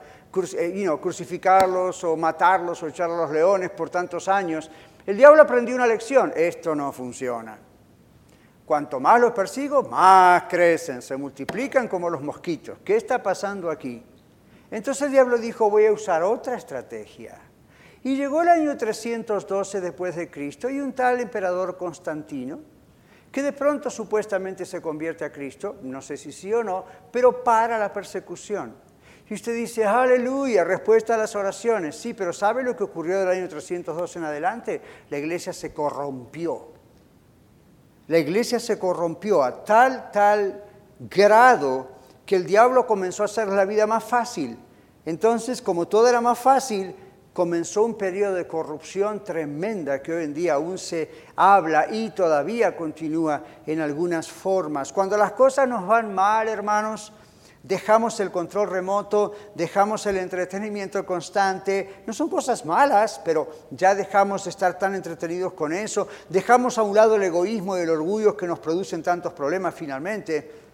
Eh, 0.56 0.88
crucificarlos 1.00 2.04
o 2.04 2.16
matarlos 2.16 2.82
o 2.82 2.86
echarlos 2.86 3.18
a 3.18 3.22
los 3.22 3.30
leones 3.32 3.70
por 3.70 3.90
tantos 3.90 4.28
años. 4.28 4.70
El 5.04 5.16
diablo 5.16 5.42
aprendió 5.42 5.74
una 5.74 5.86
lección. 5.86 6.32
Esto 6.36 6.74
no 6.74 6.92
funciona. 6.92 7.58
Cuanto 8.64 9.00
más 9.00 9.20
los 9.20 9.32
persigo, 9.32 9.82
más 9.82 10.44
crecen, 10.44 11.02
se 11.02 11.16
multiplican 11.16 11.88
como 11.88 12.08
los 12.08 12.22
mosquitos. 12.22 12.78
¿Qué 12.84 12.96
está 12.96 13.20
pasando 13.20 13.68
aquí? 13.68 14.00
Entonces 14.70 15.02
el 15.02 15.10
diablo 15.10 15.38
dijo, 15.38 15.68
voy 15.68 15.86
a 15.86 15.92
usar 15.92 16.22
otra 16.22 16.56
estrategia. 16.56 17.36
Y 18.04 18.16
llegó 18.16 18.42
el 18.42 18.48
año 18.48 18.76
312 18.76 19.80
después 19.80 20.14
de 20.14 20.30
Cristo 20.30 20.70
y 20.70 20.80
un 20.80 20.92
tal 20.92 21.18
emperador 21.18 21.76
Constantino, 21.76 22.60
que 23.30 23.42
de 23.42 23.52
pronto 23.52 23.90
supuestamente 23.90 24.64
se 24.64 24.82
convierte 24.82 25.24
a 25.24 25.32
Cristo, 25.32 25.76
no 25.82 26.02
sé 26.02 26.16
si 26.16 26.32
sí 26.32 26.52
o 26.52 26.64
no, 26.64 26.84
pero 27.12 27.44
para 27.44 27.78
la 27.78 27.92
persecución. 27.92 28.74
Y 29.28 29.34
usted 29.34 29.54
dice, 29.54 29.84
aleluya, 29.84 30.64
respuesta 30.64 31.14
a 31.14 31.18
las 31.18 31.36
oraciones. 31.36 31.94
Sí, 31.94 32.14
pero 32.14 32.32
¿sabe 32.32 32.64
lo 32.64 32.76
que 32.76 32.82
ocurrió 32.82 33.20
del 33.20 33.28
año 33.28 33.48
312 33.48 34.18
en 34.18 34.24
adelante? 34.24 34.80
La 35.08 35.18
iglesia 35.18 35.52
se 35.52 35.72
corrompió 35.72 36.80
la 38.10 38.18
iglesia 38.18 38.58
se 38.58 38.76
corrompió 38.76 39.44
a 39.44 39.62
tal, 39.62 40.10
tal 40.10 40.64
grado 40.98 41.90
que 42.26 42.34
el 42.34 42.44
diablo 42.44 42.84
comenzó 42.84 43.22
a 43.22 43.26
hacer 43.26 43.46
la 43.46 43.64
vida 43.64 43.86
más 43.86 44.02
fácil. 44.02 44.58
Entonces, 45.06 45.62
como 45.62 45.86
todo 45.86 46.08
era 46.08 46.20
más 46.20 46.36
fácil, 46.36 46.92
comenzó 47.40 47.84
un 47.84 47.94
periodo 47.94 48.34
de 48.34 48.46
corrupción 48.46 49.24
tremenda 49.24 50.02
que 50.02 50.12
hoy 50.12 50.24
en 50.24 50.34
día 50.34 50.52
aún 50.56 50.76
se 50.76 51.10
habla 51.36 51.86
y 51.90 52.10
todavía 52.10 52.76
continúa 52.76 53.42
en 53.66 53.80
algunas 53.80 54.30
formas. 54.30 54.92
Cuando 54.92 55.16
las 55.16 55.32
cosas 55.32 55.66
nos 55.66 55.86
van 55.86 56.14
mal, 56.14 56.48
hermanos, 56.48 57.14
dejamos 57.62 58.20
el 58.20 58.30
control 58.30 58.68
remoto, 58.68 59.32
dejamos 59.54 60.04
el 60.04 60.18
entretenimiento 60.18 61.06
constante. 61.06 62.02
No 62.06 62.12
son 62.12 62.28
cosas 62.28 62.66
malas, 62.66 63.18
pero 63.24 63.48
ya 63.70 63.94
dejamos 63.94 64.44
de 64.44 64.50
estar 64.50 64.78
tan 64.78 64.94
entretenidos 64.94 65.54
con 65.54 65.72
eso, 65.72 66.08
dejamos 66.28 66.76
a 66.76 66.82
un 66.82 66.94
lado 66.94 67.16
el 67.16 67.22
egoísmo 67.22 67.78
y 67.78 67.80
el 67.80 67.88
orgullo 67.88 68.36
que 68.36 68.46
nos 68.46 68.58
producen 68.58 69.02
tantos 69.02 69.32
problemas 69.32 69.74
finalmente. 69.74 70.68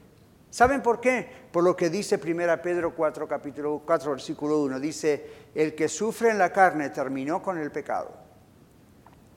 ¿Saben 0.57 0.81
por 0.81 1.03
qué? 1.03 1.29
Por 1.53 1.63
lo 1.63 1.77
que 1.77 1.91
dice 1.91 2.17
1 2.17 2.63
Pedro 2.63 2.95
4, 2.95 3.29
capítulo 3.29 3.83
4, 3.85 4.13
versículo 4.13 4.61
1. 4.61 4.81
Dice, 4.81 5.51
el 5.55 5.75
que 5.75 5.87
sufre 5.87 6.31
en 6.31 6.39
la 6.39 6.51
carne 6.51 6.89
terminó 6.89 7.43
con 7.43 7.59
el 7.59 7.71
pecado. 7.71 8.11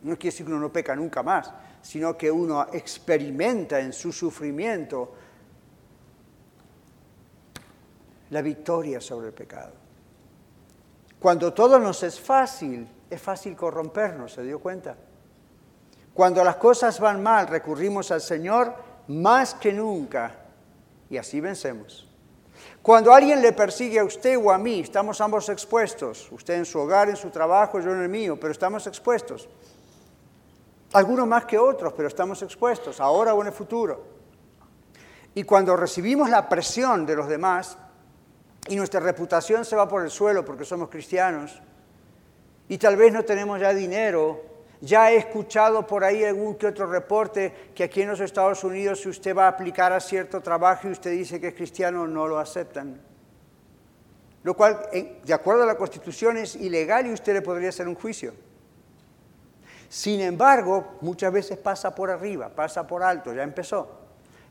No 0.03 0.15
quiere 0.15 0.31
decir 0.31 0.45
que 0.45 0.53
uno 0.53 0.61
no 0.61 0.71
peca 0.71 0.95
nunca 0.95 1.21
más, 1.21 1.51
sino 1.81 2.17
que 2.17 2.31
uno 2.31 2.67
experimenta 2.71 3.81
en 3.81 3.91
su 3.91 4.13
sufrimiento 4.13 5.13
la 8.29 8.41
victoria 8.41 9.01
sobre 9.01 9.27
el 9.27 9.33
pecado. 9.33 9.73
Cuando 11.19 11.53
todo 11.53 11.79
nos 11.79 12.01
es 12.03 12.17
fácil, 12.17 12.87
es 13.09 13.21
fácil 13.21 13.57
corrompernos, 13.57 14.31
¿se 14.31 14.43
dio 14.43 14.59
cuenta? 14.59 14.95
Cuando 16.13 16.45
las 16.45 16.55
cosas 16.55 16.97
van 16.97 17.21
mal, 17.21 17.47
recurrimos 17.47 18.09
al 18.09 18.21
Señor 18.21 18.73
más 19.09 19.55
que 19.55 19.73
nunca 19.73 20.38
y 21.09 21.17
así 21.17 21.39
vencemos. 21.41 22.07
Cuando 22.81 23.13
alguien 23.13 23.41
le 23.41 23.51
persigue 23.51 23.99
a 23.99 24.03
usted 24.03 24.37
o 24.37 24.51
a 24.51 24.57
mí, 24.57 24.81
estamos 24.81 25.19
ambos 25.21 25.49
expuestos, 25.49 26.31
usted 26.31 26.55
en 26.55 26.65
su 26.65 26.79
hogar, 26.79 27.09
en 27.09 27.15
su 27.15 27.29
trabajo, 27.29 27.79
yo 27.79 27.91
en 27.91 28.01
el 28.01 28.09
mío, 28.09 28.39
pero 28.39 28.51
estamos 28.51 28.87
expuestos. 28.87 29.49
Algunos 30.93 31.27
más 31.27 31.45
que 31.45 31.57
otros, 31.57 31.93
pero 31.93 32.07
estamos 32.07 32.41
expuestos, 32.41 32.99
ahora 32.99 33.33
o 33.33 33.41
en 33.41 33.47
el 33.47 33.53
futuro. 33.53 34.05
Y 35.35 35.43
cuando 35.43 35.75
recibimos 35.75 36.29
la 36.29 36.49
presión 36.49 37.05
de 37.05 37.15
los 37.15 37.27
demás, 37.27 37.77
y 38.67 38.75
nuestra 38.75 38.99
reputación 38.99 39.65
se 39.65 39.75
va 39.75 39.87
por 39.87 40.03
el 40.03 40.11
suelo 40.11 40.45
porque 40.45 40.65
somos 40.65 40.89
cristianos 40.89 41.61
y 42.67 42.77
tal 42.77 42.95
vez 42.97 43.11
no 43.11 43.23
tenemos 43.23 43.59
ya 43.59 43.73
dinero. 43.73 44.48
Ya 44.81 45.11
he 45.11 45.17
escuchado 45.17 45.85
por 45.85 46.03
ahí 46.03 46.23
algún 46.23 46.55
que 46.55 46.67
otro 46.67 46.85
reporte 46.85 47.71
que 47.75 47.83
aquí 47.83 48.01
en 48.01 48.09
los 48.09 48.19
Estados 48.21 48.63
Unidos 48.63 49.01
si 49.01 49.09
usted 49.09 49.35
va 49.35 49.45
a 49.45 49.49
aplicar 49.49 49.91
a 49.91 49.99
cierto 49.99 50.41
trabajo 50.41 50.87
y 50.87 50.91
usted 50.91 51.11
dice 51.11 51.39
que 51.39 51.49
es 51.49 51.53
cristiano, 51.53 52.07
no 52.07 52.27
lo 52.27 52.39
aceptan. 52.39 53.01
Lo 54.43 54.53
cual, 54.55 54.79
de 55.23 55.33
acuerdo 55.33 55.63
a 55.63 55.65
la 55.65 55.75
Constitución, 55.75 56.37
es 56.37 56.55
ilegal 56.55 57.07
y 57.07 57.13
usted 57.13 57.33
le 57.33 57.41
podría 57.41 57.69
hacer 57.69 57.87
un 57.87 57.95
juicio. 57.95 58.33
Sin 59.89 60.21
embargo, 60.21 60.97
muchas 61.01 61.33
veces 61.33 61.57
pasa 61.57 61.93
por 61.93 62.09
arriba, 62.09 62.49
pasa 62.49 62.87
por 62.87 63.03
alto, 63.03 63.33
ya 63.33 63.43
empezó. 63.43 63.99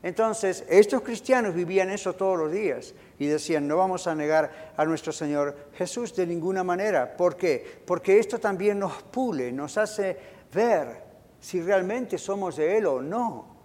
Entonces, 0.01 0.63
estos 0.69 1.01
cristianos 1.01 1.53
vivían 1.53 1.89
eso 1.89 2.13
todos 2.13 2.37
los 2.37 2.51
días 2.51 2.93
y 3.17 3.27
decían, 3.27 3.67
no 3.67 3.75
vamos 3.75 4.07
a 4.07 4.15
negar 4.15 4.73
a 4.77 4.85
nuestro 4.85 5.11
Señor 5.11 5.55
Jesús 5.73 6.15
de 6.15 6.25
ninguna 6.25 6.63
manera. 6.63 7.17
¿Por 7.17 7.35
qué? 7.35 7.81
Porque 7.85 8.17
esto 8.17 8.39
también 8.39 8.79
nos 8.79 9.03
pule, 9.03 9.51
nos 9.51 9.77
hace 9.77 10.17
ver 10.53 11.03
si 11.39 11.61
realmente 11.61 12.17
somos 12.17 12.55
de 12.55 12.77
Él 12.77 12.85
o 12.85 13.01
no. 13.01 13.57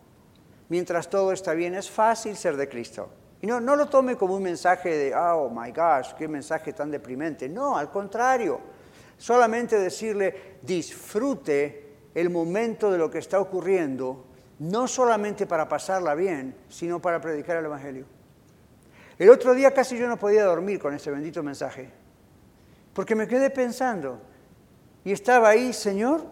Mientras 0.69 1.09
todo 1.09 1.31
está 1.31 1.55
bien, 1.55 1.75
es 1.75 1.89
fácil 1.89 2.37
ser 2.37 2.57
de 2.57 2.69
Cristo. 2.69 3.11
Y 3.41 3.47
no, 3.47 3.61
no 3.61 3.77
lo 3.77 3.87
tome 3.87 4.17
como 4.17 4.35
un 4.35 4.43
mensaje 4.43 4.89
de, 4.89 5.15
oh 5.15 5.51
my 5.51 5.71
gosh, 5.71 6.15
qué 6.19 6.27
mensaje 6.27 6.73
tan 6.73 6.91
deprimente. 6.91 7.49
No, 7.49 7.77
al 7.77 7.91
contrario. 7.91 8.59
Solamente 9.17 9.79
decirle, 9.79 10.57
disfrute 10.63 11.85
el 12.15 12.31
momento 12.31 12.91
de 12.91 12.99
lo 12.99 13.09
que 13.09 13.19
está 13.19 13.39
ocurriendo 13.39 14.34
no 14.59 14.87
solamente 14.87 15.47
para 15.47 15.69
pasarla 15.69 16.15
bien, 16.15 16.55
sino 16.69 17.01
para 17.01 17.21
predicar 17.21 17.57
el 17.57 17.65
Evangelio. 17.65 18.07
El 19.19 19.31
otro 19.31 19.55
día 19.55 19.73
casi 19.73 19.97
yo 19.99 20.09
no 20.09 20.19
podía 20.19 20.45
dormir 20.45 20.79
con 20.79 20.95
ese 20.95 21.11
bendito 21.11 21.43
mensaje, 21.43 21.91
porque 22.93 23.15
me 23.15 23.29
quedé 23.29 23.51
pensando 23.51 24.21
y 25.05 25.13
estaba 25.13 25.51
ahí, 25.51 25.73
Señor, 25.73 26.25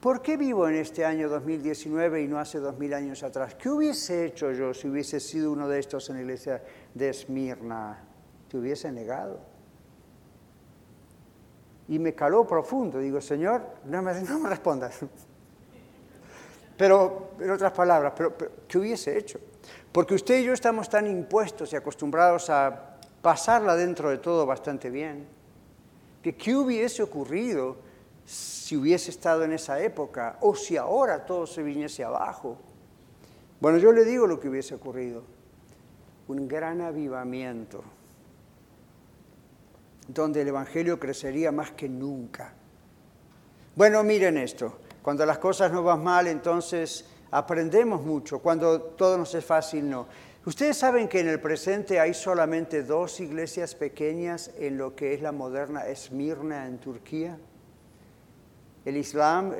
¿por 0.00 0.20
qué 0.20 0.36
vivo 0.36 0.68
en 0.68 0.74
este 0.74 1.04
año 1.04 1.28
2019 1.28 2.22
y 2.22 2.28
no 2.28 2.38
hace 2.38 2.58
dos 2.58 2.78
mil 2.78 2.92
años 2.92 3.22
atrás? 3.22 3.54
¿Qué 3.54 3.70
hubiese 3.70 4.26
hecho 4.26 4.52
yo 4.52 4.74
si 4.74 4.88
hubiese 4.88 5.20
sido 5.20 5.52
uno 5.52 5.68
de 5.68 5.78
estos 5.78 6.10
en 6.10 6.16
la 6.16 6.22
iglesia 6.22 6.62
de 6.92 7.08
Esmirna? 7.08 8.04
¿Te 8.48 8.58
hubiese 8.58 8.90
negado? 8.90 9.40
Y 11.88 11.98
me 11.98 12.14
caló 12.14 12.46
profundo. 12.46 12.98
Digo, 12.98 13.20
Señor, 13.20 13.62
no 13.84 14.02
me, 14.02 14.20
no 14.22 14.38
me 14.40 14.48
respondas. 14.48 15.04
Pero, 16.80 17.32
en 17.38 17.50
otras 17.50 17.72
palabras, 17.72 18.14
pero, 18.16 18.34
¿qué 18.66 18.78
hubiese 18.78 19.18
hecho? 19.18 19.38
Porque 19.92 20.14
usted 20.14 20.40
y 20.40 20.44
yo 20.44 20.54
estamos 20.54 20.88
tan 20.88 21.06
impuestos 21.06 21.70
y 21.74 21.76
acostumbrados 21.76 22.48
a 22.48 22.96
pasarla 23.20 23.76
dentro 23.76 24.08
de 24.08 24.16
todo 24.16 24.46
bastante 24.46 24.88
bien, 24.88 25.26
que 26.22 26.34
qué 26.34 26.56
hubiese 26.56 27.02
ocurrido 27.02 27.76
si 28.24 28.78
hubiese 28.78 29.10
estado 29.10 29.44
en 29.44 29.52
esa 29.52 29.78
época 29.78 30.38
o 30.40 30.54
si 30.54 30.78
ahora 30.78 31.26
todo 31.26 31.46
se 31.46 31.62
viniese 31.62 32.02
abajo. 32.02 32.56
Bueno, 33.60 33.76
yo 33.76 33.92
le 33.92 34.06
digo 34.06 34.26
lo 34.26 34.40
que 34.40 34.48
hubiese 34.48 34.74
ocurrido. 34.74 35.22
Un 36.28 36.48
gran 36.48 36.80
avivamiento, 36.80 37.84
donde 40.08 40.40
el 40.40 40.48
Evangelio 40.48 40.98
crecería 40.98 41.52
más 41.52 41.72
que 41.72 41.90
nunca. 41.90 42.54
Bueno, 43.76 44.02
miren 44.02 44.38
esto. 44.38 44.79
Cuando 45.02 45.24
las 45.24 45.38
cosas 45.38 45.72
no 45.72 45.82
van 45.82 46.04
mal, 46.04 46.26
entonces 46.26 47.06
aprendemos 47.30 48.02
mucho. 48.02 48.38
Cuando 48.40 48.80
todo 48.80 49.16
nos 49.16 49.34
es 49.34 49.44
fácil, 49.44 49.88
no. 49.88 50.06
Ustedes 50.44 50.76
saben 50.76 51.08
que 51.08 51.20
en 51.20 51.28
el 51.28 51.40
presente 51.40 52.00
hay 52.00 52.14
solamente 52.14 52.82
dos 52.82 53.20
iglesias 53.20 53.74
pequeñas 53.74 54.50
en 54.58 54.78
lo 54.78 54.94
que 54.94 55.14
es 55.14 55.20
la 55.20 55.32
moderna 55.32 55.86
Esmirna 55.86 56.66
en 56.66 56.78
Turquía. 56.78 57.38
El 58.84 58.96
Islam, 58.96 59.52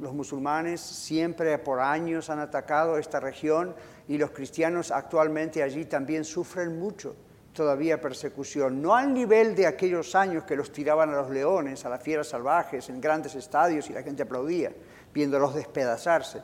los 0.00 0.14
musulmanes 0.14 0.80
siempre 0.80 1.58
por 1.58 1.80
años 1.80 2.30
han 2.30 2.38
atacado 2.38 2.96
esta 2.96 3.20
región 3.20 3.74
y 4.08 4.16
los 4.16 4.30
cristianos 4.30 4.90
actualmente 4.90 5.62
allí 5.62 5.84
también 5.84 6.24
sufren 6.24 6.78
mucho 6.78 7.14
todavía 7.52 8.00
persecución, 8.00 8.80
no 8.80 8.94
al 8.94 9.12
nivel 9.12 9.54
de 9.54 9.66
aquellos 9.66 10.14
años 10.14 10.44
que 10.44 10.56
los 10.56 10.72
tiraban 10.72 11.10
a 11.10 11.16
los 11.16 11.30
leones, 11.30 11.84
a 11.84 11.90
las 11.90 12.02
fieras 12.02 12.28
salvajes, 12.28 12.88
en 12.88 13.00
grandes 13.00 13.34
estadios 13.34 13.90
y 13.90 13.92
la 13.92 14.02
gente 14.02 14.22
aplaudía, 14.22 14.72
viéndolos 15.12 15.54
despedazarse, 15.54 16.42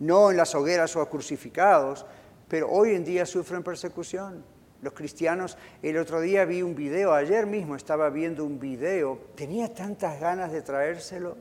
no 0.00 0.30
en 0.30 0.36
las 0.36 0.54
hogueras 0.54 0.94
o 0.96 1.08
crucificados, 1.08 2.04
pero 2.48 2.70
hoy 2.70 2.94
en 2.94 3.04
día 3.04 3.24
sufren 3.24 3.62
persecución. 3.62 4.44
Los 4.82 4.92
cristianos, 4.92 5.56
el 5.82 5.96
otro 5.96 6.20
día 6.20 6.44
vi 6.44 6.60
un 6.62 6.74
video, 6.74 7.14
ayer 7.14 7.46
mismo 7.46 7.76
estaba 7.76 8.10
viendo 8.10 8.44
un 8.44 8.60
video, 8.60 9.18
tenía 9.34 9.72
tantas 9.72 10.20
ganas 10.20 10.52
de 10.52 10.60
traérselo, 10.60 11.36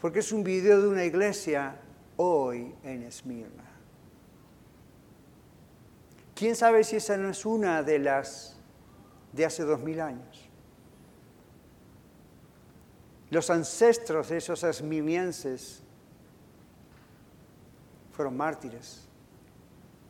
porque 0.00 0.18
es 0.18 0.32
un 0.32 0.42
video 0.42 0.82
de 0.82 0.88
una 0.88 1.04
iglesia 1.04 1.76
hoy 2.16 2.74
en 2.82 3.04
Esmirna. 3.04 3.71
¿Quién 6.42 6.56
sabe 6.56 6.82
si 6.82 6.96
esa 6.96 7.16
no 7.16 7.30
es 7.30 7.46
una 7.46 7.84
de 7.84 8.00
las 8.00 8.56
de 9.32 9.44
hace 9.44 9.62
dos 9.62 9.78
mil 9.78 10.00
años? 10.00 10.50
Los 13.30 13.48
ancestros 13.48 14.28
de 14.28 14.38
esos 14.38 14.64
esmirnienses 14.64 15.84
fueron 18.10 18.36
mártires. 18.36 19.06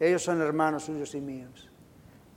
Ellos 0.01 0.22
son 0.22 0.41
hermanos 0.41 0.85
suyos 0.85 1.14
y 1.14 1.20
míos. 1.20 1.68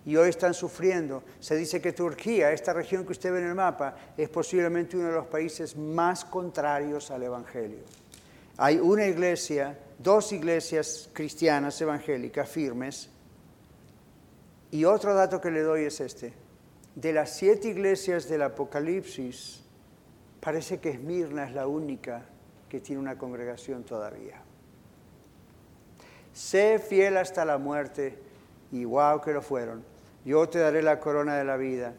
Y 0.03 0.17
hoy 0.17 0.27
están 0.27 0.53
sufriendo. 0.53 1.23
Se 1.39 1.55
dice 1.55 1.79
que 1.79 1.93
Turquía, 1.93 2.51
esta 2.51 2.73
región 2.73 3.05
que 3.05 3.13
usted 3.13 3.31
ve 3.31 3.39
en 3.39 3.47
el 3.47 3.55
mapa, 3.55 3.95
es 4.17 4.27
posiblemente 4.27 4.97
uno 4.97 5.07
de 5.07 5.13
los 5.13 5.27
países 5.27 5.73
más 5.77 6.25
contrarios 6.25 7.11
al 7.11 7.23
Evangelio. 7.23 7.85
Hay 8.57 8.77
una 8.77 9.05
iglesia, 9.05 9.79
dos 9.97 10.33
iglesias 10.33 11.09
cristianas 11.13 11.79
evangélicas 11.79 12.49
firmes. 12.49 13.14
Y 14.71 14.85
otro 14.85 15.13
dato 15.13 15.39
que 15.41 15.51
le 15.51 15.61
doy 15.61 15.85
es 15.85 16.01
este. 16.01 16.33
De 16.95 17.13
las 17.13 17.35
siete 17.35 17.69
iglesias 17.69 18.27
del 18.29 18.41
Apocalipsis, 18.41 19.63
parece 20.39 20.79
que 20.79 20.91
Esmirna 20.91 21.45
es 21.45 21.53
la 21.53 21.67
única 21.67 22.25
que 22.69 22.79
tiene 22.79 23.01
una 23.01 23.17
congregación 23.17 23.83
todavía. 23.83 24.41
Sé 26.33 26.79
fiel 26.79 27.17
hasta 27.17 27.45
la 27.45 27.57
muerte, 27.57 28.19
y 28.71 28.83
wow 28.85 29.21
que 29.21 29.31
lo 29.33 29.41
fueron. 29.41 29.83
Yo 30.25 30.49
te 30.49 30.59
daré 30.59 30.81
la 30.81 30.99
corona 30.99 31.37
de 31.37 31.45
la 31.45 31.55
vida. 31.55 31.93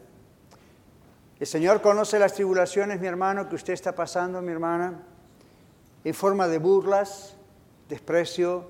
El 1.39 1.47
Señor 1.47 1.81
conoce 1.81 2.19
las 2.19 2.33
tribulaciones, 2.33 2.99
mi 2.99 3.07
hermano, 3.07 3.47
que 3.47 3.55
usted 3.55 3.73
está 3.73 3.93
pasando, 3.95 4.41
mi 4.41 4.51
hermana, 4.51 5.03
en 6.03 6.13
forma 6.13 6.47
de 6.47 6.57
burlas, 6.57 7.35
desprecio 7.87 8.69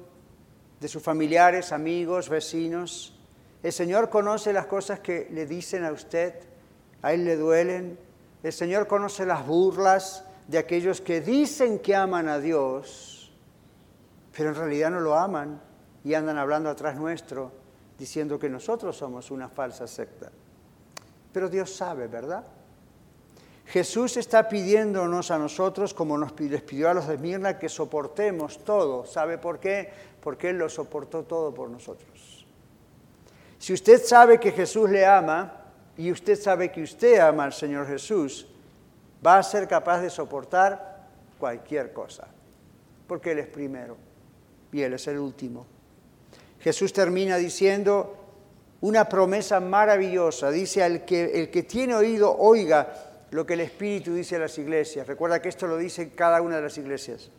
de 0.79 0.87
sus 0.87 1.01
familiares, 1.01 1.71
amigos, 1.71 2.29
vecinos. 2.29 3.16
El 3.63 3.73
Señor 3.73 4.09
conoce 4.09 4.53
las 4.53 4.67
cosas 4.67 4.99
que 4.99 5.27
le 5.31 5.45
dicen 5.45 5.83
a 5.83 5.91
usted, 5.91 6.35
a 7.01 7.13
Él 7.13 7.25
le 7.25 7.35
duelen. 7.35 7.97
El 8.43 8.53
Señor 8.53 8.87
conoce 8.87 9.25
las 9.25 9.45
burlas 9.45 10.23
de 10.47 10.57
aquellos 10.57 11.01
que 11.01 11.21
dicen 11.21 11.79
que 11.79 11.95
aman 11.95 12.29
a 12.29 12.39
Dios, 12.39 13.31
pero 14.35 14.49
en 14.49 14.55
realidad 14.55 14.91
no 14.91 14.99
lo 14.99 15.15
aman 15.15 15.61
y 16.03 16.13
andan 16.13 16.37
hablando 16.37 16.69
atrás 16.69 16.95
nuestro 16.95 17.51
diciendo 17.97 18.37
que 18.37 18.49
nosotros 18.49 18.95
somos 18.95 19.31
una 19.31 19.49
falsa 19.49 19.87
secta. 19.87 20.31
Pero 21.33 21.49
Dios 21.49 21.75
sabe, 21.75 22.07
¿verdad? 22.07 22.45
Jesús 23.65 24.15
está 24.15 24.47
pidiéndonos 24.47 25.29
a 25.29 25.37
nosotros, 25.37 25.93
como 25.93 26.17
nos 26.17 26.39
les 26.39 26.61
pidió 26.61 26.89
a 26.89 26.93
los 26.93 27.07
de 27.07 27.17
Mirna, 27.17 27.59
que 27.59 27.67
soportemos 27.67 28.63
todo. 28.63 29.05
¿Sabe 29.05 29.37
por 29.37 29.59
qué? 29.59 29.91
Porque 30.21 30.51
Él 30.51 30.57
lo 30.57 30.69
soportó 30.69 31.23
todo 31.23 31.53
por 31.53 31.69
nosotros. 31.69 32.36
Si 33.67 33.73
usted 33.73 34.01
sabe 34.01 34.39
que 34.39 34.53
Jesús 34.53 34.89
le 34.89 35.05
ama 35.05 35.51
y 35.97 36.09
usted 36.09 36.39
sabe 36.39 36.71
que 36.71 36.81
usted 36.81 37.19
ama 37.19 37.43
al 37.43 37.51
Señor 37.51 37.85
Jesús, 37.85 38.47
va 39.25 39.39
a 39.39 39.43
ser 39.43 39.67
capaz 39.67 39.99
de 39.99 40.09
soportar 40.09 41.09
cualquier 41.37 41.91
cosa, 41.91 42.29
porque 43.09 43.31
Él 43.31 43.39
es 43.39 43.47
primero 43.47 43.97
y 44.71 44.83
Él 44.83 44.93
es 44.93 45.05
el 45.09 45.17
último. 45.17 45.65
Jesús 46.61 46.93
termina 46.93 47.35
diciendo 47.35 48.15
una 48.79 49.09
promesa 49.09 49.59
maravillosa. 49.59 50.49
Dice, 50.49 50.81
al 50.81 51.03
que, 51.03 51.25
el 51.37 51.51
que 51.51 51.63
tiene 51.63 51.93
oído, 51.93 52.37
oiga 52.37 53.25
lo 53.31 53.45
que 53.45 53.55
el 53.55 53.59
Espíritu 53.59 54.13
dice 54.13 54.37
a 54.37 54.39
las 54.39 54.57
iglesias. 54.57 55.05
Recuerda 55.05 55.41
que 55.41 55.49
esto 55.49 55.67
lo 55.67 55.75
dice 55.75 56.13
cada 56.15 56.41
una 56.41 56.55
de 56.55 56.61
las 56.61 56.77
iglesias. 56.77 57.31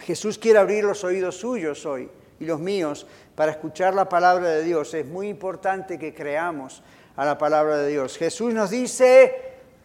Jesús 0.00 0.38
quiere 0.38 0.58
abrir 0.58 0.82
los 0.82 1.04
oídos 1.04 1.36
suyos 1.36 1.86
hoy 1.86 2.10
y 2.42 2.44
los 2.44 2.58
míos 2.58 3.06
para 3.36 3.52
escuchar 3.52 3.94
la 3.94 4.08
palabra 4.08 4.48
de 4.48 4.64
Dios. 4.64 4.92
Es 4.94 5.06
muy 5.06 5.28
importante 5.28 5.96
que 5.96 6.12
creamos 6.12 6.82
a 7.14 7.24
la 7.24 7.38
palabra 7.38 7.76
de 7.76 7.88
Dios. 7.88 8.18
Jesús 8.18 8.52
nos 8.52 8.70
dice, 8.70 9.32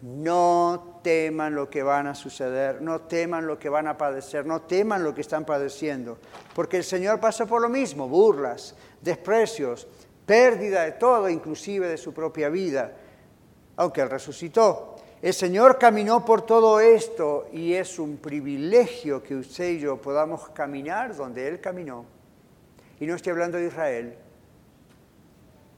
no 0.01 0.99
teman 1.03 1.53
lo 1.53 1.69
que 1.69 1.83
van 1.83 2.07
a 2.07 2.15
suceder, 2.15 2.81
no 2.81 3.01
teman 3.01 3.45
lo 3.45 3.59
que 3.59 3.69
van 3.69 3.87
a 3.87 3.95
padecer, 3.95 4.47
no 4.47 4.63
teman 4.63 5.03
lo 5.03 5.13
que 5.13 5.21
están 5.21 5.45
padeciendo, 5.45 6.17
porque 6.55 6.77
el 6.77 6.83
Señor 6.83 7.19
pasó 7.19 7.45
por 7.45 7.61
lo 7.61 7.69
mismo, 7.69 8.09
burlas, 8.09 8.75
desprecios, 9.01 9.87
pérdida 10.25 10.83
de 10.83 10.93
todo, 10.93 11.29
inclusive 11.29 11.87
de 11.87 11.97
su 11.97 12.11
propia 12.11 12.49
vida, 12.49 12.91
aunque 13.75 14.01
Él 14.01 14.09
resucitó. 14.09 14.95
El 15.21 15.33
Señor 15.33 15.77
caminó 15.77 16.25
por 16.25 16.41
todo 16.41 16.79
esto 16.79 17.47
y 17.53 17.73
es 17.73 17.99
un 17.99 18.17
privilegio 18.17 19.21
que 19.21 19.35
usted 19.35 19.69
y 19.73 19.79
yo 19.79 19.97
podamos 19.97 20.49
caminar 20.49 21.15
donde 21.15 21.47
Él 21.47 21.61
caminó. 21.61 22.16
Y 22.99 23.05
no 23.05 23.15
estoy 23.15 23.31
hablando 23.31 23.57
de 23.57 23.67
Israel, 23.67 24.15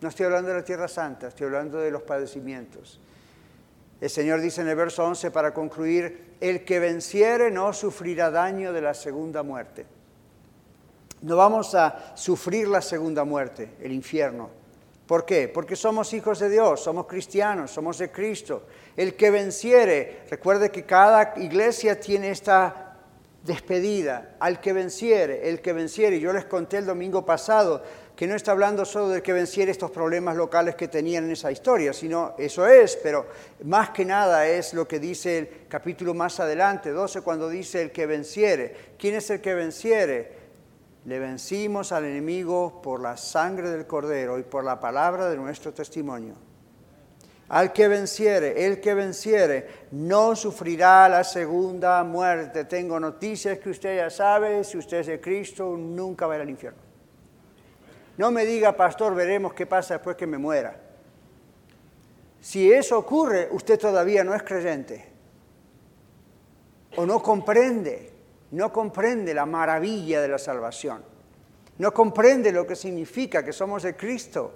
no 0.02 0.08
estoy 0.08 0.26
hablando 0.26 0.50
de 0.50 0.58
la 0.58 0.64
Tierra 0.64 0.88
Santa, 0.88 1.28
estoy 1.28 1.48
hablando 1.48 1.80
de 1.80 1.92
los 1.92 2.04
padecimientos. 2.04 3.02
El 4.00 4.10
Señor 4.10 4.40
dice 4.40 4.62
en 4.62 4.70
el 4.70 4.76
verso 4.76 5.06
11 5.06 5.30
para 5.32 5.54
concluir, 5.54 6.36
el 6.40 6.64
que 6.64 6.80
venciere 6.80 7.52
no 7.52 7.74
sufrirá 7.74 8.32
daño 8.32 8.72
de 8.72 8.82
la 8.82 8.94
segunda 8.94 9.44
muerte. 9.44 9.86
No 11.22 11.36
vamos 11.36 11.76
a 11.76 12.16
sufrir 12.16 12.70
la 12.70 12.82
segunda 12.82 13.26
muerte, 13.26 13.76
el 13.82 13.92
infierno. 13.92 14.50
¿Por 15.06 15.26
qué? 15.26 15.50
Porque 15.50 15.76
somos 15.76 16.14
hijos 16.14 16.40
de 16.40 16.50
Dios, 16.50 16.82
somos 16.82 17.08
cristianos, 17.08 17.72
somos 17.72 17.98
de 17.98 18.10
Cristo. 18.10 18.68
El 18.96 19.16
que 19.16 19.32
venciere, 19.32 20.22
recuerde 20.30 20.72
que 20.72 20.86
cada 20.86 21.34
iglesia 21.38 22.00
tiene 22.00 22.30
esta 22.30 22.89
despedida, 23.44 24.36
al 24.40 24.60
que 24.60 24.74
venciere, 24.74 25.50
el 25.50 25.62
que 25.62 25.74
venciere. 25.74 26.20
Yo 26.20 26.34
les 26.34 26.46
conté 26.46 26.78
el 26.78 26.86
domingo 26.86 27.26
pasado 27.26 27.82
que 28.16 28.28
no 28.28 28.36
está 28.36 28.52
hablando 28.52 28.84
solo 28.84 29.08
de 29.08 29.24
que 29.24 29.32
venciera 29.32 29.72
estos 29.72 29.92
problemas 29.92 30.36
locales 30.36 30.76
que 30.76 30.90
tenían 30.90 31.24
en 31.24 31.32
esa 31.32 31.54
historia, 31.54 31.94
sino 31.94 32.36
eso 32.38 32.68
es, 32.68 32.98
pero 32.98 33.28
más 33.64 33.92
que 33.92 34.04
nada 34.04 34.46
es 34.46 34.74
lo 34.74 34.86
que 34.86 35.00
dice 35.00 35.38
el 35.38 35.50
capítulo 35.70 36.14
más 36.14 36.40
adelante, 36.42 36.90
12, 36.90 37.22
cuando 37.22 37.48
dice 37.48 37.82
el 37.82 37.92
que 37.92 38.06
venciere. 38.06 38.76
¿Quién 38.98 39.16
es 39.16 39.30
el 39.30 39.40
que 39.40 39.54
venciere? 39.54 40.34
Le 41.06 41.18
vencimos 41.18 41.94
al 41.94 42.04
enemigo 42.04 42.82
por 42.82 43.00
la 43.00 43.16
sangre 43.16 43.70
del 43.70 43.88
cordero 43.88 44.38
y 44.38 44.44
por 44.44 44.66
la 44.66 44.82
palabra 44.82 45.30
de 45.30 45.38
nuestro 45.38 45.74
testimonio. 45.74 46.49
Al 47.50 47.74
que 47.74 47.88
venciere, 47.88 48.66
el 48.66 48.80
que 48.80 48.94
venciere, 48.94 49.68
no 49.92 50.36
sufrirá 50.36 51.10
la 51.10 51.24
segunda 51.24 52.04
muerte. 52.04 52.66
Tengo 52.66 53.00
noticias 53.00 53.58
que 53.58 53.72
usted 53.72 53.98
ya 53.98 54.10
sabe, 54.12 54.64
si 54.64 54.78
usted 54.78 55.00
es 55.00 55.08
de 55.08 55.20
Cristo, 55.20 55.76
nunca 55.76 56.28
va 56.28 56.34
a 56.34 56.36
ir 56.38 56.42
al 56.44 56.50
infierno. 56.50 56.80
No 58.18 58.30
me 58.30 58.46
diga, 58.46 58.76
pastor, 58.76 59.16
veremos 59.16 59.54
qué 59.54 59.66
pasa 59.66 59.96
después 59.96 60.16
que 60.16 60.28
me 60.28 60.38
muera. 60.38 60.80
Si 62.40 62.72
eso 62.72 63.00
ocurre, 63.00 63.50
usted 63.52 63.80
todavía 63.80 64.24
no 64.24 64.36
es 64.36 64.44
creyente. 64.44 65.10
O 66.98 67.06
no 67.06 67.22
comprende, 67.24 68.14
no 68.52 68.72
comprende 68.72 69.34
la 69.34 69.46
maravilla 69.46 70.22
de 70.22 70.28
la 70.28 70.38
salvación. 70.38 71.04
No 71.80 71.94
comprende 71.94 72.52
lo 72.52 72.68
que 72.68 72.76
significa 72.76 73.44
que 73.44 73.54
somos 73.54 73.84
de 73.84 73.96
Cristo. 73.96 74.54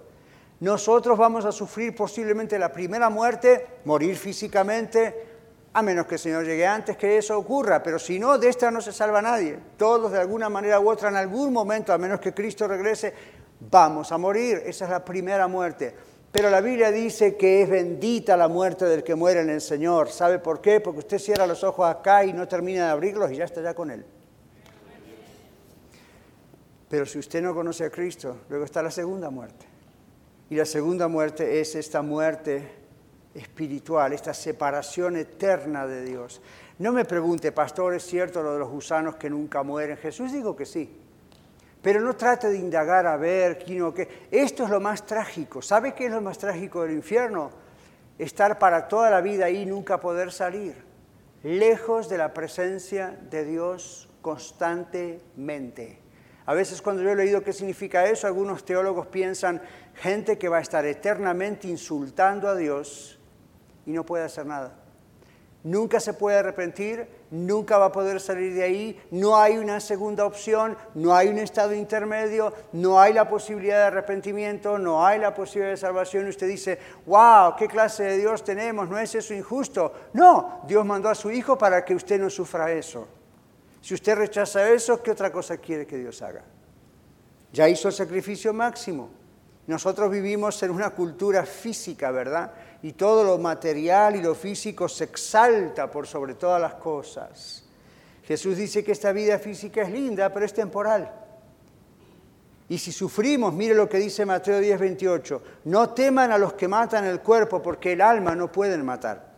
Nosotros 0.64 1.18
vamos 1.18 1.44
a 1.44 1.52
sufrir 1.52 1.94
posiblemente 1.94 2.58
la 2.58 2.72
primera 2.72 3.10
muerte, 3.10 3.68
morir 3.84 4.16
físicamente, 4.16 5.28
a 5.74 5.82
menos 5.82 6.06
que 6.08 6.16
el 6.16 6.20
Señor 6.20 6.46
llegue 6.46 6.66
antes 6.66 6.96
que 6.96 7.18
eso 7.18 7.38
ocurra, 7.38 7.84
pero 7.84 8.00
si 8.00 8.18
no, 8.18 8.38
de 8.38 8.48
esta 8.48 8.72
no 8.72 8.80
se 8.80 8.94
salva 8.94 9.22
nadie. 9.22 9.60
Todos 9.76 10.14
de 10.14 10.22
alguna 10.22 10.48
manera 10.48 10.80
u 10.80 10.90
otra, 10.90 11.10
en 11.10 11.18
algún 11.18 11.52
momento, 11.52 11.92
a 11.92 11.98
menos 11.98 12.22
que 12.22 12.34
Cristo 12.34 12.66
regrese, 12.66 13.14
vamos 13.60 14.14
a 14.14 14.18
morir. 14.18 14.64
Esa 14.66 14.86
es 14.86 14.92
la 14.92 15.04
primera 15.04 15.50
muerte. 15.50 15.94
Pero 16.32 16.50
la 16.50 16.62
Biblia 16.62 16.92
dice 16.92 17.36
que 17.36 17.64
es 17.64 17.70
bendita 17.70 18.38
la 18.38 18.48
muerte 18.48 18.86
del 18.86 19.04
que 19.04 19.16
muere 19.16 19.42
en 19.42 19.50
el 19.50 19.60
Señor. 19.60 20.08
¿Sabe 20.12 20.40
por 20.40 20.62
qué? 20.62 20.80
Porque 20.80 21.00
usted 21.00 21.20
cierra 21.20 21.46
los 21.46 21.62
ojos 21.66 21.90
acá 21.90 22.24
y 22.24 22.32
no 22.32 22.48
termina 22.48 22.86
de 22.86 22.92
abrirlos 22.92 23.34
y 23.34 23.36
ya 23.36 23.44
está 23.44 23.62
ya 23.62 23.74
con 23.74 23.92
Él. 23.92 24.06
Pero 26.88 27.06
si 27.06 27.20
usted 27.20 27.42
no 27.42 27.54
conoce 27.54 27.84
a 27.84 27.90
Cristo, 27.90 28.38
luego 28.48 28.64
está 28.64 28.82
la 28.82 28.92
segunda 28.92 29.30
muerte. 29.30 29.73
Y 30.54 30.56
la 30.56 30.66
segunda 30.68 31.08
muerte 31.08 31.60
es 31.62 31.74
esta 31.74 32.04
muerte 32.04 32.70
espiritual, 33.34 34.14
esta 34.14 34.36
separación 34.36 35.18
eterna 35.18 35.88
de 35.88 36.06
Dios. 36.06 36.44
No 36.78 36.92
me 36.92 37.06
pregunte, 37.06 37.52
pastor, 37.52 37.96
¿es 37.96 38.04
cierto 38.06 38.44
lo 38.44 38.54
de 38.54 38.60
los 38.60 38.70
gusanos 38.70 39.16
que 39.16 39.32
nunca 39.32 39.64
mueren? 39.64 39.98
Jesús 39.98 40.32
dijo 40.32 40.56
que 40.56 40.68
sí. 40.68 40.96
Pero 41.82 42.02
no 42.02 42.16
trate 42.16 42.52
de 42.52 42.60
indagar 42.60 43.08
a 43.08 43.18
ver 43.18 43.58
quién 43.58 43.82
o 43.82 43.96
qué. 43.96 44.28
Esto 44.30 44.66
es 44.66 44.70
lo 44.70 44.80
más 44.80 45.08
trágico. 45.08 45.60
¿Sabe 45.64 45.96
qué 45.96 46.06
es 46.06 46.12
lo 46.12 46.22
más 46.22 46.38
trágico 46.38 46.84
del 46.84 46.92
infierno? 46.92 47.50
Estar 48.20 48.60
para 48.60 48.88
toda 48.88 49.10
la 49.10 49.22
vida 49.22 49.46
ahí 49.46 49.64
y 49.64 49.66
nunca 49.66 50.00
poder 50.00 50.32
salir. 50.32 50.76
Lejos 51.42 52.10
de 52.10 52.20
la 52.20 52.32
presencia 52.32 53.20
de 53.32 53.44
Dios 53.44 54.08
constantemente. 54.22 56.03
A 56.46 56.54
veces 56.54 56.82
cuando 56.82 57.02
yo 57.02 57.12
he 57.12 57.16
leído 57.16 57.44
qué 57.44 57.54
significa 57.54 58.06
eso, 58.06 58.28
algunos 58.28 58.66
teólogos 58.66 59.08
piensan 59.08 59.62
gente 59.96 60.38
que 60.38 60.50
va 60.50 60.58
a 60.58 60.62
estar 60.62 60.86
eternamente 60.86 61.68
insultando 61.68 62.50
a 62.50 62.56
Dios 62.56 63.20
y 63.86 63.92
no 63.92 64.06
puede 64.06 64.26
hacer 64.26 64.46
nada. 64.46 64.76
Nunca 65.64 66.02
se 66.02 66.14
puede 66.14 66.40
arrepentir, 66.40 67.08
nunca 67.32 67.78
va 67.78 67.86
a 67.86 67.92
poder 67.94 68.20
salir 68.20 68.54
de 68.54 68.64
ahí, 68.64 69.02
no 69.12 69.38
hay 69.38 69.58
una 69.58 69.80
segunda 69.80 70.26
opción, 70.26 70.78
no 70.94 71.16
hay 71.16 71.30
un 71.30 71.38
estado 71.38 71.74
intermedio, 71.74 72.54
no 72.74 73.00
hay 73.00 73.14
la 73.14 73.30
posibilidad 73.30 73.78
de 73.78 73.84
arrepentimiento, 73.86 74.78
no 74.78 75.06
hay 75.06 75.20
la 75.20 75.34
posibilidad 75.34 75.72
de 75.72 75.78
salvación. 75.78 76.26
Y 76.26 76.32
usted 76.32 76.50
dice, 76.50 76.78
wow, 77.06 77.56
¿qué 77.58 77.70
clase 77.70 78.04
de 78.04 78.18
Dios 78.18 78.44
tenemos? 78.44 78.90
¿No 78.90 78.98
es 78.98 79.16
eso 79.16 79.34
injusto? 79.34 79.94
No, 80.12 80.64
Dios 80.68 80.86
mandó 80.86 81.08
a 81.08 81.16
su 81.16 81.32
Hijo 81.32 81.58
para 81.58 81.86
que 81.86 81.96
usted 81.96 82.20
no 82.20 82.30
sufra 82.30 82.70
eso. 82.70 83.08
Si 83.84 83.94
usted 83.94 84.16
rechaza 84.16 84.68
eso, 84.72 85.04
¿qué 85.04 85.12
otra 85.12 85.32
cosa 85.32 85.58
quiere 85.58 85.86
que 85.86 86.00
Dios 86.00 86.20
haga? 86.24 86.44
Ya 87.52 87.70
hizo 87.70 87.90
el 87.90 87.94
sacrificio 87.94 88.52
máximo. 88.52 89.12
Nosotros 89.68 90.10
vivimos 90.10 90.64
en 90.64 90.72
una 90.72 90.90
cultura 90.90 91.46
física, 91.46 92.10
¿verdad? 92.10 92.52
y 92.84 92.92
todo 92.92 93.24
lo 93.24 93.38
material 93.38 94.18
y 94.18 94.22
lo 94.22 94.36
físico 94.36 94.90
se 94.90 95.06
exalta 95.06 95.90
por 95.90 96.06
sobre 96.06 96.36
todas 96.36 96.62
las 96.62 96.76
cosas. 96.76 97.64
Jesús 98.26 98.58
dice 98.58 98.84
que 98.84 98.92
esta 98.92 99.14
vida 99.14 99.40
física 99.40 99.82
es 99.82 99.90
linda, 99.90 100.32
pero 100.34 100.46
es 100.46 100.54
temporal. 100.54 101.10
Y 102.68 102.78
si 102.78 102.92
sufrimos, 102.92 103.54
mire 103.54 103.74
lo 103.74 103.88
que 103.88 103.98
dice 104.00 104.26
Mateo 104.26 104.60
10, 104.60 104.80
28, 104.80 105.44
no 105.66 105.92
teman 105.92 106.32
a 106.32 106.38
los 106.38 106.54
que 106.54 106.68
matan 106.68 107.06
el 107.06 107.22
cuerpo, 107.22 107.62
porque 107.62 107.94
el 107.94 108.02
alma 108.02 108.36
no 108.36 108.52
pueden 108.52 108.84
matar. 108.84 109.33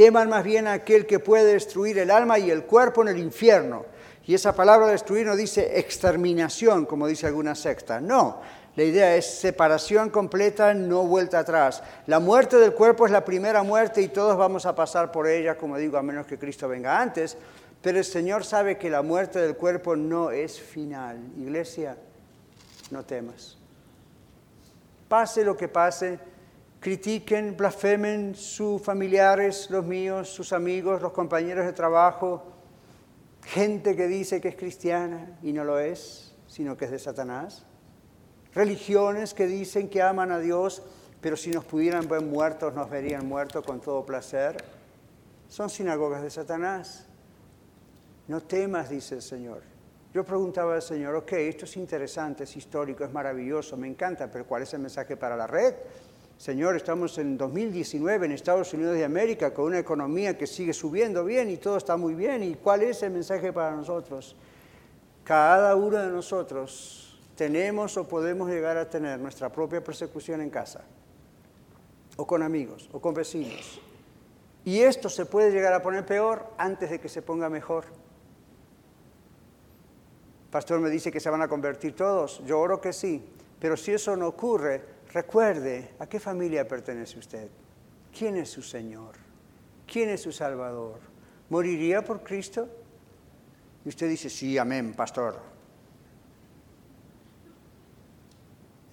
Teman 0.00 0.30
más 0.30 0.44
bien 0.44 0.66
a 0.66 0.72
aquel 0.72 1.04
que 1.04 1.18
puede 1.18 1.52
destruir 1.52 1.98
el 1.98 2.10
alma 2.10 2.38
y 2.38 2.50
el 2.50 2.64
cuerpo 2.64 3.02
en 3.02 3.08
el 3.08 3.18
infierno. 3.18 3.84
Y 4.24 4.32
esa 4.32 4.54
palabra 4.54 4.86
destruir 4.86 5.26
no 5.26 5.36
dice 5.36 5.78
exterminación, 5.78 6.86
como 6.86 7.06
dice 7.06 7.26
alguna 7.26 7.54
secta. 7.54 8.00
No, 8.00 8.40
la 8.76 8.82
idea 8.82 9.14
es 9.14 9.26
separación 9.26 10.08
completa, 10.08 10.72
no 10.72 11.02
vuelta 11.02 11.40
atrás. 11.40 11.82
La 12.06 12.18
muerte 12.18 12.56
del 12.56 12.72
cuerpo 12.72 13.04
es 13.04 13.12
la 13.12 13.26
primera 13.26 13.62
muerte 13.62 14.00
y 14.00 14.08
todos 14.08 14.38
vamos 14.38 14.64
a 14.64 14.74
pasar 14.74 15.12
por 15.12 15.28
ella, 15.28 15.58
como 15.58 15.76
digo, 15.76 15.98
a 15.98 16.02
menos 16.02 16.24
que 16.24 16.38
Cristo 16.38 16.66
venga 16.66 16.98
antes. 16.98 17.36
Pero 17.82 17.98
el 17.98 18.04
Señor 18.06 18.42
sabe 18.42 18.78
que 18.78 18.88
la 18.88 19.02
muerte 19.02 19.38
del 19.38 19.54
cuerpo 19.54 19.96
no 19.96 20.30
es 20.30 20.58
final. 20.58 21.18
Iglesia, 21.36 21.98
no 22.90 23.04
temas. 23.04 23.58
Pase 25.10 25.44
lo 25.44 25.58
que 25.58 25.68
pase, 25.68 26.18
critiquen, 26.80 27.56
blasfemen 27.56 28.34
sus 28.34 28.82
familiares, 28.82 29.68
los 29.70 29.84
míos, 29.84 30.28
sus 30.28 30.52
amigos, 30.52 31.02
los 31.02 31.12
compañeros 31.12 31.66
de 31.66 31.72
trabajo, 31.72 32.42
gente 33.44 33.94
que 33.94 34.08
dice 34.08 34.40
que 34.40 34.48
es 34.48 34.56
cristiana 34.56 35.38
y 35.42 35.52
no 35.52 35.64
lo 35.64 35.78
es, 35.78 36.34
sino 36.46 36.76
que 36.76 36.86
es 36.86 36.90
de 36.90 36.98
Satanás 36.98 37.66
religiones 38.54 39.34
que 39.34 39.46
dicen 39.46 39.88
que 39.88 40.02
aman 40.02 40.32
a 40.32 40.38
Dios, 40.38 40.82
pero 41.20 41.36
si 41.36 41.50
nos 41.50 41.64
pudieran 41.64 42.08
ver 42.08 42.22
muertos, 42.22 42.74
nos 42.74 42.90
verían 42.90 43.26
muertos 43.26 43.64
con 43.64 43.80
todo 43.80 44.04
placer. 44.04 44.56
Son 45.48 45.68
sinagogas 45.68 46.22
de 46.22 46.30
Satanás. 46.30 47.06
No 48.28 48.40
temas, 48.40 48.88
dice 48.88 49.16
el 49.16 49.22
Señor. 49.22 49.62
Yo 50.12 50.24
preguntaba 50.24 50.74
al 50.74 50.82
Señor, 50.82 51.14
ok, 51.14 51.32
esto 51.32 51.66
es 51.66 51.76
interesante, 51.76 52.44
es 52.44 52.56
histórico, 52.56 53.04
es 53.04 53.12
maravilloso, 53.12 53.76
me 53.76 53.86
encanta, 53.86 54.28
pero 54.30 54.44
¿cuál 54.44 54.62
es 54.62 54.74
el 54.74 54.80
mensaje 54.80 55.16
para 55.16 55.36
la 55.36 55.46
red? 55.46 55.74
Señor, 56.40 56.74
estamos 56.74 57.18
en 57.18 57.36
2019 57.36 58.24
en 58.24 58.32
Estados 58.32 58.72
Unidos 58.72 58.94
de 58.94 59.04
América 59.04 59.52
con 59.52 59.66
una 59.66 59.78
economía 59.78 60.38
que 60.38 60.46
sigue 60.46 60.72
subiendo 60.72 61.22
bien 61.22 61.50
y 61.50 61.58
todo 61.58 61.76
está 61.76 61.98
muy 61.98 62.14
bien. 62.14 62.42
¿Y 62.42 62.54
cuál 62.54 62.80
es 62.80 63.02
el 63.02 63.10
mensaje 63.10 63.52
para 63.52 63.76
nosotros? 63.76 64.34
Cada 65.22 65.76
uno 65.76 65.98
de 65.98 66.08
nosotros 66.08 67.20
tenemos 67.34 67.94
o 67.98 68.08
podemos 68.08 68.48
llegar 68.48 68.78
a 68.78 68.88
tener 68.88 69.20
nuestra 69.20 69.52
propia 69.52 69.84
persecución 69.84 70.40
en 70.40 70.48
casa, 70.48 70.80
o 72.16 72.26
con 72.26 72.42
amigos, 72.42 72.88
o 72.90 73.02
con 73.02 73.12
vecinos. 73.12 73.78
Y 74.64 74.80
esto 74.80 75.10
se 75.10 75.26
puede 75.26 75.50
llegar 75.50 75.74
a 75.74 75.82
poner 75.82 76.06
peor 76.06 76.54
antes 76.56 76.88
de 76.88 76.98
que 76.98 77.10
se 77.10 77.20
ponga 77.20 77.50
mejor. 77.50 77.84
pastor 80.50 80.80
me 80.80 80.88
dice 80.88 81.12
que 81.12 81.20
se 81.20 81.28
van 81.28 81.42
a 81.42 81.48
convertir 81.48 81.94
todos. 81.94 82.42
Yo 82.46 82.58
oro 82.58 82.80
que 82.80 82.94
sí. 82.94 83.22
Pero 83.60 83.76
si 83.76 83.92
eso 83.92 84.16
no 84.16 84.26
ocurre, 84.26 84.99
recuerde 85.12 85.90
a 85.98 86.06
qué 86.06 86.20
familia 86.20 86.66
pertenece 86.66 87.18
usted. 87.18 87.48
¿Quién 88.16 88.36
es 88.36 88.50
su 88.50 88.62
Señor? 88.62 89.16
¿Quién 89.86 90.08
es 90.08 90.22
su 90.22 90.32
Salvador? 90.32 91.00
¿Moriría 91.48 92.02
por 92.02 92.22
Cristo? 92.22 92.68
Y 93.84 93.88
usted 93.88 94.08
dice, 94.08 94.30
sí, 94.30 94.58
amén, 94.58 94.94
pastor. 94.94 95.40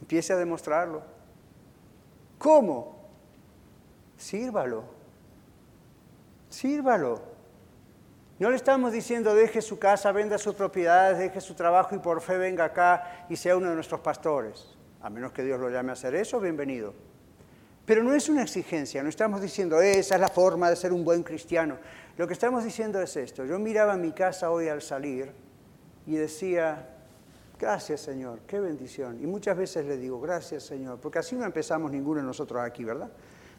Empiece 0.02 0.34
a 0.34 0.38
demostrarlo. 0.38 1.04
¿Cómo? 2.38 3.10
Sírvalo. 4.18 4.86
Sírvalo. 6.50 7.22
No 8.40 8.52
le 8.52 8.56
estamos 8.56 8.92
diciendo 8.92 9.34
deje 9.34 9.62
su 9.62 9.80
casa, 9.80 10.12
venda 10.12 10.38
sus 10.38 10.54
propiedades, 10.54 11.18
deje 11.18 11.42
su 11.42 11.56
trabajo 11.56 11.96
y 11.96 12.00
por 12.00 12.22
fe 12.22 12.38
venga 12.38 12.66
acá 12.66 13.26
y 13.30 13.36
sea 13.36 13.58
uno 13.58 13.70
de 13.70 13.76
nuestros 13.76 14.00
pastores. 14.02 14.77
A 15.02 15.10
menos 15.10 15.32
que 15.32 15.44
Dios 15.44 15.60
lo 15.60 15.70
llame 15.70 15.90
a 15.90 15.94
hacer 15.94 16.16
eso, 16.16 16.40
bienvenido. 16.40 16.94
Pero 17.86 18.04
no 18.04 18.14
es 18.14 18.28
una 18.30 18.44
exigencia, 18.44 19.02
no 19.02 19.10
estamos 19.10 19.42
diciendo 19.42 19.82
esa 19.82 20.16
es 20.16 20.22
la 20.22 20.28
forma 20.28 20.70
de 20.70 20.76
ser 20.76 20.92
un 20.92 21.06
buen 21.06 21.24
cristiano. 21.24 21.78
Lo 22.18 22.28
que 22.28 22.34
estamos 22.34 22.64
diciendo 22.64 23.02
es 23.02 23.16
esto. 23.16 23.46
Yo 23.46 23.60
miraba 23.60 23.96
mi 23.96 24.12
casa 24.12 24.52
hoy 24.52 24.68
al 24.68 24.82
salir 24.82 25.32
y 26.06 26.16
decía, 26.16 26.98
Gracias 27.60 28.02
Señor, 28.02 28.42
qué 28.46 28.60
bendición. 28.60 29.20
Y 29.20 29.26
muchas 29.26 29.58
veces 29.58 29.86
le 29.86 29.98
digo, 29.98 30.22
gracias 30.22 30.64
Señor, 30.64 31.00
porque 31.00 31.20
así 31.20 31.36
no 31.36 31.44
empezamos 31.44 31.92
ninguno 31.92 32.20
de 32.22 32.28
nosotros 32.28 32.62
aquí, 32.62 32.84
¿verdad? 32.84 33.10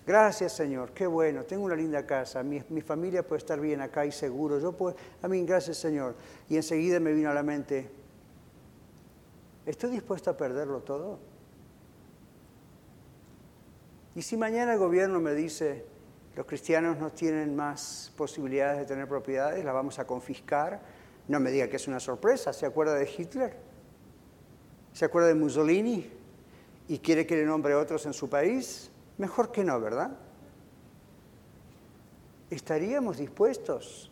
Gracias 0.07 0.53
Señor, 0.53 0.93
qué 0.93 1.07
bueno, 1.07 1.43
tengo 1.45 1.64
una 1.64 1.74
linda 1.74 2.07
casa, 2.07 2.45
mi, 2.45 2.61
familia 2.80 3.26
puede 3.26 3.39
estar 3.39 3.61
bien 3.61 3.80
acá 3.80 4.07
y 4.07 4.12
seguro, 4.12 4.61
yo 4.61 4.72
puedo, 4.72 4.97
a 5.20 5.26
mí 5.26 5.45
gracias 5.45 5.78
Señor. 5.78 6.14
Y 6.49 6.57
enseguida 6.57 7.01
me 7.01 7.12
vino 7.12 7.28
a 7.28 7.34
la 7.34 7.43
mente, 7.43 7.91
¿estoy 9.69 9.91
dispuesto 9.91 10.31
a 10.31 10.37
perderlo 10.37 10.81
todo? 10.81 11.19
Y 14.14 14.23
si 14.23 14.37
mañana 14.37 14.73
el 14.73 14.79
gobierno 14.79 15.21
me 15.21 15.35
dice, 15.35 15.85
los 16.35 16.47
cristianos 16.47 16.99
no 16.99 17.11
tienen 17.11 17.55
más 17.55 18.12
posibilidades 18.16 18.79
de 18.79 18.87
tener 18.87 19.07
propiedades, 19.07 19.64
las 19.64 19.75
vamos 19.75 19.99
a 19.99 20.07
confiscar, 20.07 20.81
no 21.29 21.39
me 21.39 21.51
diga 21.51 21.69
que 21.69 21.77
es 21.77 21.87
una 21.87 22.01
sorpresa, 22.01 22.53
¿se 22.53 22.64
acuerda 22.64 22.95
de 22.95 23.09
Hitler? 23.09 23.57
¿Se 24.93 25.05
acuerda 25.05 25.29
de 25.29 25.35
Mussolini? 25.35 26.11
¿Y 26.89 26.99
quiere 26.99 27.27
que 27.27 27.37
le 27.37 27.45
nombre 27.45 27.75
otros 27.75 28.07
en 28.07 28.14
su 28.14 28.31
país? 28.31 28.91
Mejor 29.19 29.53
que 29.53 29.62
no, 29.62 29.79
¿verdad? 29.79 30.16
¿Estaríamos 32.51 33.19
dispuestos? 33.19 34.07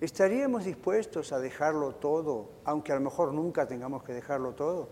¿Estaríamos 0.00 0.64
dispuestos 0.64 1.32
a 1.32 1.38
dejarlo 1.38 1.94
todo, 1.94 2.50
aunque 2.64 2.92
a 2.92 2.96
lo 2.96 3.00
mejor 3.00 3.32
nunca 3.32 3.66
tengamos 3.66 4.02
que 4.02 4.12
dejarlo 4.12 4.52
todo? 4.52 4.88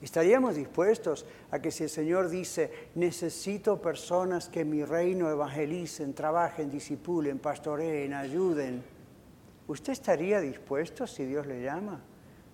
¿Estaríamos 0.00 0.54
dispuestos 0.54 1.26
a 1.50 1.58
que 1.58 1.70
si 1.70 1.84
el 1.84 1.90
Señor 1.90 2.30
dice, 2.30 2.88
necesito 2.94 3.82
personas 3.82 4.48
que 4.48 4.64
mi 4.64 4.82
reino 4.82 5.28
evangelicen, 5.28 6.14
trabajen, 6.14 6.70
disipulen, 6.70 7.38
pastoreen, 7.38 8.14
ayuden? 8.14 8.82
¿Usted 9.68 9.92
estaría 9.92 10.40
dispuesto 10.40 11.06
si 11.06 11.26
Dios 11.26 11.46
le 11.46 11.62
llama? 11.62 12.00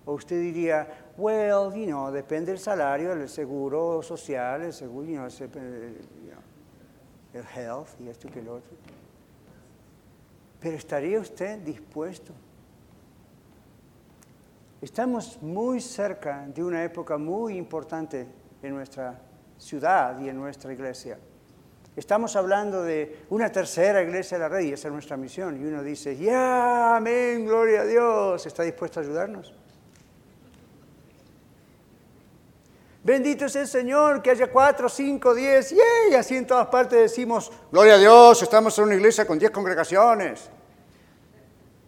O 0.05 0.13
usted 0.13 0.39
diría, 0.41 1.05
well, 1.17 1.73
you 1.73 1.85
know, 1.85 2.11
depende 2.11 2.51
del 2.51 2.59
salario, 2.59 3.13
el 3.13 3.29
seguro 3.29 4.01
social, 4.03 4.63
el 4.63 4.73
seguro, 4.73 5.07
you 5.07 5.15
know, 5.15 5.27
el 7.33 7.45
health 7.55 7.89
y 7.99 8.09
esto 8.09 8.29
que 8.29 8.41
lo 8.41 8.55
otro. 8.55 8.71
Pero 10.67 10.79
¿estaría 10.79 11.17
usted 11.17 11.59
dispuesto? 11.59 12.33
Estamos 14.81 15.41
muy 15.41 15.79
cerca 15.79 16.45
de 16.45 16.61
una 16.61 16.83
época 16.83 17.17
muy 17.17 17.55
importante 17.55 18.27
en 18.61 18.75
nuestra 18.75 19.17
ciudad 19.57 20.19
y 20.19 20.27
en 20.27 20.35
nuestra 20.35 20.73
iglesia. 20.73 21.17
Estamos 21.95 22.35
hablando 22.35 22.83
de 22.83 23.23
una 23.29 23.49
tercera 23.49 24.03
iglesia 24.03 24.37
de 24.37 24.43
la 24.43 24.49
red 24.49 24.65
y 24.65 24.73
esa 24.73 24.89
es 24.89 24.93
nuestra 24.93 25.15
misión. 25.15 25.55
Y 25.55 25.63
uno 25.63 25.81
dice, 25.81 26.17
ya, 26.17 26.97
amén, 26.97 27.45
gloria 27.45 27.83
a 27.83 27.85
Dios. 27.85 28.45
¿Está 28.45 28.63
dispuesto 28.63 28.99
a 28.99 29.03
ayudarnos? 29.03 29.53
Bendito 33.05 33.45
es 33.45 33.55
el 33.55 33.69
Señor, 33.69 34.21
que 34.21 34.31
haya 34.31 34.51
cuatro, 34.51 34.89
cinco, 34.89 35.33
diez, 35.33 35.73
y 36.11 36.13
así 36.13 36.35
en 36.35 36.45
todas 36.45 36.67
partes 36.67 36.99
decimos, 36.99 37.49
gloria 37.71 37.93
a 37.93 37.97
Dios, 37.97 38.43
estamos 38.43 38.77
en 38.77 38.83
una 38.83 38.95
iglesia 38.95 39.25
con 39.25 39.39
diez 39.39 39.49
congregaciones. 39.49 40.56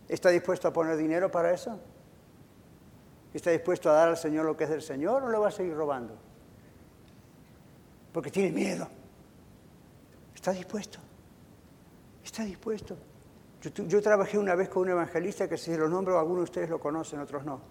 ¿Está 0.09 0.29
dispuesto 0.29 0.67
a 0.67 0.73
poner 0.73 0.97
dinero 0.97 1.29
para 1.29 1.53
eso? 1.53 1.79
¿Está 3.33 3.51
dispuesto 3.51 3.91
a 3.91 3.93
dar 3.93 4.09
al 4.09 4.17
Señor 4.17 4.45
lo 4.45 4.57
que 4.57 4.63
es 4.63 4.69
del 4.71 4.81
Señor 4.81 5.23
o 5.23 5.29
lo 5.29 5.39
va 5.39 5.49
a 5.49 5.51
seguir 5.51 5.75
robando? 5.75 6.17
Porque 8.11 8.31
tiene 8.31 8.51
miedo. 8.51 8.87
¿Está 10.33 10.51
dispuesto? 10.51 10.99
¿Está 12.23 12.43
dispuesto? 12.43 12.97
Yo, 13.61 14.01
trabajé 14.01 14.37
una 14.37 14.55
vez 14.55 14.69
con 14.69 14.83
un 14.83 14.89
evangelista 14.89 15.47
que 15.47 15.57
si 15.57 15.75
lo 15.75 15.89
nombro, 15.89 16.17
algunos 16.17 16.39
de 16.39 16.43
ustedes 16.45 16.69
lo 16.69 16.79
conocen, 16.79 17.19
otros 17.19 17.45
no. 17.45 17.61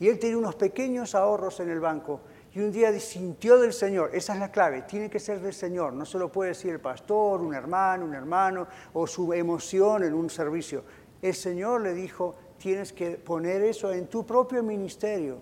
Y 0.00 0.08
él 0.08 0.18
tenía 0.18 0.38
unos 0.38 0.54
pequeños 0.54 1.16
ahorros 1.16 1.58
en 1.58 1.70
el 1.70 1.80
banco 1.80 2.20
Y 2.54 2.60
un 2.60 2.70
día 2.70 2.96
sintió 3.00 3.58
del 3.58 3.72
Señor, 3.72 4.10
esa 4.14 4.34
es 4.34 4.38
la 4.38 4.52
clave, 4.52 4.82
tiene 4.82 5.10
que 5.10 5.18
ser 5.18 5.40
del 5.40 5.52
Señor, 5.52 5.92
no 5.92 6.06
se 6.06 6.18
lo 6.18 6.30
puede 6.30 6.50
decir 6.50 6.70
el 6.70 6.80
pastor, 6.80 7.40
un 7.40 7.52
hermano, 7.52 8.04
un 8.04 8.14
hermano 8.14 8.68
o 8.94 9.06
su 9.06 9.32
emoción 9.32 10.04
en 10.04 10.14
un 10.14 10.30
servicio. 10.30 10.84
El 11.22 11.34
Señor 11.34 11.80
le 11.80 11.94
dijo, 11.94 12.34
tienes 12.58 12.92
que 12.92 13.12
poner 13.12 13.62
eso 13.62 13.92
en 13.92 14.06
tu 14.06 14.24
propio 14.24 14.62
ministerio, 14.62 15.38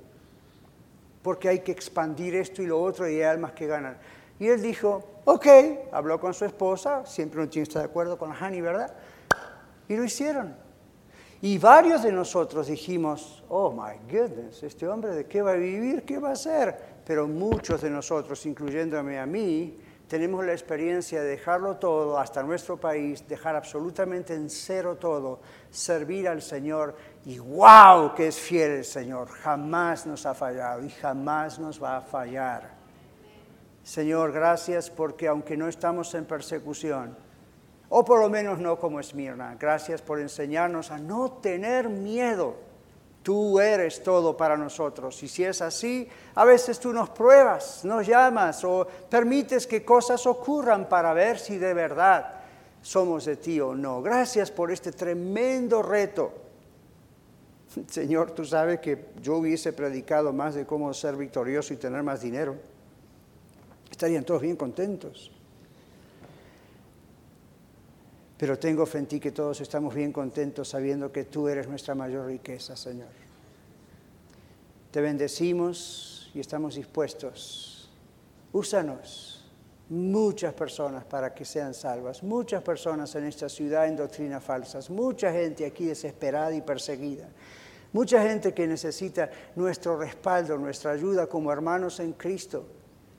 porque 1.23 1.49
hay 1.49 1.61
que 1.61 1.73
expandir 1.73 2.35
esto 2.37 2.63
y 2.63 2.67
lo 2.67 2.81
otro 2.81 3.09
y 3.09 3.17
hay 3.17 3.23
almas 3.23 3.53
que 3.53 3.67
ganan. 3.67 3.99
Y 4.39 4.49
él 4.49 4.61
dijo, 4.63 5.03
ok, 5.25 5.47
habló 5.93 6.21
con 6.21 6.35
su 6.35 6.45
esposa, 6.45 7.05
siempre 7.07 7.41
no 7.41 7.49
tiene 7.49 7.65
que 7.65 7.71
estar 7.71 7.83
de 7.83 7.89
acuerdo 7.89 8.19
con 8.19 8.33
Hani, 8.33 8.61
¿verdad? 8.61 8.95
Y 9.89 9.97
lo 9.97 10.05
hicieron. 10.05 10.55
Y 11.43 11.59
varios 11.59 12.03
de 12.03 12.13
nosotros 12.13 12.67
dijimos, 12.67 13.45
oh 13.49 13.71
my 13.71 13.99
goodness, 14.11 14.63
este 14.63 14.89
hombre 14.89 15.15
de 15.15 15.27
qué 15.27 15.43
va 15.43 15.53
a 15.53 15.57
vivir, 15.57 16.05
qué 16.05 16.19
va 16.19 16.31
a 16.31 16.33
hacer. 16.33 16.97
Pero 17.05 17.29
muchos 17.29 17.83
de 17.83 17.91
nosotros, 17.91 18.45
incluyéndome 18.47 19.19
a 19.19 19.27
mí, 19.27 19.79
tenemos 20.09 20.45
la 20.45 20.53
experiencia 20.53 21.21
de 21.21 21.31
dejarlo 21.31 21.77
todo, 21.77 22.19
hasta 22.19 22.43
nuestro 22.43 22.77
país, 22.77 23.27
dejar 23.27 23.57
absolutamente 23.57 24.35
en 24.35 24.49
cero 24.49 24.97
todo, 24.97 25.41
servir 25.71 26.29
al 26.29 26.43
Señor 26.43 26.97
y 27.25 27.39
wow, 27.39 28.15
que 28.15 28.29
es 28.29 28.39
fiel 28.39 28.71
el 28.71 28.85
Señor, 28.85 29.29
jamás 29.29 30.07
nos 30.07 30.25
ha 30.25 30.35
fallado 30.35 30.85
y 30.85 30.91
jamás 30.91 31.59
nos 31.59 31.83
va 31.83 31.97
a 31.97 32.03
fallar. 32.03 32.77
Señor, 33.83 34.33
gracias 34.33 34.91
porque 34.91 35.29
aunque 35.29 35.57
no 35.57 35.69
estamos 35.69 36.15
en 36.15 36.25
persecución, 36.25 37.17
o 37.89 38.05
por 38.05 38.21
lo 38.21 38.29
menos 38.29 38.59
no 38.59 38.79
como 38.79 39.01
Esmirna, 39.01 39.57
gracias 39.59 40.03
por 40.03 40.21
enseñarnos 40.21 40.91
a 40.91 40.99
no 40.99 41.33
tener 41.33 41.89
miedo. 41.89 42.66
Tú 43.27 43.59
eres 43.59 44.05
todo 44.05 44.37
para 44.37 44.57
nosotros. 44.57 45.21
Y 45.25 45.27
si 45.27 45.43
es 45.43 45.61
así, 45.61 46.09
a 46.37 46.45
veces 46.45 46.79
tú 46.79 46.93
nos 46.93 47.11
pruebas, 47.11 47.85
nos 47.85 48.07
llamas 48.07 48.63
o 48.63 48.87
permites 49.11 49.67
que 49.67 49.85
cosas 49.85 50.25
ocurran 50.29 50.89
para 50.89 51.13
ver 51.13 51.41
si 51.41 51.59
de 51.59 51.75
verdad 51.75 52.35
somos 52.81 53.25
de 53.25 53.35
ti 53.35 53.61
o 53.61 53.75
no. 53.75 54.01
Gracias 54.01 54.53
por 54.53 54.71
este 54.71 54.93
tremendo 54.93 55.83
reto. 55.83 56.35
Señor, 57.89 58.31
tú 58.31 58.45
sabes 58.45 58.79
que 58.79 59.07
yo 59.21 59.39
hubiese 59.39 59.73
predicado 59.73 60.33
más 60.33 60.55
de 60.55 60.65
cómo 60.65 60.95
ser 60.95 61.17
victorioso 61.17 61.75
y 61.75 61.79
tener 61.79 62.05
más 62.05 62.21
dinero 62.21 62.55
estarían 63.91 64.23
todos 64.23 64.43
bien 64.43 64.55
contentos. 64.55 65.33
Pero 68.39 68.59
tengo 68.59 68.85
fe 68.85 68.99
en 68.99 69.07
ti 69.07 69.21
que 69.21 69.33
todos 69.33 69.61
estamos 69.61 69.95
bien 69.95 70.13
contentos 70.13 70.69
sabiendo 70.69 71.11
que 71.11 71.25
tú 71.25 71.49
eres 71.49 71.69
nuestra 71.69 71.95
mayor 71.95 72.27
riqueza, 72.27 72.77
Señor. 72.77 73.09
Te 74.91 75.01
bendecimos 75.01 76.31
y 76.35 76.41
estamos 76.41 76.75
dispuestos. 76.75 77.91
Úsanos 78.53 79.37
muchas 79.89 80.53
personas 80.53 81.05
para 81.05 81.33
que 81.33 81.45
sean 81.45 81.73
salvas, 81.73 82.23
muchas 82.23 82.63
personas 82.63 83.15
en 83.15 83.25
esta 83.25 83.49
ciudad 83.49 83.87
en 83.87 83.97
doctrinas 83.97 84.43
falsas, 84.43 84.91
mucha 84.91 85.33
gente 85.33 85.65
aquí 85.65 85.87
desesperada 85.87 86.55
y 86.55 86.61
perseguida, 86.61 87.29
mucha 87.93 88.23
gente 88.23 88.53
que 88.53 88.67
necesita 88.67 89.31
nuestro 89.55 89.97
respaldo, 89.97 90.59
nuestra 90.59 90.91
ayuda 90.91 91.27
como 91.27 91.53
hermanos 91.53 92.01
en 92.01 92.13
Cristo. 92.15 92.67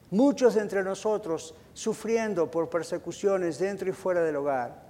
Muchos 0.09 0.55
entre 0.55 0.83
nosotros 0.83 1.53
sufriendo 1.73 2.49
por 2.49 2.69
persecuciones 2.69 3.59
dentro 3.59 3.89
y 3.89 3.93
fuera 3.93 4.23
del 4.23 4.37
hogar. 4.37 4.86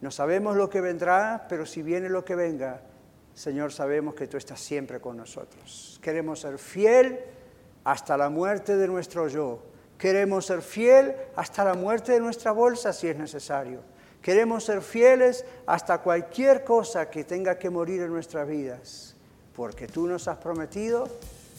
No 0.00 0.10
sabemos 0.10 0.56
lo 0.56 0.70
que 0.70 0.80
vendrá, 0.80 1.46
pero 1.48 1.66
si 1.66 1.82
viene 1.82 2.08
lo 2.08 2.24
que 2.24 2.34
venga, 2.34 2.80
Señor, 3.34 3.72
sabemos 3.72 4.14
que 4.14 4.26
tú 4.26 4.36
estás 4.36 4.60
siempre 4.60 5.00
con 5.00 5.16
nosotros. 5.16 5.98
Queremos 6.02 6.40
ser 6.40 6.58
fiel 6.58 7.20
hasta 7.84 8.16
la 8.16 8.28
muerte 8.28 8.76
de 8.76 8.88
nuestro 8.88 9.28
yo. 9.28 9.62
Queremos 9.98 10.46
ser 10.46 10.62
fiel 10.62 11.14
hasta 11.36 11.64
la 11.64 11.74
muerte 11.74 12.12
de 12.12 12.20
nuestra 12.20 12.52
bolsa 12.52 12.92
si 12.92 13.08
es 13.08 13.16
necesario. 13.16 13.80
Queremos 14.22 14.64
ser 14.64 14.82
fieles 14.82 15.44
hasta 15.66 15.98
cualquier 15.98 16.64
cosa 16.64 17.10
que 17.10 17.24
tenga 17.24 17.58
que 17.58 17.70
morir 17.70 18.02
en 18.02 18.10
nuestras 18.10 18.46
vidas, 18.46 19.16
porque 19.54 19.86
tú 19.86 20.06
nos 20.06 20.28
has 20.28 20.38
prometido 20.38 21.08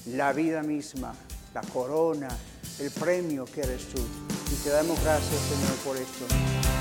la 0.07 0.33
vida 0.33 0.61
misma 0.61 1.13
la 1.53 1.61
corona, 1.61 2.29
el 2.79 2.91
premio 2.91 3.45
que 3.45 3.61
eres 3.61 3.87
tú. 3.87 4.01
Y 4.51 4.63
te 4.63 4.69
damos 4.69 5.01
gracias, 5.03 5.41
Señor, 5.41 5.75
por 5.83 5.97
esto. 5.97 6.80